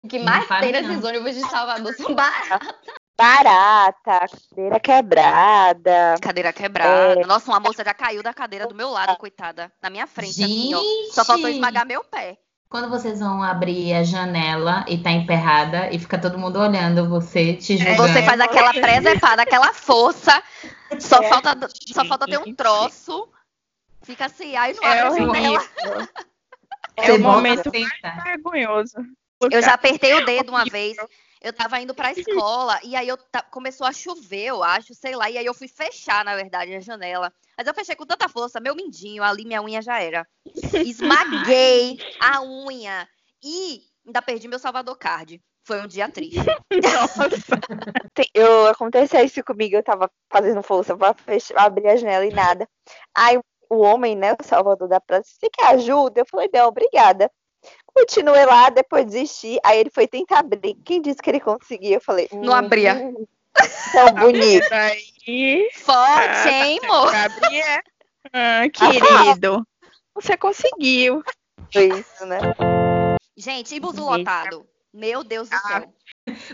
O 0.00 0.06
que 0.06 0.20
mais 0.20 0.46
tem 0.60 0.70
nesses 0.70 1.02
ônibus 1.02 1.34
de 1.34 1.40
Salvador 1.40 1.92
são 1.94 2.14
baratas. 2.14 2.72
Barata, 3.16 4.26
cadeira 4.50 4.80
quebrada. 4.80 6.14
Cadeira 6.20 6.52
quebrada. 6.52 7.20
É... 7.20 7.26
Nossa, 7.26 7.50
uma 7.50 7.60
moça 7.60 7.84
já 7.84 7.94
caiu 7.94 8.22
da 8.22 8.34
cadeira 8.34 8.66
do 8.66 8.74
meu 8.74 8.90
lado, 8.90 9.16
coitada. 9.16 9.72
Na 9.82 9.90
minha 9.90 10.06
frente, 10.06 10.32
Gente. 10.32 10.74
assim, 10.74 10.74
ó. 10.74 11.12
Só 11.12 11.24
faltou 11.24 11.48
esmagar 11.48 11.86
meu 11.86 12.02
pé. 12.04 12.38
Quando 12.68 12.88
vocês 12.88 13.20
vão 13.20 13.42
abrir 13.42 13.92
a 13.92 14.02
janela 14.02 14.82
e 14.88 14.96
tá 14.96 15.10
emperrada 15.10 15.90
e 15.92 15.98
fica 15.98 16.18
todo 16.18 16.38
mundo 16.38 16.58
olhando 16.58 17.06
você, 17.06 17.52
te 17.52 17.76
julgando. 17.76 18.08
Você 18.08 18.22
faz 18.22 18.40
aquela 18.40 18.72
presepada, 18.72 19.42
aquela 19.42 19.74
força. 19.74 20.42
Só, 20.98 21.22
é. 21.22 21.28
falta, 21.28 21.68
só 21.92 22.04
falta 22.06 22.26
ter 22.26 22.38
um 22.38 22.54
troço. 22.54 23.28
Fica 24.02 24.24
assim, 24.24 24.56
aí 24.56 24.74
não 24.74 24.82
é 24.84 25.00
abre 25.00 25.22
a 25.22 25.26
janela. 25.26 25.68
É 26.96 27.12
o 27.12 27.20
momento 27.20 27.70
mais 27.70 28.24
vergonhoso. 28.24 28.96
Eu 29.50 29.62
já 29.62 29.74
apertei 29.74 30.14
o 30.14 30.24
dedo 30.24 30.50
uma 30.50 30.64
vez. 30.64 30.96
Eu 31.42 31.52
tava 31.52 31.80
indo 31.80 31.94
pra 31.94 32.12
escola 32.12 32.78
e 32.84 32.94
aí 32.94 33.08
eu 33.08 33.18
começou 33.50 33.86
a 33.86 33.92
chover, 33.92 34.46
eu 34.46 34.62
acho, 34.62 34.94
sei 34.94 35.16
lá. 35.16 35.28
E 35.28 35.36
aí 35.36 35.44
eu 35.44 35.54
fui 35.54 35.68
fechar, 35.68 36.24
na 36.24 36.36
verdade, 36.36 36.74
a 36.74 36.80
janela. 36.80 37.32
Mas 37.56 37.66
eu 37.66 37.74
fechei 37.74 37.96
com 37.96 38.06
tanta 38.06 38.28
força, 38.28 38.60
meu 38.60 38.74
mindinho, 38.74 39.22
ali 39.22 39.44
minha 39.44 39.62
unha 39.62 39.82
já 39.82 40.00
era. 40.00 40.26
Esmaguei 40.86 41.98
a 42.20 42.42
unha 42.42 43.08
e 43.42 43.82
ainda 44.06 44.22
perdi 44.22 44.46
meu 44.46 44.58
Salvador 44.58 44.96
Card. 44.96 45.42
Foi 45.64 45.80
um 45.80 45.86
dia 45.86 46.08
triste. 46.08 46.38
Nossa. 46.72 47.60
eu, 48.34 48.66
aconteceu 48.66 49.24
isso 49.24 49.44
comigo, 49.44 49.76
eu 49.76 49.82
tava 49.82 50.10
fazendo 50.30 50.62
força 50.62 50.96
pra 50.96 51.14
fechar, 51.14 51.58
abrir 51.58 51.88
a 51.88 51.96
janela 51.96 52.26
e 52.26 52.30
nada. 52.30 52.68
Aí 53.14 53.38
o 53.70 53.78
homem, 53.78 54.16
né, 54.16 54.32
o 54.32 54.44
Salvador 54.44 54.88
da 54.88 55.00
Praça, 55.00 55.30
você 55.30 55.48
quer 55.48 55.66
ajuda? 55.74 56.20
Eu 56.20 56.26
falei, 56.26 56.50
não, 56.52 56.68
obrigada. 56.68 57.30
Continuei 57.94 58.46
lá, 58.46 58.70
depois 58.70 59.06
desisti. 59.06 59.58
Aí 59.64 59.78
ele 59.78 59.90
foi 59.90 60.06
tentar 60.06 60.40
abrir. 60.40 60.74
Quem 60.84 61.00
disse 61.00 61.20
que 61.22 61.30
ele 61.30 61.40
conseguia? 61.40 61.96
Eu 61.96 62.00
falei, 62.00 62.28
não 62.32 62.52
abria. 62.52 62.94
Hum, 62.94 63.26
tão 63.92 64.14
bonito. 64.14 64.72
Aí, 64.72 65.68
Forte, 65.74 66.48
hein, 66.48 66.80
amor? 66.84 67.14
Abria. 67.14 67.82
Ah, 68.32 68.62
querido. 68.72 69.66
Você 70.14 70.36
conseguiu. 70.36 71.22
Foi 71.72 71.88
isso, 71.88 72.26
né? 72.26 72.38
Gente, 73.36 73.74
e 73.74 73.80
buzo 73.80 74.04
lotado? 74.04 74.66
Meu 74.92 75.24
Deus 75.24 75.48
do 75.48 75.54
ah, 75.54 75.58
céu. 75.58 75.94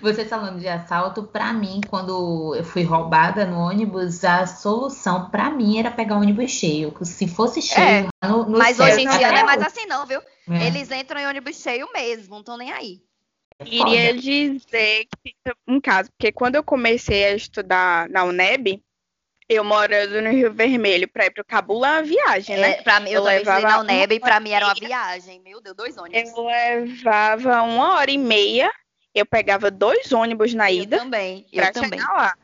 Você 0.00 0.24
falando 0.24 0.60
de 0.60 0.68
assalto, 0.68 1.24
para 1.24 1.52
mim, 1.52 1.80
quando 1.88 2.54
eu 2.54 2.64
fui 2.64 2.84
roubada 2.84 3.44
no 3.44 3.58
ônibus, 3.58 4.24
a 4.24 4.46
solução 4.46 5.28
para 5.28 5.50
mim 5.50 5.78
era 5.78 5.90
pegar 5.90 6.16
o 6.16 6.20
ônibus 6.20 6.50
cheio. 6.50 6.94
Se 7.02 7.28
fosse 7.28 7.60
cheio, 7.60 8.08
é, 8.22 8.26
no, 8.26 8.44
no 8.44 8.58
mas 8.58 8.78
hoje 8.78 9.02
em 9.02 9.08
dia 9.08 9.28
não 9.28 9.38
é 9.38 9.44
mais 9.44 9.62
assim, 9.62 9.86
não, 9.86 10.06
viu? 10.06 10.20
É. 10.50 10.66
Eles 10.66 10.90
entram 10.90 11.20
em 11.20 11.26
ônibus 11.26 11.60
cheio 11.60 11.88
mesmo, 11.92 12.30
não 12.30 12.40
estão 12.40 12.56
nem 12.56 12.72
aí. 12.72 13.02
Iria 13.64 14.14
dizer 14.14 15.06
que 15.22 15.34
um 15.66 15.80
caso, 15.80 16.10
porque 16.12 16.30
quando 16.30 16.54
eu 16.54 16.62
comecei 16.62 17.24
a 17.24 17.34
estudar 17.34 18.08
na 18.08 18.24
UNEB, 18.24 18.80
eu 19.48 19.64
morando 19.64 20.22
no 20.22 20.30
Rio 20.30 20.52
Vermelho 20.52 21.08
para 21.08 21.26
ir 21.26 21.30
para 21.30 21.42
o 21.42 21.44
Cabula 21.44 21.88
é 21.88 21.92
uma 21.92 22.02
viagem, 22.02 22.56
né? 22.56 22.70
É, 22.72 22.82
pra 22.82 23.00
mim, 23.00 23.10
eu, 23.10 23.26
eu 23.26 23.38
estudei 23.38 23.62
na 23.62 23.80
UNEB 23.80 24.14
e 24.14 24.20
para 24.20 24.38
mim 24.38 24.50
era 24.50 24.66
uma 24.66 24.74
viagem. 24.74 25.40
Meu 25.40 25.60
Deus, 25.60 25.74
dois 25.74 25.96
ônibus. 25.96 26.32
Eu 26.36 26.44
levava 26.44 27.62
uma 27.62 27.94
hora 27.94 28.10
e 28.10 28.18
meia 28.18 28.70
eu 29.18 29.26
pegava 29.26 29.70
dois 29.70 30.12
ônibus 30.12 30.54
na 30.54 30.70
ida. 30.70 30.96
Eu 30.96 31.00
também, 31.00 31.46
eu 31.52 31.72
também. 31.72 32.00
Lá. 32.00 32.36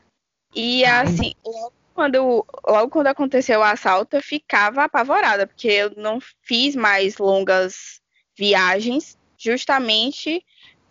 E 0.53 0.85
assim, 0.85 1.33
logo 1.45 1.73
quando, 1.95 2.45
logo 2.67 2.89
quando 2.89 3.07
aconteceu 3.07 3.61
o 3.61 3.63
assalto, 3.63 4.17
eu 4.17 4.21
ficava 4.21 4.83
apavorada, 4.83 5.47
porque 5.47 5.69
eu 5.69 5.93
não 5.95 6.19
fiz 6.43 6.75
mais 6.75 7.17
longas 7.17 8.01
viagens, 8.37 9.17
justamente 9.37 10.43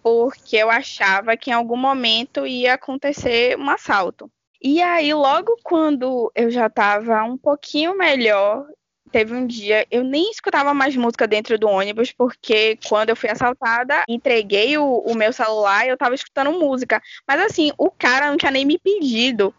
porque 0.03 0.57
eu 0.57 0.71
achava 0.71 1.37
que 1.37 1.51
em 1.51 1.53
algum 1.53 1.77
momento 1.77 2.47
ia 2.47 2.75
acontecer 2.75 3.57
um 3.59 3.69
assalto. 3.69 4.31
E 4.63 4.81
aí, 4.81 5.13
logo 5.13 5.57
quando 5.63 6.33
eu 6.35 6.51
já 6.51 6.67
estava 6.67 7.23
um 7.25 7.37
pouquinho 7.37 7.97
melhor, 7.97 8.67
teve 9.13 9.35
um 9.35 9.47
dia, 9.47 9.87
eu 9.91 10.03
nem 10.03 10.31
escutava 10.31 10.73
mais 10.73 10.97
música 10.97 11.27
dentro 11.27 11.59
do 11.59 11.69
ônibus, 11.69 12.13
porque 12.13 12.79
quando 12.89 13.11
eu 13.11 13.17
fui 13.17 13.31
assaltada, 13.31 14.03
entreguei 14.09 14.77
o, 14.79 14.99
o 15.01 15.15
meu 15.15 15.33
celular 15.35 15.85
e 15.85 15.91
eu 15.91 15.99
tava 15.99 16.15
escutando 16.15 16.53
música. 16.53 17.03
Mas 17.29 17.43
assim, 17.43 17.73
o 17.77 17.91
cara 17.91 18.31
não 18.31 18.39
tinha 18.39 18.51
nem 18.51 18.65
me 18.65 18.79
pedido. 18.79 19.55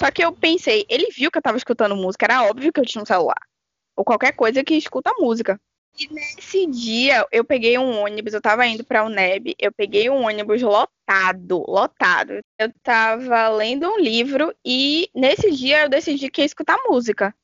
Só 0.00 0.10
que 0.10 0.24
eu 0.24 0.32
pensei, 0.32 0.84
ele 0.88 1.08
viu 1.10 1.30
que 1.30 1.38
eu 1.38 1.42
tava 1.42 1.56
escutando 1.56 1.96
música, 1.96 2.26
era 2.26 2.44
óbvio 2.44 2.72
que 2.72 2.80
eu 2.80 2.84
tinha 2.84 3.02
um 3.02 3.06
celular. 3.06 3.40
Ou 3.96 4.04
qualquer 4.04 4.32
coisa 4.32 4.62
que 4.62 4.74
escuta 4.74 5.12
música. 5.18 5.58
E 5.98 6.12
nesse 6.12 6.66
dia, 6.66 7.26
eu 7.32 7.42
peguei 7.42 7.78
um 7.78 8.02
ônibus, 8.02 8.34
eu 8.34 8.40
tava 8.40 8.66
indo 8.66 8.84
pra 8.84 9.04
UNEB, 9.04 9.54
eu 9.58 9.72
peguei 9.72 10.10
um 10.10 10.26
ônibus 10.26 10.60
lotado, 10.60 11.64
lotado. 11.66 12.40
Eu 12.58 12.70
tava 12.82 13.48
lendo 13.48 13.88
um 13.88 13.98
livro 13.98 14.54
e 14.62 15.08
nesse 15.14 15.50
dia 15.50 15.84
eu 15.84 15.88
decidi 15.88 16.28
que 16.28 16.42
ia 16.42 16.46
escutar 16.46 16.76
música. 16.86 17.34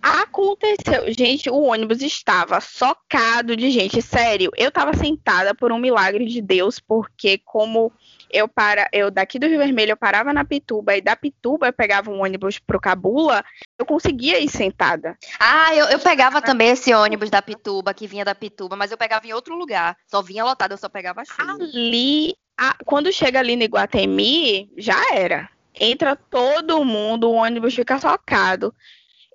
Aconteceu, 0.00 1.12
gente, 1.12 1.50
o 1.50 1.64
ônibus 1.64 2.00
estava 2.00 2.60
socado 2.60 3.54
de 3.54 3.70
gente, 3.70 4.00
sério. 4.00 4.50
Eu 4.56 4.68
estava 4.68 4.96
sentada 4.96 5.54
por 5.54 5.70
um 5.70 5.78
milagre 5.78 6.24
de 6.24 6.40
Deus, 6.40 6.78
porque 6.78 7.38
como 7.44 7.92
eu 8.30 8.48
para, 8.48 8.88
eu 8.92 9.10
daqui 9.10 9.38
do 9.38 9.46
Rio 9.46 9.58
Vermelho 9.58 9.92
eu 9.92 9.96
parava 9.96 10.32
na 10.32 10.44
Pituba 10.44 10.96
e 10.96 11.00
da 11.00 11.16
Pituba 11.16 11.66
eu 11.68 11.72
pegava 11.72 12.10
um 12.10 12.22
ônibus 12.22 12.58
pro 12.58 12.80
Cabula, 12.80 13.44
eu 13.78 13.86
conseguia 13.86 14.40
ir 14.40 14.48
sentada. 14.48 15.16
Ah, 15.38 15.74
eu, 15.74 15.86
eu 15.86 15.98
pegava 15.98 16.42
também 16.42 16.68
esse 16.68 16.92
ônibus 16.94 17.30
da 17.30 17.40
Pituba, 17.42 17.94
que 17.94 18.06
vinha 18.06 18.24
da 18.24 18.34
Pituba, 18.34 18.76
mas 18.76 18.90
eu 18.90 18.98
pegava 18.98 19.26
em 19.26 19.32
outro 19.32 19.56
lugar. 19.56 19.96
Só 20.06 20.22
vinha 20.22 20.44
lotado, 20.44 20.72
eu 20.72 20.78
só 20.78 20.88
pegava 20.88 21.24
cheio. 21.24 21.50
Ali, 21.50 22.36
a, 22.58 22.76
quando 22.84 23.12
chega 23.12 23.38
ali 23.38 23.56
no 23.56 23.62
Iguatemi, 23.62 24.70
já 24.76 25.14
era. 25.14 25.48
Entra 25.78 26.16
todo 26.16 26.84
mundo, 26.84 27.30
o 27.30 27.34
ônibus 27.34 27.74
fica 27.74 27.98
socado. 27.98 28.74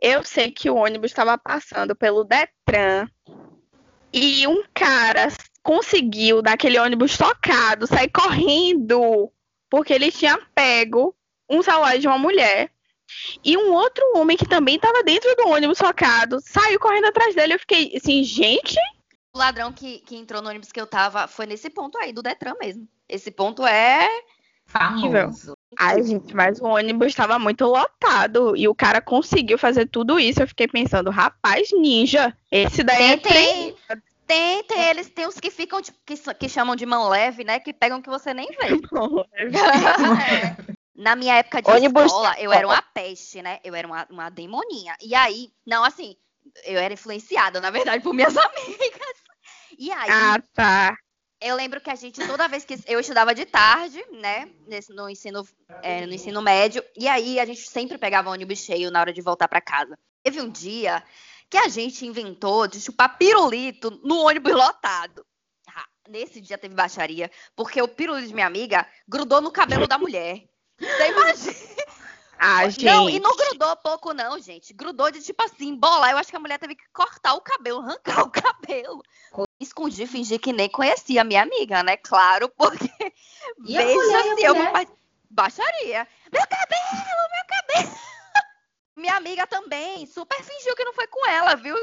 Eu 0.02 0.24
sei 0.24 0.52
que 0.52 0.70
o 0.70 0.76
ônibus 0.76 1.12
estava 1.12 1.38
passando 1.38 1.96
pelo 1.96 2.24
Detran 2.24 3.08
e 4.12 4.48
um 4.48 4.64
cara 4.74 5.30
conseguiu, 5.64 6.42
daquele 6.42 6.80
ônibus 6.80 7.18
tocado, 7.18 7.88
sair 7.88 8.10
correndo 8.10 9.32
porque 9.72 9.94
ele 9.94 10.12
tinha 10.12 10.38
pego 10.54 11.16
um 11.50 11.64
celular 11.64 11.98
de 11.98 12.08
uma 12.08 12.18
mulher. 12.18 12.70
E 13.44 13.58
um 13.58 13.74
outro 13.74 14.04
homem 14.16 14.38
que 14.38 14.48
também 14.48 14.76
estava 14.76 15.04
dentro 15.04 15.34
do 15.36 15.48
ônibus 15.48 15.78
tocado 15.78 16.40
saiu 16.42 16.80
correndo 16.80 17.06
atrás 17.06 17.34
dele. 17.34 17.56
Eu 17.56 17.60
fiquei 17.60 17.94
assim, 17.96 18.24
gente. 18.24 18.78
O 19.34 19.40
ladrão 19.40 19.72
que, 19.72 20.00
que 20.00 20.16
entrou 20.16 20.42
no 20.42 20.50
ônibus 20.50 20.72
que 20.72 20.80
eu 20.80 20.86
tava 20.86 21.28
foi 21.28 21.46
nesse 21.46 21.70
ponto 21.70 21.98
aí, 21.98 22.12
do 22.12 22.22
Detran 22.22 22.54
mesmo. 22.60 22.88
Esse 23.08 23.32
ponto 23.32 23.66
é 23.66 24.08
famoso. 24.66 25.54
Ai, 25.78 26.04
gente, 26.04 26.34
mas 26.34 26.60
o 26.60 26.66
ônibus 26.66 27.08
estava 27.08 27.38
muito 27.40 27.66
lotado 27.66 28.56
e 28.56 28.68
o 28.68 28.76
cara 28.76 29.02
conseguiu 29.02 29.58
fazer 29.58 29.88
tudo 29.88 30.20
isso. 30.20 30.42
Eu 30.42 30.48
fiquei 30.48 30.68
pensando, 30.68 31.10
rapaz, 31.10 31.70
ninja, 31.74 32.36
esse 32.50 32.84
daí 32.84 32.98
tem, 32.98 33.10
é 33.10 33.18
tem, 33.18 33.76
tem, 34.32 34.64
tem, 34.64 34.90
eles 34.90 35.10
tem 35.10 35.28
os 35.28 35.38
que 35.38 35.52
ficam, 35.52 35.82
tipo, 35.82 35.98
que, 36.06 36.16
que 36.16 36.48
chamam 36.48 36.74
de 36.74 36.86
mão 36.86 37.10
leve, 37.10 37.44
né? 37.44 37.60
Que 37.60 37.74
pegam 37.74 38.02
que 38.02 38.10
você 38.10 38.34
nem 38.34 38.48
vê. 38.48 38.80
é. 39.44 40.74
Na 40.96 41.18
minha 41.18 41.36
época 41.36 41.62
de 41.62 41.70
ônibus... 41.70 42.06
escola, 42.06 42.34
eu 42.40 42.54
era 42.54 42.66
uma 42.66 42.82
peste, 42.82 43.42
né? 43.42 43.60
Eu 43.62 43.76
era 43.76 43.86
uma, 43.86 44.08
uma 44.10 44.30
demoninha. 44.30 44.96
E 45.02 45.14
aí, 45.14 45.52
não, 45.68 45.84
assim, 45.84 46.16
eu 46.64 46.80
era 46.80 46.94
influenciada, 46.94 47.60
na 47.60 47.72
verdade, 47.72 48.02
por 48.02 48.14
minhas 48.14 48.36
amigas. 48.38 49.18
E 49.78 49.92
aí, 49.92 50.10
ah, 50.10 50.42
tá 50.54 50.98
eu 51.42 51.56
lembro 51.56 51.82
que 51.82 51.90
a 51.90 51.96
gente, 51.96 52.26
toda 52.28 52.48
vez 52.48 52.64
que 52.64 52.78
eu 52.86 53.00
estudava 53.00 53.34
de 53.34 53.46
tarde, 53.46 54.00
né, 54.12 54.48
no 54.92 55.10
ensino, 55.10 55.44
é, 55.82 56.06
no 56.06 56.14
ensino 56.14 56.40
médio, 56.40 56.84
e 56.96 57.08
aí 57.08 57.40
a 57.40 57.46
gente 57.46 57.68
sempre 57.68 57.98
pegava 57.98 58.30
ônibus 58.30 58.60
cheio 58.60 58.92
na 58.92 59.02
hora 59.02 59.12
de 59.12 59.22
voltar 59.22 59.48
para 59.48 59.60
casa. 59.60 59.98
Teve 60.24 60.40
um 60.40 60.50
dia 60.50 61.04
que 61.52 61.58
a 61.58 61.68
gente 61.68 62.06
inventou 62.06 62.66
de 62.66 62.80
chupar 62.80 63.18
pirulito 63.18 63.92
no 64.06 64.26
ônibus 64.26 64.54
lotado. 64.54 65.26
Ah, 65.68 65.86
nesse 66.08 66.40
dia 66.40 66.58
teve 66.58 66.74
baixaria, 66.74 67.30
porque 67.58 67.82
o 67.82 67.90
pirulito 67.90 68.30
de 68.30 68.34
minha 68.34 68.48
amiga 68.48 68.88
grudou 69.06 69.42
no 69.42 69.52
cabelo 69.52 69.86
da 69.86 69.98
mulher. 69.98 70.46
Você 70.80 71.12
imagina? 71.12 71.56
Ah, 72.44 72.68
gente. 72.68 72.86
Não, 72.86 73.08
e 73.08 73.20
não 73.20 73.38
grudou 73.38 73.76
pouco, 73.76 74.16
não, 74.16 74.40
gente. 74.40 74.74
Grudou 74.74 75.12
de 75.12 75.22
tipo 75.22 75.44
assim, 75.44 75.76
bola. 75.76 76.10
Eu 76.10 76.18
acho 76.18 76.32
que 76.32 76.36
a 76.36 76.40
mulher 76.40 76.58
teve 76.58 76.74
que 76.74 76.90
cortar 76.92 77.36
o 77.36 77.42
cabelo, 77.42 77.82
arrancar 77.82 78.24
o 78.24 78.32
cabelo. 78.32 79.04
Escondi, 79.60 80.08
fingi 80.08 80.40
que 80.40 80.52
nem 80.52 80.68
conhecia 80.68 81.22
a 81.22 81.24
minha 81.24 81.44
amiga, 81.44 81.84
né? 81.84 81.98
Claro, 81.98 82.50
porque. 82.50 82.90
E 83.64 83.78
veja 83.78 84.36
se 84.36 84.44
eu. 84.44 84.56
Baixaria. 85.30 86.08
Meu 86.34 86.42
cabelo, 86.42 87.30
meu 87.32 87.46
cabelo. 87.48 87.96
Minha 89.02 89.18
amiga 89.18 89.46
também, 89.48 90.06
super 90.06 90.42
fingiu 90.42 90.76
que 90.76 90.86
não 90.86 90.94
foi 90.94 91.08
com 91.08 91.28
ela, 91.28 91.56
viu? 91.56 91.76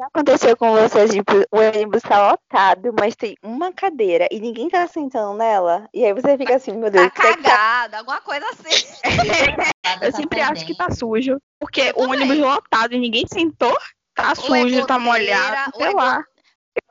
que 0.00 0.02
aconteceu 0.02 0.56
com 0.56 0.72
vocês? 0.72 1.10
Tipo, 1.10 1.44
o 1.50 1.58
ônibus 1.58 2.02
tá 2.02 2.30
lotado, 2.30 2.94
mas 2.98 3.14
tem 3.14 3.36
uma 3.42 3.72
cadeira 3.72 4.26
e 4.30 4.40
ninguém 4.40 4.68
tá 4.68 4.86
sentando 4.86 5.36
nela. 5.36 5.88
E 5.92 6.04
aí 6.04 6.12
você 6.14 6.36
fica 6.38 6.56
assim, 6.56 6.72
meu 6.72 6.90
Deus. 6.90 7.12
Tá 7.12 7.34
cagada, 7.34 7.98
alguma 7.98 8.20
coisa 8.20 8.46
assim. 8.50 8.86
eu 10.02 10.12
sempre 10.12 10.40
acho 10.40 10.64
que 10.64 10.74
tá 10.74 10.90
sujo. 10.90 11.38
Porque 11.58 11.92
o 11.94 12.04
ônibus 12.04 12.38
lotado 12.38 12.94
e 12.94 12.98
ninguém 12.98 13.26
sentou, 13.30 13.76
tá 14.14 14.34
sujo, 14.34 14.86
tá 14.86 14.98
molhado, 14.98 15.76
sei 15.76 15.92
lá. 15.92 16.24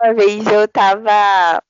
Uma 0.02 0.14
vez 0.14 0.46
eu 0.46 0.68
tava 0.68 1.64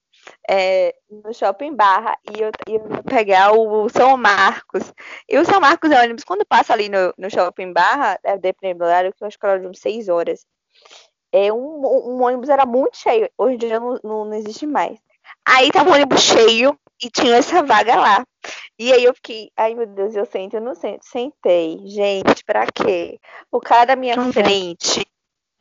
é, 0.51 0.95
no 1.07 1.31
Shopping 1.31 1.75
Barra 1.75 2.17
e 2.27 2.41
eu, 2.41 2.49
eu 2.67 2.73
ia 2.73 3.03
pegar 3.03 3.51
o 3.51 3.87
São 3.87 4.17
Marcos. 4.17 4.91
E 5.29 5.37
o 5.37 5.45
São 5.45 5.61
Marcos 5.61 5.91
é 5.91 6.01
ônibus, 6.01 6.23
quando 6.23 6.43
passa 6.43 6.73
ali 6.73 6.89
no, 6.89 7.13
no 7.19 7.29
Shopping 7.29 7.71
Barra, 7.71 8.19
é 8.23 8.35
dependendo 8.35 8.79
do 8.79 8.85
horário, 8.85 9.13
que 9.13 9.23
eu 9.23 9.27
acho 9.27 9.37
que 9.37 9.45
era 9.45 9.59
de 9.59 9.67
uns 9.67 9.79
6 9.79 10.09
horas. 10.09 10.43
É, 11.31 11.53
um, 11.53 11.85
um 11.85 12.23
ônibus 12.23 12.49
era 12.49 12.65
muito 12.65 12.97
cheio, 12.97 13.29
hoje 13.37 13.55
em 13.55 13.57
dia 13.59 13.79
não, 13.79 13.99
não, 14.03 14.25
não 14.25 14.33
existe 14.33 14.65
mais. 14.65 14.97
Aí 15.47 15.71
tava 15.71 15.91
o 15.91 15.93
ônibus 15.93 16.21
cheio 16.21 16.75
e 17.03 17.11
tinha 17.11 17.35
essa 17.35 17.61
vaga 17.61 17.95
lá. 17.95 18.25
E 18.79 18.91
aí 18.91 19.03
eu 19.03 19.13
fiquei, 19.13 19.51
ai 19.55 19.75
meu 19.75 19.85
Deus, 19.85 20.15
eu 20.15 20.25
sento, 20.25 20.55
eu 20.55 20.61
não 20.61 20.73
sento. 20.73 21.05
Sentei, 21.05 21.77
gente, 21.85 22.43
pra 22.43 22.65
quê? 22.65 23.19
O 23.51 23.59
cara 23.59 23.85
da 23.85 23.95
minha 23.95 24.19
frente, 24.31 25.05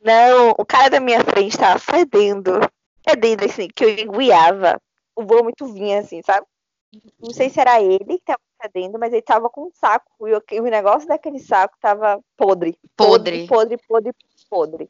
não, 0.01 0.55
o 0.57 0.65
cara 0.65 0.89
da 0.89 0.99
minha 0.99 1.23
frente 1.23 1.57
tava 1.57 1.77
fedendo 1.77 2.59
dentro, 3.15 3.45
assim, 3.45 3.67
que 3.67 3.83
eu 3.83 3.89
enguiava. 3.89 4.79
O 5.15 5.23
vômito 5.23 5.65
vinha, 5.67 5.99
assim, 5.99 6.21
sabe? 6.21 6.45
Não 7.21 7.31
sei 7.31 7.49
se 7.49 7.59
era 7.59 7.81
ele 7.81 8.17
que 8.17 8.25
tava 8.25 8.39
fedendo, 8.61 8.97
mas 8.97 9.13
ele 9.13 9.21
tava 9.21 9.49
com 9.49 9.67
um 9.67 9.71
saco. 9.73 10.27
E 10.27 10.59
o 10.59 10.63
negócio 10.63 11.07
daquele 11.07 11.39
saco 11.39 11.75
tava 11.79 12.19
podre. 12.35 12.77
Podre, 12.97 13.47
podre, 13.47 13.77
podre, 13.87 14.13
podre. 14.49 14.89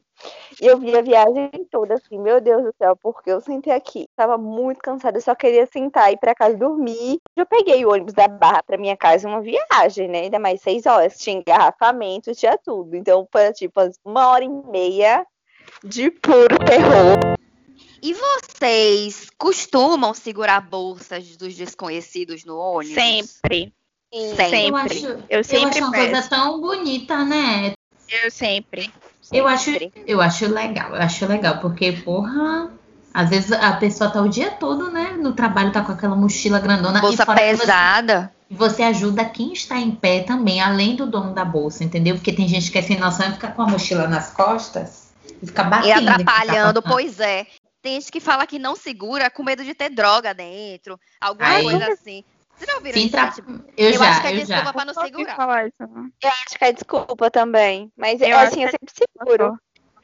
E 0.60 0.66
eu 0.66 0.78
vi 0.78 0.96
a 0.96 1.02
viagem 1.02 1.50
toda 1.70 1.94
assim, 1.94 2.18
meu 2.18 2.40
Deus 2.40 2.62
do 2.64 2.74
céu, 2.78 2.96
porque 2.96 3.30
eu 3.30 3.40
sentei 3.40 3.72
aqui. 3.72 4.08
Tava 4.16 4.38
muito 4.38 4.78
cansada, 4.78 5.18
eu 5.18 5.22
só 5.22 5.34
queria 5.34 5.66
sentar 5.66 6.10
e 6.10 6.14
ir 6.14 6.18
pra 6.18 6.34
casa 6.34 6.56
dormir. 6.56 7.20
Eu 7.36 7.44
peguei 7.44 7.84
o 7.84 7.90
ônibus 7.90 8.14
da 8.14 8.26
Barra 8.26 8.62
pra 8.62 8.78
minha 8.78 8.96
casa 8.96 9.28
uma 9.28 9.42
viagem, 9.42 10.08
né? 10.08 10.20
Ainda 10.20 10.38
mais 10.38 10.62
seis 10.62 10.86
horas. 10.86 11.18
Tinha 11.18 11.36
engarrafamento, 11.36 12.34
tinha 12.34 12.56
tudo. 12.56 12.96
Então 12.96 13.28
foi 13.30 13.52
tipo 13.52 13.80
uma 14.04 14.28
hora 14.28 14.44
e 14.44 14.48
meia 14.48 15.26
de 15.84 16.10
puro 16.10 16.58
terror. 16.66 17.39
E 18.02 18.14
vocês 18.14 19.28
costumam 19.36 20.14
segurar 20.14 20.60
bolsas 20.60 21.36
dos 21.36 21.54
desconhecidos 21.54 22.44
no 22.44 22.56
ônibus? 22.56 22.94
Sempre. 22.94 23.72
Sempre. 24.12 24.68
Eu 24.68 24.76
acho, 24.76 25.06
eu 25.28 25.44
sempre 25.44 25.64
eu 25.64 25.68
acho 25.68 25.78
uma 25.78 25.90
peço. 25.92 26.10
coisa 26.10 26.28
tão 26.28 26.60
bonita, 26.60 27.24
né? 27.24 27.72
Eu 28.08 28.30
sempre. 28.30 28.92
Eu 29.32 29.46
acho, 29.46 29.70
eu 30.06 30.20
acho 30.20 30.52
legal, 30.52 30.90
eu 30.90 31.02
acho 31.02 31.24
legal, 31.26 31.58
porque, 31.58 31.92
porra, 31.92 32.68
às 33.14 33.30
vezes 33.30 33.52
a 33.52 33.72
pessoa 33.74 34.10
tá 34.10 34.20
o 34.20 34.28
dia 34.28 34.50
todo, 34.50 34.90
né, 34.90 35.12
no 35.12 35.32
trabalho, 35.32 35.70
tá 35.70 35.82
com 35.82 35.92
aquela 35.92 36.16
mochila 36.16 36.58
grandona. 36.58 37.00
Bolsa 37.00 37.24
pesada. 37.24 38.32
Você, 38.50 38.74
você, 38.74 38.82
ajuda 38.82 39.24
quem 39.24 39.52
está 39.52 39.78
em 39.78 39.92
pé 39.92 40.20
também, 40.24 40.60
além 40.60 40.96
do 40.96 41.06
dono 41.06 41.32
da 41.32 41.44
bolsa, 41.44 41.84
entendeu? 41.84 42.16
Porque 42.16 42.32
tem 42.32 42.48
gente 42.48 42.72
que 42.72 42.78
é 42.78 42.82
sem 42.82 42.98
noção 42.98 43.28
e 43.28 43.32
fica 43.32 43.48
com 43.52 43.62
a 43.62 43.68
mochila 43.68 44.08
nas 44.08 44.32
costas 44.32 45.12
e 45.40 45.46
fica 45.46 45.62
batendo. 45.62 45.86
E 45.86 46.08
atrapalhando, 46.08 46.82
pois 46.82 47.20
é. 47.20 47.46
Tem 47.82 47.94
gente 47.94 48.12
que 48.12 48.20
fala 48.20 48.46
que 48.46 48.58
não 48.58 48.76
segura 48.76 49.30
com 49.30 49.42
medo 49.42 49.64
de 49.64 49.74
ter 49.74 49.90
droga 49.90 50.34
dentro, 50.34 51.00
alguma 51.20 51.48
Aí, 51.48 51.64
coisa 51.64 51.92
assim. 51.92 52.24
Vocês 52.54 52.70
já 52.70 52.76
ouviram 52.76 52.98
Sim, 52.98 53.06
isso? 53.06 53.10
Tra... 53.10 53.30
Tipo, 53.30 53.50
eu, 53.76 53.90
eu 53.90 53.98
já, 53.98 54.10
acho 54.10 54.20
que 54.20 54.26
é 54.26 54.32
desculpa 54.32 54.64
já. 54.64 54.72
pra 54.72 54.84
não 54.84 54.94
segurar. 54.94 55.72
Eu 56.22 56.28
acho 56.28 56.58
que 56.58 56.64
é 56.64 56.72
desculpa 56.72 57.30
também. 57.30 57.90
Mas 57.96 58.20
eu, 58.20 58.38
assim, 58.38 58.64
eu 58.64 58.70
sempre 58.70 58.92
seguro. 58.92 59.58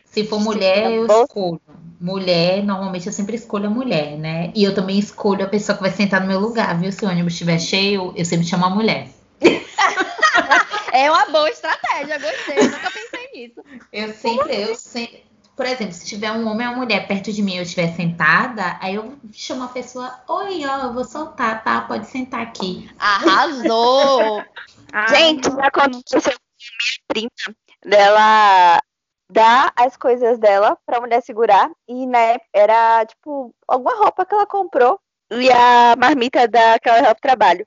Se 0.07 0.25
for 0.25 0.41
mulher, 0.41 0.91
eu 0.91 1.07
escolho. 1.07 1.61
Mulher, 2.01 2.63
normalmente 2.63 3.07
eu 3.07 3.13
sempre 3.13 3.37
escolho 3.37 3.67
a 3.67 3.71
mulher, 3.71 4.17
né? 4.17 4.53
E 4.55 4.65
eu 4.65 4.75
também 4.75 4.99
escolho 4.99 5.45
a 5.45 5.49
pessoa 5.49 5.77
que 5.77 5.83
vai 5.83 5.91
sentar 5.91 6.23
no 6.23 6.27
meu 6.27 6.41
lugar, 6.41 6.79
viu? 6.79 6.91
Se 6.91 7.05
o 7.05 7.09
ônibus 7.09 7.35
estiver 7.35 7.59
cheio, 7.59 8.15
eu 8.17 8.25
sempre 8.25 8.47
chamo 8.47 8.65
a 8.65 8.71
mulher. 8.71 9.09
é 10.93 11.11
uma 11.11 11.27
boa 11.27 11.51
estratégia, 11.51 12.19
gostei. 12.19 12.59
Eu 12.59 12.71
nunca 12.71 12.91
pensei 12.91 13.31
nisso. 13.35 13.61
Eu 13.93 14.15
sempre, 14.15 14.63
eu 14.63 14.75
sempre 14.75 15.26
por 15.57 15.65
exemplo, 15.65 15.95
se 15.95 16.05
tiver 16.05 16.31
um 16.33 16.47
homem 16.47 16.67
ou 16.67 16.75
uma 16.75 16.85
mulher 16.85 17.09
perto 17.09 17.33
de 17.33 17.43
mim 17.43 17.55
e 17.55 17.57
eu 17.57 17.63
estiver 17.63 17.91
sentada, 17.97 18.77
aí 18.79 18.95
eu 18.95 19.17
chamo 19.33 19.65
a 19.65 19.69
pessoa, 19.69 20.23
oi, 20.29 20.67
ó, 20.67 20.83
eu 20.83 20.93
vou 20.93 21.05
soltar, 21.05 21.65
tá? 21.65 21.81
Pode 21.81 22.07
sentar 22.07 22.43
aqui. 22.43 22.91
Arrasou! 22.99 24.45
Gente, 25.09 25.51
já 25.51 25.67
aconteceu 25.67 26.21
com 26.21 26.29
minha 26.29 26.99
prima 27.09 27.57
dela 27.83 28.81
dar 29.33 29.73
as 29.75 29.97
coisas 29.97 30.39
dela 30.39 30.77
pra 30.85 31.01
mulher 31.01 31.23
segurar. 31.23 31.71
E 31.89 32.07
na 32.07 32.19
época 32.19 32.51
era 32.53 33.07
tipo 33.07 33.55
alguma 33.67 33.97
roupa 33.97 34.27
que 34.27 34.35
ela 34.35 34.47
comprou 34.47 35.01
e 35.31 35.51
a 35.51 35.97
marmita 35.97 36.47
daquela 36.47 36.99
roupa 36.99 37.15
de 37.15 37.21
trabalho. 37.21 37.67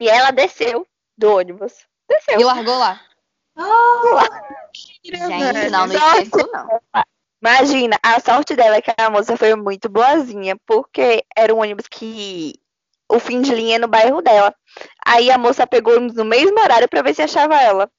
E 0.00 0.08
ela 0.08 0.32
desceu 0.32 0.84
do 1.16 1.36
ônibus. 1.36 1.86
Desceu. 2.08 2.40
E 2.40 2.44
largou 2.44 2.76
lá. 2.76 3.00
Oh, 3.56 4.18
Gente, 5.04 5.70
não, 5.70 5.86
não 5.86 5.94
esqueço, 5.94 6.50
não. 6.52 6.80
Imagina, 7.42 7.98
a 8.02 8.20
sorte 8.20 8.54
dela 8.54 8.76
é 8.76 8.82
que 8.82 8.92
a 8.96 9.10
moça 9.10 9.36
foi 9.36 9.54
muito 9.54 9.88
boazinha, 9.88 10.56
porque 10.66 11.24
era 11.34 11.54
um 11.54 11.60
ônibus 11.60 11.86
que 11.88 12.54
o 13.08 13.18
fim 13.18 13.40
de 13.40 13.54
linha 13.54 13.76
é 13.76 13.78
no 13.78 13.88
bairro 13.88 14.20
dela. 14.20 14.54
Aí 15.04 15.30
a 15.30 15.38
moça 15.38 15.66
pegou 15.66 15.98
no 15.98 16.24
mesmo 16.24 16.60
horário 16.60 16.88
para 16.88 17.02
ver 17.02 17.14
se 17.14 17.22
achava 17.22 17.60
ela. 17.60 17.90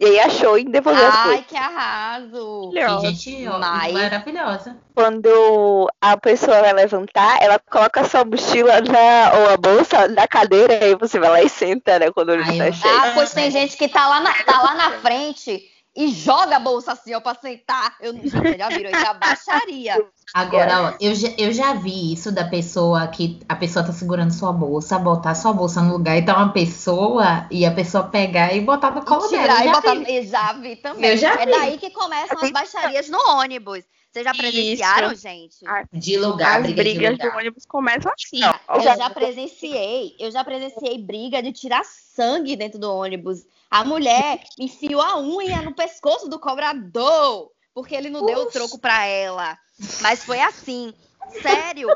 E 0.00 0.04
aí 0.04 0.20
achou 0.20 0.56
e 0.56 0.64
devolveu 0.64 1.04
Ai, 1.04 1.10
as 1.10 1.22
coisas. 1.22 1.38
Ai, 1.40 1.44
que 1.48 1.56
arraso! 1.56 2.70
Que 2.72 3.08
gente 3.08 3.48
Mas... 3.58 3.92
maravilhosa. 3.92 4.76
Quando 4.94 5.90
a 6.00 6.16
pessoa 6.16 6.60
vai 6.60 6.72
levantar, 6.72 7.42
ela 7.42 7.58
coloca 7.58 8.00
a 8.00 8.04
sua 8.04 8.24
mochila 8.24 8.80
na, 8.80 9.32
ou 9.34 9.50
a 9.50 9.56
bolsa 9.56 10.06
na 10.06 10.28
cadeira 10.28 10.74
e 10.74 10.84
aí 10.84 10.94
você 10.94 11.18
vai 11.18 11.30
lá 11.30 11.42
e 11.42 11.48
senta, 11.48 11.98
né? 11.98 12.12
Quando 12.12 12.28
o 12.28 12.32
ônibus 12.34 12.56
tá 12.56 12.72
cheio. 12.72 12.96
Ah, 12.96 13.10
pois 13.12 13.32
tem 13.32 13.50
gente 13.50 13.76
que 13.76 13.88
tá 13.88 14.06
lá 14.06 14.20
na, 14.20 14.32
tá 14.44 14.62
lá 14.62 14.74
na 14.74 14.90
frente 15.00 15.68
e 15.98 16.12
joga 16.12 16.56
a 16.56 16.60
bolsa 16.60 16.92
assim, 16.92 17.12
ó, 17.12 17.20
pra 17.20 17.34
sentar. 17.34 17.96
Eu, 18.00 18.14
já 18.56 18.68
viram 18.68 18.88
isso, 18.88 19.04
é 19.04 19.14
baixaria. 19.14 20.06
Agora, 20.32 20.82
ó, 20.82 20.96
eu, 21.00 21.12
já, 21.12 21.28
eu 21.36 21.52
já 21.52 21.74
vi 21.74 22.12
isso 22.12 22.30
da 22.30 22.44
pessoa 22.44 23.04
que 23.08 23.40
a 23.48 23.56
pessoa 23.56 23.84
tá 23.84 23.90
segurando 23.92 24.30
sua 24.30 24.52
bolsa, 24.52 24.96
botar 24.96 25.34
sua 25.34 25.52
bolsa 25.52 25.82
no 25.82 25.94
lugar 25.94 26.16
e 26.16 26.24
tá 26.24 26.36
uma 26.36 26.52
pessoa 26.52 27.48
e 27.50 27.66
a 27.66 27.72
pessoa 27.72 28.04
pegar 28.04 28.54
e 28.54 28.60
botar 28.60 28.92
no 28.92 29.04
colo 29.04 29.26
dela. 29.26 29.46
Já, 29.46 29.66
e 29.66 29.72
botar, 29.72 29.94
vi. 29.96 30.22
já 30.22 30.52
vi 30.52 30.76
também. 30.76 31.10
Eu 31.10 31.16
já 31.16 31.34
é 31.34 31.46
vi. 31.46 31.50
daí 31.50 31.78
que 31.78 31.90
começam 31.90 32.38
as 32.40 32.50
baixarias 32.52 33.08
no 33.08 33.18
ônibus. 33.30 33.82
Vocês 34.12 34.24
já 34.24 34.32
presenciaram, 34.32 35.12
Isso. 35.12 35.22
gente? 35.22 35.56
De 35.92 36.16
lugar, 36.16 36.60
As 36.60 36.62
briga 36.62 36.82
brigas 36.82 37.02
de 37.02 37.10
lugar. 37.10 37.30
do 37.30 37.38
ônibus 37.38 37.66
começam 37.66 38.12
assim. 38.12 38.40
Eu 38.68 38.80
já 38.82 39.10
presenciei, 39.10 40.14
eu 40.18 40.30
já 40.30 40.44
presenciei 40.44 40.96
briga 40.98 41.42
de 41.42 41.52
tirar 41.52 41.84
sangue 41.84 42.54
dentro 42.54 42.78
do 42.78 42.88
ônibus. 42.90 43.44
A 43.70 43.84
mulher 43.84 44.40
enfiou 44.58 45.00
a 45.00 45.18
unha 45.18 45.60
no 45.62 45.74
pescoço 45.74 46.28
do 46.28 46.38
cobrador, 46.40 47.50
porque 47.74 47.94
ele 47.94 48.08
não 48.10 48.20
Ux. 48.22 48.26
deu 48.26 48.40
o 48.40 48.46
troco 48.46 48.78
para 48.78 49.04
ela. 49.04 49.58
Mas 50.00 50.24
foi 50.24 50.40
assim. 50.40 50.94
Sério. 51.42 51.88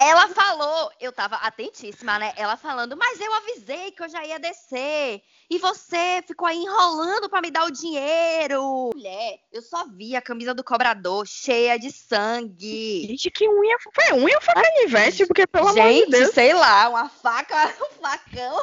Ela 0.00 0.28
falou, 0.28 0.90
eu 1.00 1.10
tava 1.10 1.36
atentíssima, 1.36 2.18
né? 2.18 2.32
Ela 2.36 2.56
falando, 2.56 2.96
mas 2.96 3.20
eu 3.20 3.32
avisei 3.34 3.90
que 3.90 4.02
eu 4.02 4.08
já 4.08 4.24
ia 4.24 4.38
descer. 4.38 5.22
E 5.50 5.58
você 5.58 6.22
ficou 6.26 6.46
aí 6.46 6.58
enrolando 6.58 7.28
para 7.28 7.40
me 7.40 7.50
dar 7.50 7.64
o 7.64 7.70
dinheiro. 7.70 8.90
Mulher, 8.94 9.38
eu 9.50 9.60
só 9.62 9.84
vi 9.88 10.14
a 10.14 10.22
camisa 10.22 10.54
do 10.54 10.62
cobrador 10.62 11.26
cheia 11.26 11.78
de 11.78 11.90
sangue. 11.90 13.06
Gente, 13.08 13.30
que 13.30 13.48
unha 13.48 13.76
foi 13.82 14.18
unha 14.18 14.36
ou 14.36 14.42
foi 14.42 14.54
canivete? 14.54 15.26
Porque, 15.26 15.46
pelo 15.46 15.72
Gente, 15.72 15.80
amor 15.80 16.04
de 16.04 16.10
Deus. 16.10 16.34
sei 16.34 16.52
lá, 16.52 16.88
uma 16.88 17.08
faca, 17.08 17.56
um 17.82 18.00
facão. 18.00 18.62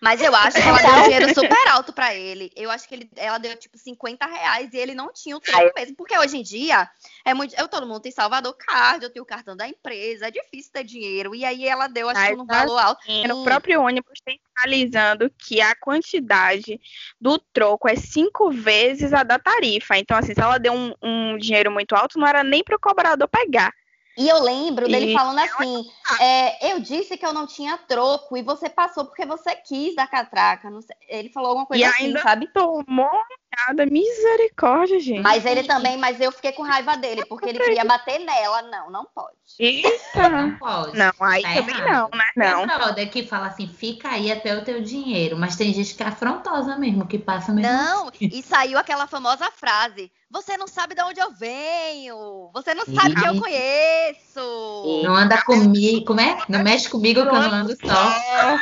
Mas 0.00 0.20
eu 0.20 0.34
acho 0.34 0.56
que 0.56 0.68
ela 0.68 0.78
deu 0.78 0.94
um 0.94 1.02
dinheiro 1.02 1.34
super 1.34 1.68
alto 1.68 1.92
para 1.92 2.14
ele. 2.14 2.52
Eu 2.54 2.70
acho 2.70 2.88
que 2.88 2.94
ele, 2.94 3.10
ela 3.16 3.38
deu 3.38 3.56
tipo 3.56 3.78
50 3.78 4.26
reais 4.26 4.72
e 4.72 4.76
ele 4.76 4.94
não 4.94 5.12
tinha 5.12 5.36
o 5.36 5.40
troco 5.40 5.72
mesmo. 5.74 5.96
Porque 5.96 6.16
hoje 6.18 6.36
em 6.36 6.42
dia 6.42 6.88
é 7.24 7.34
muito. 7.34 7.54
Eu, 7.58 7.68
todo 7.68 7.86
mundo 7.86 8.00
tem 8.00 8.12
Salvador 8.12 8.54
Card, 8.54 9.04
eu 9.04 9.10
tenho 9.10 9.22
o 9.22 9.26
cartão 9.26 9.56
da 9.56 9.68
empresa, 9.68 10.28
é 10.28 10.30
difícil 10.30 10.72
ter 10.72 10.84
dinheiro. 10.84 11.34
E 11.34 11.44
aí 11.44 11.66
ela 11.66 11.86
deu, 11.86 12.08
acho 12.08 12.26
que 12.26 12.34
um 12.34 12.46
valor 12.46 12.78
alto. 12.78 13.00
No 13.26 13.44
próprio 13.44 13.82
ônibus 13.82 14.20
tem 14.24 14.40
sinalizando 14.56 15.30
que 15.38 15.60
a 15.60 15.74
quantidade 15.74 16.80
do 17.20 17.38
troco 17.38 17.88
é 17.88 17.96
cinco 17.96 18.50
vezes 18.50 19.12
a 19.12 19.22
da 19.22 19.38
tarifa. 19.38 19.96
Então, 19.98 20.16
assim, 20.16 20.34
se 20.34 20.40
ela 20.40 20.58
deu 20.58 20.72
um, 20.72 20.94
um 21.02 21.38
dinheiro 21.38 21.70
muito 21.70 21.94
alto, 21.94 22.18
não 22.18 22.26
era 22.26 22.42
nem 22.42 22.64
para 22.64 22.76
o 22.76 22.80
cobrador 22.80 23.28
pegar. 23.28 23.72
E 24.16 24.28
eu 24.28 24.42
lembro 24.42 24.88
dele 24.88 25.10
e... 25.10 25.12
falando 25.12 25.38
assim: 25.38 25.84
é, 26.20 26.72
eu 26.72 26.80
disse 26.80 27.16
que 27.16 27.26
eu 27.26 27.32
não 27.32 27.46
tinha 27.46 27.76
troco 27.76 28.36
e 28.36 28.42
você 28.42 28.68
passou 28.68 29.04
porque 29.04 29.26
você 29.26 29.54
quis 29.56 29.94
dar 29.94 30.06
catraca. 30.06 30.70
Ele 31.08 31.28
falou 31.28 31.50
alguma 31.50 31.66
coisa 31.66 31.82
e 31.82 31.84
assim, 31.84 32.18
sabe? 32.18 32.46
Tomou 32.48 33.10
nada, 33.56 33.86
misericórdia, 33.86 35.00
gente. 35.00 35.22
Mas 35.22 35.44
ele 35.46 35.64
também, 35.64 35.96
mas 35.96 36.20
eu 36.20 36.30
fiquei 36.30 36.52
com 36.52 36.62
raiva 36.62 36.96
dele, 36.96 37.24
porque 37.26 37.48
ele 37.48 37.58
queria 37.58 37.84
bater 37.84 38.18
nela. 38.18 38.62
Não, 38.62 38.90
não 38.90 39.04
pode. 39.04 39.36
Eita. 39.58 40.28
Não 40.28 40.56
pode. 40.58 40.96
Não, 40.96 41.12
aí 41.20 41.42
tá 41.42 41.54
também 41.54 41.76
errado. 41.76 42.10
não, 42.12 42.18
né? 42.18 42.26
Não. 42.36 42.94
Tem 42.94 43.08
que 43.08 43.26
fala 43.26 43.46
assim, 43.46 43.66
fica 43.66 44.08
aí 44.08 44.30
até 44.30 44.56
o 44.56 44.64
teu 44.64 44.82
dinheiro. 44.82 45.36
Mas 45.36 45.56
tem 45.56 45.72
gente 45.72 45.94
que 45.94 46.02
é 46.02 46.06
afrontosa 46.06 46.76
mesmo, 46.76 47.06
que 47.06 47.18
passa 47.18 47.52
mesmo. 47.52 47.70
Não, 47.70 48.08
assim. 48.08 48.30
e 48.32 48.42
saiu 48.42 48.78
aquela 48.78 49.06
famosa 49.06 49.50
frase: 49.50 50.10
Você 50.30 50.56
não 50.56 50.66
sabe 50.66 50.94
de 50.94 51.02
onde 51.02 51.20
eu 51.20 51.32
venho. 51.32 52.50
Você 52.52 52.74
não 52.74 52.84
sabe 52.84 53.14
que 53.14 53.26
eu 53.26 53.40
conheço. 53.40 55.02
Não 55.02 55.14
anda 55.14 55.42
comigo. 55.42 56.04
Como 56.06 56.20
é? 56.20 56.38
Não 56.48 56.62
mexe 56.62 56.88
comigo 56.88 57.22
que 57.22 57.28
eu 57.28 57.32
não 57.32 57.52
ando 57.52 57.76
só. 57.76 58.58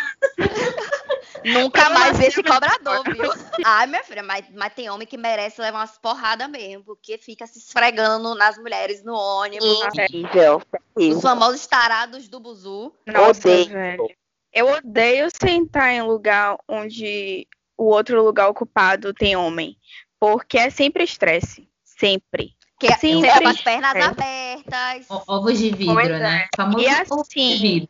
Nunca 1.45 1.91
mais 1.91 2.17
vi 2.19 2.25
esse 2.27 2.43
cobrador, 2.43 3.03
viu? 3.05 3.31
Ai, 3.65 3.87
minha 3.87 4.03
filha, 4.03 4.23
mas, 4.23 4.45
mas 4.55 4.73
tem 4.73 4.89
homem 4.91 5.07
que 5.07 5.17
merece 5.17 5.61
levar 5.61 5.79
umas 5.81 5.99
porradas 5.99 6.49
mesmo, 6.49 6.85
porque 6.85 7.19
fica 7.19 7.47
se 7.47 7.59
esfregando 7.59 8.35
nas 8.35 8.57
mulheres 8.59 9.05
no 9.05 9.15
ônibus. 9.15 9.81
Terrível. 9.95 10.63
Os 10.97 11.21
famosos 11.21 11.67
tarados 11.67 12.29
do 12.29 12.41
buzu. 12.41 12.93
Nossa, 13.07 13.49
Odeio. 13.49 13.69
velho. 13.69 14.09
Eu 14.53 14.69
odeio 14.69 15.29
sentar 15.31 15.91
em 15.91 16.03
lugar 16.03 16.57
onde 16.69 17.47
o 17.77 17.87
outro 17.87 18.23
lugar 18.25 18.49
ocupado 18.49 19.13
tem 19.13 19.35
homem. 19.37 19.77
Porque 20.21 20.57
é 20.57 20.71
sempre 20.71 21.05
estresse. 21.05 21.69
Sempre. 21.85 22.55
Que 22.81 22.87
fica 22.95 22.99
sim. 22.99 23.43
com 23.43 23.49
as 23.49 23.61
pernas 23.61 23.95
É. 23.95 24.03
abertas. 24.03 25.07
O- 25.11 25.23
Ovos 25.37 25.59
de 25.59 25.71
vidro, 25.71 25.95
Pois 25.95 26.09
é. 26.09 26.19
né? 26.19 26.47
Famoso 26.57 26.79
E 26.85 26.87
ovo 26.89 27.17
de 27.17 27.21
assim, 27.21 27.59
vidro. 27.61 27.89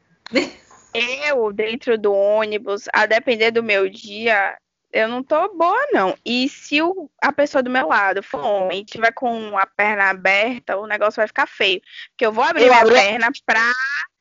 Eu, 0.94 1.52
dentro 1.52 1.98
do 1.98 2.12
ônibus, 2.14 2.84
a 2.92 3.04
depender 3.06 3.50
do 3.50 3.62
meu 3.62 3.88
dia, 3.88 4.56
eu 4.92 5.08
não 5.08 5.22
tô 5.24 5.52
boa, 5.54 5.86
não. 5.92 6.16
E 6.24 6.48
se 6.48 6.80
o- 6.80 7.10
a 7.20 7.32
pessoa 7.32 7.62
do 7.62 7.70
meu 7.70 7.88
lado 7.88 8.22
for 8.22 8.40
homem 8.44 8.80
e 8.82 8.84
tiver 8.84 9.12
com 9.12 9.58
a 9.58 9.66
perna 9.66 10.10
aberta, 10.10 10.76
o 10.76 10.86
negócio 10.86 11.16
vai 11.16 11.26
ficar 11.26 11.46
feio. 11.48 11.80
Porque 12.10 12.24
eu 12.24 12.32
vou 12.32 12.44
abrir 12.44 12.62
Eu 12.62 12.68
minha 12.68 12.80
abro- 12.82 12.94
perna 12.94 13.28
pra 13.44 13.72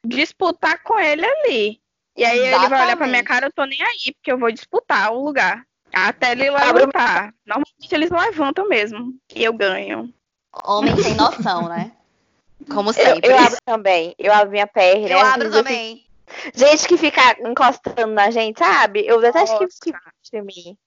disputar 0.05 0.81
com 0.83 0.99
ele 0.99 1.25
ali. 1.25 1.79
E 2.17 2.23
aí 2.25 2.37
ele 2.39 2.49
vai 2.51 2.59
olhar 2.59 2.69
pra 2.69 2.77
Exatamente. 2.85 3.09
minha 3.09 3.23
cara, 3.23 3.47
eu 3.47 3.53
tô 3.53 3.65
nem 3.65 3.81
aí, 3.81 4.13
porque 4.15 4.31
eu 4.31 4.37
vou 4.37 4.51
disputar 4.51 5.11
o 5.13 5.23
lugar. 5.23 5.63
Até 5.91 6.31
ele 6.31 6.49
levantar. 6.49 7.33
Normalmente 7.45 7.91
eles 7.91 8.09
levantam 8.09 8.67
mesmo. 8.67 9.13
E 9.35 9.43
eu 9.43 9.53
ganho. 9.53 10.11
Homem 10.65 10.95
sem 10.97 11.13
noção, 11.15 11.67
né? 11.69 11.91
Como 12.71 12.89
Eu, 12.89 12.93
sempre. 12.93 13.29
eu 13.29 13.37
abro 13.37 13.57
também. 13.65 14.15
Eu 14.17 14.33
abro 14.33 14.49
minha 14.51 14.65
perna. 14.67 15.07
Eu 15.09 15.19
abro 15.19 15.47
eu 15.47 15.51
também. 15.51 16.02
Gente 16.53 16.87
que 16.87 16.97
fica 16.97 17.37
encostando 17.47 18.13
na 18.13 18.29
gente, 18.31 18.59
sabe? 18.59 19.05
Eu 19.05 19.19
que 19.19 19.31
Nossa. 19.31 19.57
que 19.81 19.89
encosta 19.89 20.37
em 20.37 20.41
mim. 20.41 20.77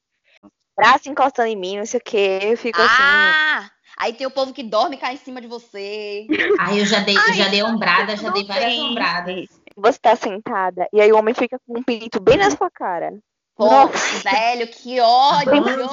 Braço 0.77 1.09
encostando 1.09 1.49
em 1.49 1.57
mim, 1.57 1.79
não 1.79 1.87
sei 1.87 1.99
o 1.99 2.03
quê. 2.03 2.39
Eu 2.43 2.57
fico 2.57 2.81
assim. 2.81 3.03
Ah! 3.03 3.71
Aí 3.99 4.13
tem 4.13 4.27
o 4.27 4.31
povo 4.31 4.53
que 4.53 4.63
dorme 4.63 4.97
e 4.97 4.99
cai 4.99 5.15
em 5.15 5.19
cima 5.19 5.41
de 5.41 5.47
você. 5.47 6.27
Ai, 6.61 6.81
eu 6.81 6.85
já 6.85 7.01
dei, 7.01 7.17
eu 7.17 7.33
já 7.33 7.49
dei 7.49 7.63
ombrada, 7.63 8.15
já 8.17 8.31
dei 8.31 8.45
várias 8.45 8.79
ombradas. 8.79 9.47
Você 9.75 9.99
tá 9.99 10.15
sentada 10.15 10.89
e 10.93 11.01
aí 11.01 11.11
o 11.13 11.17
homem 11.17 11.35
fica 11.35 11.59
com 11.67 11.79
um 11.79 11.83
pinto 11.83 12.21
bem 12.21 12.37
na 12.37 12.51
sua 12.51 12.71
cara. 12.71 13.19
Pô, 13.55 13.65
Nossa. 13.65 14.29
velho, 14.31 14.69
que 14.69 15.01
ódio! 15.01 15.89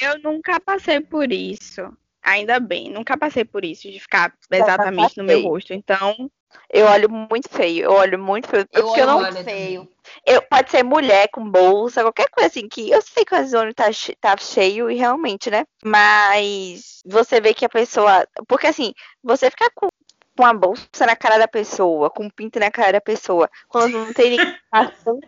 Eu 0.00 0.18
nunca 0.20 0.58
passei 0.60 1.00
por 1.00 1.32
isso. 1.32 1.82
Ainda 2.22 2.58
bem, 2.58 2.90
nunca 2.90 3.16
passei 3.16 3.44
por 3.44 3.64
isso, 3.64 3.90
de 3.90 4.00
ficar 4.00 4.34
exatamente 4.50 5.16
no 5.16 5.24
meu 5.24 5.42
rosto. 5.42 5.72
Então, 5.72 6.30
Eu 6.70 6.86
olho 6.86 7.10
muito 7.10 7.48
feio, 7.48 7.84
eu 7.84 7.92
olho 7.92 8.18
muito 8.18 8.48
feio. 8.48 8.66
Eu 8.72 8.88
olho 8.88 9.00
eu 9.00 9.06
não. 9.06 9.20
muito 9.20 9.44
feio. 9.44 9.88
Eu, 10.26 10.42
pode 10.42 10.70
ser 10.70 10.82
mulher 10.82 11.28
com 11.28 11.48
bolsa, 11.50 12.02
qualquer 12.02 12.28
coisa 12.30 12.48
assim, 12.48 12.68
que 12.68 12.90
eu 12.90 13.00
sei 13.02 13.24
que 13.24 13.34
o 13.34 13.38
ônibus 13.38 13.74
tá, 13.74 13.86
tá 14.20 14.36
cheio 14.36 14.90
e 14.90 14.96
realmente, 14.96 15.50
né? 15.50 15.64
Mas 15.84 17.02
você 17.04 17.40
vê 17.40 17.54
que 17.54 17.64
a 17.64 17.68
pessoa. 17.68 18.26
Porque 18.46 18.66
assim, 18.66 18.92
você 19.22 19.50
ficar 19.50 19.70
com 19.74 19.88
com 20.36 20.46
a 20.46 20.54
bolsa 20.54 21.04
na 21.04 21.16
cara 21.16 21.36
da 21.36 21.48
pessoa, 21.48 22.08
com 22.10 22.26
um 22.26 22.30
pinto 22.30 22.60
na 22.60 22.70
cara 22.70 22.92
da 22.92 23.00
pessoa, 23.00 23.50
quando 23.68 23.98
não 23.98 24.12
tem 24.12 24.30
ninguém 24.30 24.56
passando 24.70 25.20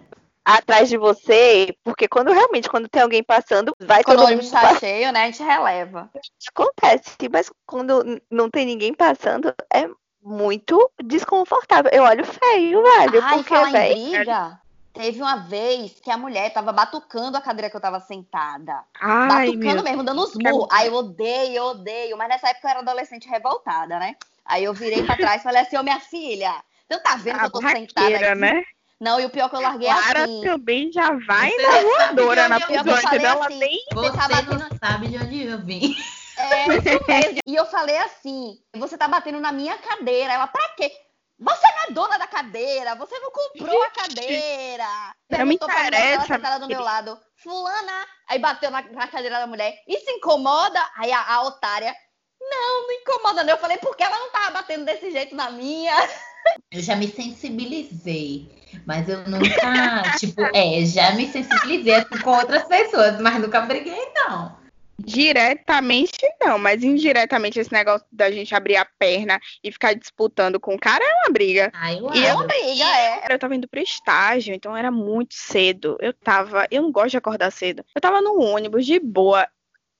atrás 0.45 0.89
de 0.89 0.97
você, 0.97 1.75
porque 1.85 2.07
quando 2.07 2.33
realmente, 2.33 2.69
quando 2.69 2.89
tem 2.89 3.03
alguém 3.03 3.23
passando, 3.23 3.75
vai 3.81 4.03
Quando 4.05 4.19
o 4.19 4.21
todo 4.23 4.29
ônibus 4.29 4.53
mundo 4.53 4.61
tá 4.61 4.79
cheio, 4.79 5.13
né? 5.13 5.25
A 5.25 5.27
gente 5.27 5.43
releva. 5.43 6.11
acontece, 6.49 7.17
mas 7.31 7.51
quando 7.67 8.21
não 8.31 8.49
tem 8.49 8.67
ninguém 8.67 8.95
passando, 8.95 9.53
é 9.73 9.89
muito 10.23 10.91
desconfortável. 11.03 11.91
Eu 11.93 12.03
olho 12.03 12.25
feio, 12.25 12.83
velho, 12.83 13.23
Ai, 13.23 13.37
porque, 13.37 13.55
falar 13.55 13.69
em 13.69 13.73
velho, 13.73 13.95
briga. 13.95 14.61
Teve 14.93 15.23
uma 15.23 15.37
vez 15.37 16.01
que 16.01 16.11
a 16.11 16.17
mulher 16.17 16.53
tava 16.53 16.73
batucando 16.73 17.37
a 17.37 17.41
cadeira 17.41 17.71
que 17.71 17.77
eu 17.77 17.81
tava 17.81 18.01
sentada. 18.01 18.83
ai, 19.01 19.29
batucando 19.29 19.75
meu. 19.77 19.85
mesmo, 19.85 20.03
dando 20.03 20.23
os 20.23 20.35
murros. 20.35 20.69
Aí 20.73 20.89
eu 20.89 20.95
odeio, 20.95 21.55
eu 21.55 21.65
odeio. 21.67 22.17
Mas 22.17 22.29
nessa 22.29 22.49
época 22.49 22.67
eu 22.67 22.71
era 22.71 22.81
adolescente 22.81 23.29
revoltada, 23.29 23.99
né? 24.01 24.17
Aí 24.45 24.65
eu 24.65 24.75
virei 24.75 25.03
pra 25.05 25.17
trás 25.17 25.41
e 25.41 25.45
falei 25.45 25.63
assim, 25.63 25.77
ô 25.77 25.83
minha 25.85 26.01
filha, 26.01 26.53
você 26.89 26.95
não 26.95 27.03
tá 27.03 27.15
vendo 27.17 27.37
que 27.37 27.43
A 27.43 27.47
eu 27.47 27.51
tô 27.51 27.61
sentada 27.61 28.17
aqui? 28.17 28.41
né? 28.41 28.63
Não, 28.99 29.19
e 29.21 29.25
o 29.25 29.31
pior 29.31 29.47
é 29.47 29.49
que 29.49 29.57
eu 29.57 29.61
larguei 29.61 29.89
Clara 29.89 30.25
assim. 30.25 30.41
também 30.43 30.93
já 30.93 31.13
vai 31.27 31.51
Você 31.53 31.63
na 31.63 31.81
voadora 31.81 32.49
na 32.49 32.61
pisante 32.61 33.19
dela, 33.19 33.47
assim, 33.47 33.59
nem 33.59 33.85
Você 33.95 34.13
tá 34.13 34.29
batendo- 34.29 34.59
não 34.59 34.69
sabe 34.79 35.09
de 35.09 35.17
onde 35.17 35.47
eu 35.47 35.59
vim. 35.59 35.97
É, 36.41 36.67
isso 36.69 37.07
mesmo. 37.07 37.39
E 37.47 37.55
eu 37.55 37.67
falei 37.67 37.99
assim: 37.99 38.59
você 38.77 38.97
tá 38.97 39.07
batendo 39.09 39.41
na 39.41 39.53
minha 39.53 39.77
cadeira. 39.79 40.33
Ela, 40.33 40.47
pra 40.47 40.69
quê? 40.77 40.91
Você 41.39 41.67
não 41.67 41.83
é 41.85 41.93
dona 41.93 42.19
da 42.19 42.27
cadeira, 42.27 42.95
você 42.97 43.19
não 43.19 43.31
comprou 43.31 43.83
a 43.83 43.91
cadeira. 43.91 44.85
Não 45.31 45.47
me 45.47 45.55
interessa, 45.55 45.97
Ela 45.97 46.27
sentada 46.27 46.59
do 46.61 46.69
meu 46.69 46.83
lado, 46.83 47.19
fulana. 47.35 48.07
Aí 48.29 48.39
bateu 48.39 48.71
na, 48.71 48.83
na 48.83 49.09
cadeira 49.09 49.39
da 49.39 49.47
mulher. 49.47 49.83
Isso 49.89 50.11
incomoda? 50.11 50.79
Aí 50.97 51.11
a, 51.11 51.35
a 51.35 51.43
otária, 51.45 51.95
não, 52.39 52.87
não 52.87 52.93
incomoda 52.93 53.43
não. 53.43 53.55
Eu 53.55 53.59
falei, 53.59 53.79
por 53.79 53.97
que 53.97 54.03
ela 54.03 54.19
não 54.19 54.31
tava 54.31 54.51
batendo 54.51 54.85
desse 54.85 55.11
jeito 55.11 55.35
na 55.35 55.51
minha? 55.51 55.95
Eu 56.71 56.83
já 56.83 56.97
me 56.97 57.09
sensibilizei. 57.09 58.51
Mas 58.87 59.09
eu 59.09 59.19
nunca, 59.29 60.03
tipo, 60.19 60.41
é, 60.55 60.85
já 60.87 61.13
me 61.13 61.31
sensibilizei 61.31 61.95
assim, 61.95 62.19
com 62.23 62.31
outras 62.31 62.65
pessoas, 62.65 63.21
mas 63.21 63.39
nunca 63.41 63.61
briguei, 63.61 64.13
não. 64.15 64.60
Diretamente 65.05 66.19
não, 66.41 66.59
mas 66.59 66.83
indiretamente 66.83 67.59
esse 67.59 67.73
negócio 67.73 68.07
da 68.11 68.31
gente 68.31 68.55
abrir 68.55 68.77
a 68.77 68.85
perna 68.85 69.41
e 69.63 69.73
ficar 69.73 69.95
disputando 69.95 70.61
com 70.61 70.75
o 70.75 70.79
cara 70.79 71.05
é 71.05 71.15
uma 71.23 71.33
briga. 71.33 71.71
Ai, 71.75 71.99
eu 71.99 72.15
E 72.15 72.25
eu 72.25 72.39
abro. 72.39 72.49
Briga, 72.49 72.85
é. 72.85 73.33
Eu 73.33 73.39
tava 73.39 73.55
indo 73.55 73.69
pro 73.69 73.81
estágio, 73.81 74.55
então 74.55 74.77
era 74.77 74.91
muito 74.91 75.35
cedo. 75.35 75.97
Eu 76.01 76.13
tava, 76.13 76.67
eu 76.71 76.83
não 76.83 76.93
gosto 76.93 77.11
de 77.11 77.17
acordar 77.17 77.51
cedo. 77.51 77.85
Eu 77.95 78.01
tava 78.01 78.21
no 78.21 78.41
ônibus 78.41 78.87
de 78.87 78.99
boa, 78.99 79.49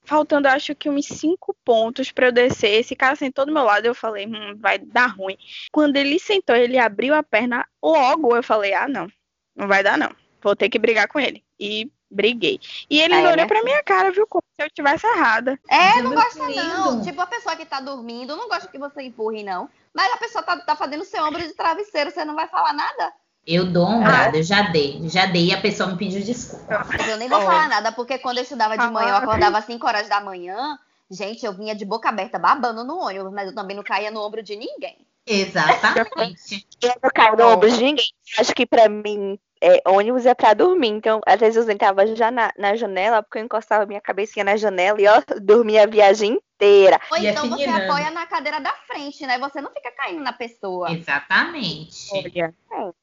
faltando 0.05 0.49
acho 0.49 0.75
que 0.75 0.89
uns 0.89 1.07
cinco 1.07 1.55
pontos 1.65 2.13
pra 2.13 2.27
eu 2.27 2.33
descer. 2.33 2.81
Esse 2.81 2.97
cara 2.97 3.17
sentou 3.17 3.47
do 3.47 3.53
meu 3.53 3.65
lado, 3.65 3.87
eu 3.87 3.95
falei, 3.95 4.27
hum, 4.27 4.57
vai 4.59 4.79
dar 4.79 5.07
ruim. 5.07 5.37
Quando 5.73 5.97
ele 5.97 6.19
sentou, 6.19 6.57
ele 6.57 6.79
abriu 6.79 7.15
a 7.15 7.23
perna, 7.23 7.67
logo 7.83 8.37
eu 8.37 8.43
falei, 8.43 8.75
ah, 8.75 8.89
não, 8.89 9.09
não 9.57 9.69
vai 9.69 9.83
dar 9.83 9.97
não. 9.97 10.15
Vou 10.43 10.57
ter 10.57 10.69
que 10.69 10.79
brigar 10.79 11.07
com 11.09 11.21
ele. 11.21 11.45
E 11.59 11.91
briguei. 12.11 12.61
E 12.89 13.01
ele 13.01 13.15
Aí, 13.15 13.25
olhou 13.25 13.37
né? 13.37 13.47
pra 13.47 13.63
minha 13.63 13.83
cara, 13.83 14.11
viu, 14.11 14.27
como 14.27 14.43
se 14.57 14.63
eu 14.63 14.67
estivesse 14.67 15.07
errada. 15.07 15.59
É, 15.69 16.03
não 16.03 16.13
gosta 16.15 16.49
não. 16.49 17.03
Tipo, 17.03 17.21
a 17.21 17.27
pessoa 17.27 17.57
que 17.57 17.65
tá 17.65 17.81
dormindo, 17.81 18.37
não 18.37 18.49
gosta 18.49 18.69
que 18.69 18.79
você 18.79 19.03
empurre, 19.03 19.43
não. 19.43 19.69
Mas 19.95 20.13
a 20.13 20.17
pessoa 20.17 20.43
tá, 20.43 20.57
tá 20.59 20.77
fazendo 20.77 21.05
seu 21.05 21.25
ombro 21.25 21.41
de 21.41 21.53
travesseiro, 21.55 22.11
você 22.11 22.25
não 22.25 22.35
vai 22.35 22.49
falar 22.49 22.73
nada? 22.73 23.13
Eu 23.47 23.65
dou 23.65 23.87
ombrada, 23.87 24.37
eu 24.37 24.43
já 24.43 24.63
dei. 24.63 25.01
Já 25.09 25.27
dei 25.27 25.47
e 25.47 25.55
a 25.55 25.61
pessoa 25.61 25.89
me 25.89 25.97
pediu 25.97 26.23
desculpa. 26.23 26.85
Eu 27.09 27.17
nem 27.17 27.29
vou 27.29 27.41
falar 27.41 27.69
nada, 27.69 27.91
porque 27.91 28.19
quando 28.19 28.37
eu 28.39 28.43
estudava 28.43 28.77
de 28.77 28.87
manhã, 28.91 29.09
eu 29.11 29.15
Ah. 29.15 29.19
acordava 29.19 29.59
às 29.59 29.65
5 29.65 29.87
horas 29.87 30.09
da 30.09 30.21
manhã. 30.21 30.79
Gente, 31.11 31.45
eu 31.45 31.53
vinha 31.53 31.75
de 31.75 31.85
boca 31.85 32.09
aberta, 32.09 32.39
babando 32.39 32.85
no 32.85 32.99
ônibus, 32.99 33.33
mas 33.33 33.49
eu 33.49 33.55
também 33.55 33.75
não 33.77 33.83
caía 33.83 34.11
no 34.11 34.21
ombro 34.21 34.43
de 34.43 34.55
ninguém. 34.57 34.99
Exatamente. 35.27 36.67
Eu 36.81 36.95
não 37.03 37.11
caio 37.15 37.37
no 37.37 37.47
ombro 37.49 37.71
de 37.71 37.83
ninguém. 37.83 38.07
Acho 38.39 38.55
que 38.55 38.65
pra 38.67 38.89
mim, 38.89 39.39
é, 39.61 39.83
ônibus 39.87 40.25
é 40.27 40.35
pra 40.35 40.55
dormir. 40.55 40.89
Então, 40.89 41.21
às 41.27 41.39
vezes 41.39 41.57
eu 41.57 41.65
sentava 41.65 42.07
já 42.15 42.31
na, 42.31 42.53
na 42.57 42.75
janela, 42.75 43.23
porque 43.23 43.39
eu 43.39 43.45
encostava 43.45 43.87
minha 43.87 44.01
cabecinha 44.01 44.45
na 44.45 44.57
janela 44.57 45.01
e 45.01 45.07
ó, 45.07 45.21
dormia 45.43 45.83
a 45.83 45.87
viagem 45.87 46.33
inteira. 46.33 47.01
Ou 47.11 47.19
E 47.19 47.27
então 47.27 47.49
você 47.49 47.69
apoia 47.69 48.11
na 48.11 48.27
cadeira 48.27 48.61
da 48.61 48.73
frente, 48.87 49.27
né? 49.27 49.39
Você 49.39 49.61
não 49.61 49.71
fica 49.71 49.91
caindo 49.93 50.23
na 50.23 50.33
pessoa. 50.33 50.91
Exatamente. 50.91 52.09
Olha, 52.13 52.55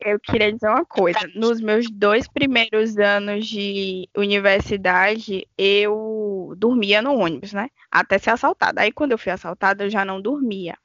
eu 0.02 0.20
queria 0.20 0.52
dizer 0.52 0.70
uma 0.70 0.86
coisa. 0.86 1.20
Nos 1.36 1.62
meus 1.62 1.90
dois 1.90 2.28
primeiros 2.28 2.98
anos 2.98 3.48
de 3.48 4.10
universidade, 4.16 5.48
eu 5.58 6.54
dormia 6.58 7.02
no 7.02 7.18
ônibus, 7.18 7.54
né? 7.54 7.70
Até 7.92 8.18
ser 8.18 8.32
assaltada. 8.32 8.82
Aí, 8.82 8.92
quando 8.92 9.12
eu 9.12 9.18
fui 9.18 9.32
assaltada, 9.32 9.86
eu 9.86 9.90
já 9.90 10.04
não 10.04 10.22
dormia. 10.22 10.78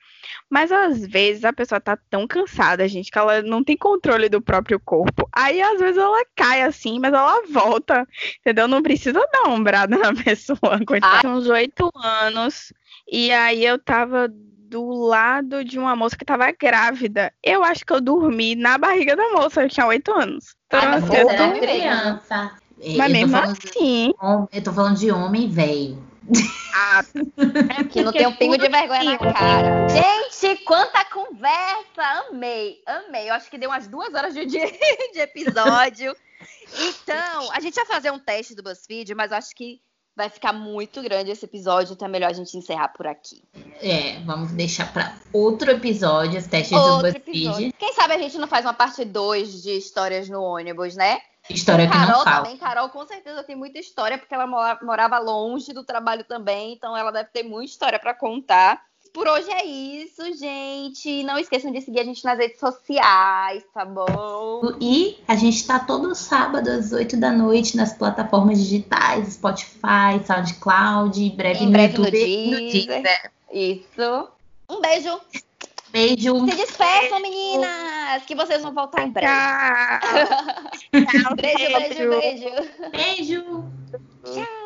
Mas 0.48 0.70
às 0.70 1.06
vezes 1.06 1.44
a 1.44 1.52
pessoa 1.52 1.80
tá 1.80 1.98
tão 2.10 2.26
cansada, 2.26 2.86
gente, 2.88 3.10
que 3.10 3.18
ela 3.18 3.42
não 3.42 3.62
tem 3.62 3.76
controle 3.76 4.28
do 4.28 4.40
próprio 4.40 4.78
corpo. 4.80 5.28
Aí, 5.32 5.60
às 5.60 5.80
vezes, 5.80 5.96
ela 5.96 6.24
cai 6.36 6.62
assim, 6.62 6.98
mas 6.98 7.12
ela 7.12 7.42
volta. 7.50 8.06
Entendeu? 8.40 8.68
Não 8.68 8.82
precisa 8.82 9.20
dar 9.32 9.42
uma 9.42 9.54
ombrada 9.54 9.96
na 9.98 10.14
pessoa. 10.14 10.78
Coitada. 10.86 11.20
Tinha 11.20 11.32
uns 11.32 11.48
oito 11.48 11.90
anos. 11.96 12.72
E 13.10 13.32
aí 13.32 13.64
eu 13.64 13.78
tava 13.78 14.28
do 14.28 14.90
lado 14.90 15.62
de 15.62 15.78
uma 15.78 15.94
moça 15.94 16.16
que 16.16 16.24
tava 16.24 16.50
grávida. 16.52 17.32
Eu 17.42 17.62
acho 17.62 17.84
que 17.84 17.92
eu 17.92 18.00
dormi 18.00 18.54
na 18.56 18.78
barriga 18.78 19.14
da 19.14 19.30
moça, 19.30 19.62
eu 19.62 19.68
tinha 19.68 19.86
oito 19.86 20.10
anos. 20.12 20.56
Então, 20.66 20.80
mas 20.82 21.04
assim, 21.04 21.12
Você 21.12 21.22
eu 21.22 21.30
era 21.30 21.60
criança. 21.60 22.52
Mas 22.96 23.06
eu, 23.06 23.08
mesmo 23.10 23.28
falando, 23.30 23.58
assim, 23.64 24.14
eu 24.52 24.62
tô 24.64 24.72
falando 24.72 24.98
de 24.98 25.10
homem 25.12 25.48
velho. 25.48 26.11
Ah, 26.74 27.04
é 27.80 27.84
Que 27.84 28.02
não 28.02 28.12
tem 28.12 28.26
um 28.26 28.34
pingo 28.34 28.56
de 28.56 28.68
vergonha 28.68 29.04
na 29.04 29.18
cara. 29.18 29.88
Gente, 29.88 30.64
quanta 30.64 31.04
conversa! 31.06 32.02
Amei, 32.28 32.80
amei. 32.86 33.28
Eu 33.28 33.34
acho 33.34 33.50
que 33.50 33.58
deu 33.58 33.70
umas 33.70 33.86
duas 33.88 34.12
horas 34.14 34.34
de, 34.34 34.46
de, 34.46 34.58
de 35.12 35.20
episódio. 35.20 36.14
Então, 36.78 37.52
a 37.52 37.60
gente 37.60 37.74
vai 37.74 37.86
fazer 37.86 38.10
um 38.10 38.18
teste 38.18 38.54
do 38.54 38.62
BuzzFeed, 38.62 39.14
mas 39.14 39.30
eu 39.30 39.36
acho 39.36 39.54
que 39.54 39.80
vai 40.14 40.28
ficar 40.28 40.52
muito 40.52 41.02
grande 41.02 41.30
esse 41.30 41.44
episódio, 41.44 41.94
então 41.94 42.06
é 42.06 42.10
melhor 42.10 42.30
a 42.30 42.34
gente 42.34 42.56
encerrar 42.56 42.88
por 42.88 43.06
aqui. 43.06 43.42
É, 43.80 44.20
vamos 44.20 44.52
deixar 44.52 44.92
pra 44.92 45.16
outro 45.32 45.70
episódio, 45.70 46.38
os 46.38 46.46
testes 46.46 46.76
do 46.76 46.84
Outro 46.84 47.12
BuzzFeed. 47.12 47.46
episódio. 47.46 47.72
Quem 47.78 47.92
sabe 47.94 48.14
a 48.14 48.18
gente 48.18 48.38
não 48.38 48.48
faz 48.48 48.64
uma 48.64 48.74
parte 48.74 49.04
2 49.04 49.62
de 49.62 49.70
histórias 49.70 50.28
no 50.28 50.42
ônibus, 50.42 50.94
né? 50.94 51.18
História 51.50 51.86
que 51.86 51.92
Carol 51.92 52.16
não 52.18 52.24
fala. 52.24 52.44
também, 52.44 52.56
Carol 52.56 52.88
com 52.88 53.06
certeza 53.06 53.42
tem 53.42 53.56
muita 53.56 53.78
história, 53.78 54.16
porque 54.16 54.34
ela 54.34 54.46
mora- 54.46 54.78
morava 54.82 55.18
longe 55.18 55.72
do 55.72 55.84
trabalho 55.84 56.24
também, 56.24 56.72
então 56.74 56.96
ela 56.96 57.10
deve 57.10 57.30
ter 57.30 57.42
muita 57.42 57.70
história 57.70 57.98
para 57.98 58.14
contar. 58.14 58.80
Por 59.12 59.28
hoje 59.28 59.50
é 59.50 59.62
isso, 59.66 60.22
gente. 60.38 61.22
Não 61.24 61.36
esqueçam 61.38 61.70
de 61.70 61.82
seguir 61.82 62.00
a 62.00 62.04
gente 62.04 62.24
nas 62.24 62.38
redes 62.38 62.58
sociais, 62.58 63.62
tá 63.74 63.84
bom? 63.84 64.62
E 64.80 65.18
a 65.28 65.34
gente 65.36 65.66
tá 65.66 65.78
todo 65.80 66.14
sábado 66.14 66.68
às 66.70 66.92
8 66.92 67.18
da 67.18 67.30
noite 67.30 67.76
nas 67.76 67.92
plataformas 67.92 68.58
digitais, 68.58 69.34
Spotify, 69.34 70.24
SoundCloud, 70.26 71.22
em 71.22 71.36
breve 71.36 71.60
Em 71.64 71.66
no 71.66 71.72
breve 71.72 71.98
no 71.98 72.04
YouTube. 72.06 72.50
no 72.50 72.56
Deezer. 72.56 73.02
Deezer. 73.02 73.32
Isso. 73.52 74.28
Um 74.70 74.80
beijo. 74.80 75.20
Beijo. 75.92 76.46
Se 76.46 76.56
despeçam, 76.56 77.20
meninas, 77.20 78.24
que 78.24 78.34
vocês 78.34 78.62
vão 78.62 78.72
voltar 78.72 79.06
em 79.06 79.10
breve. 79.10 79.26
Tchau. 79.28 81.04
Tchau 81.22 81.36
beijo, 81.36 81.72
beijo, 81.72 82.08
beijo. 82.08 82.50
Beijo. 82.90 82.90
beijo. 82.90 83.64
Tchau. 84.24 84.61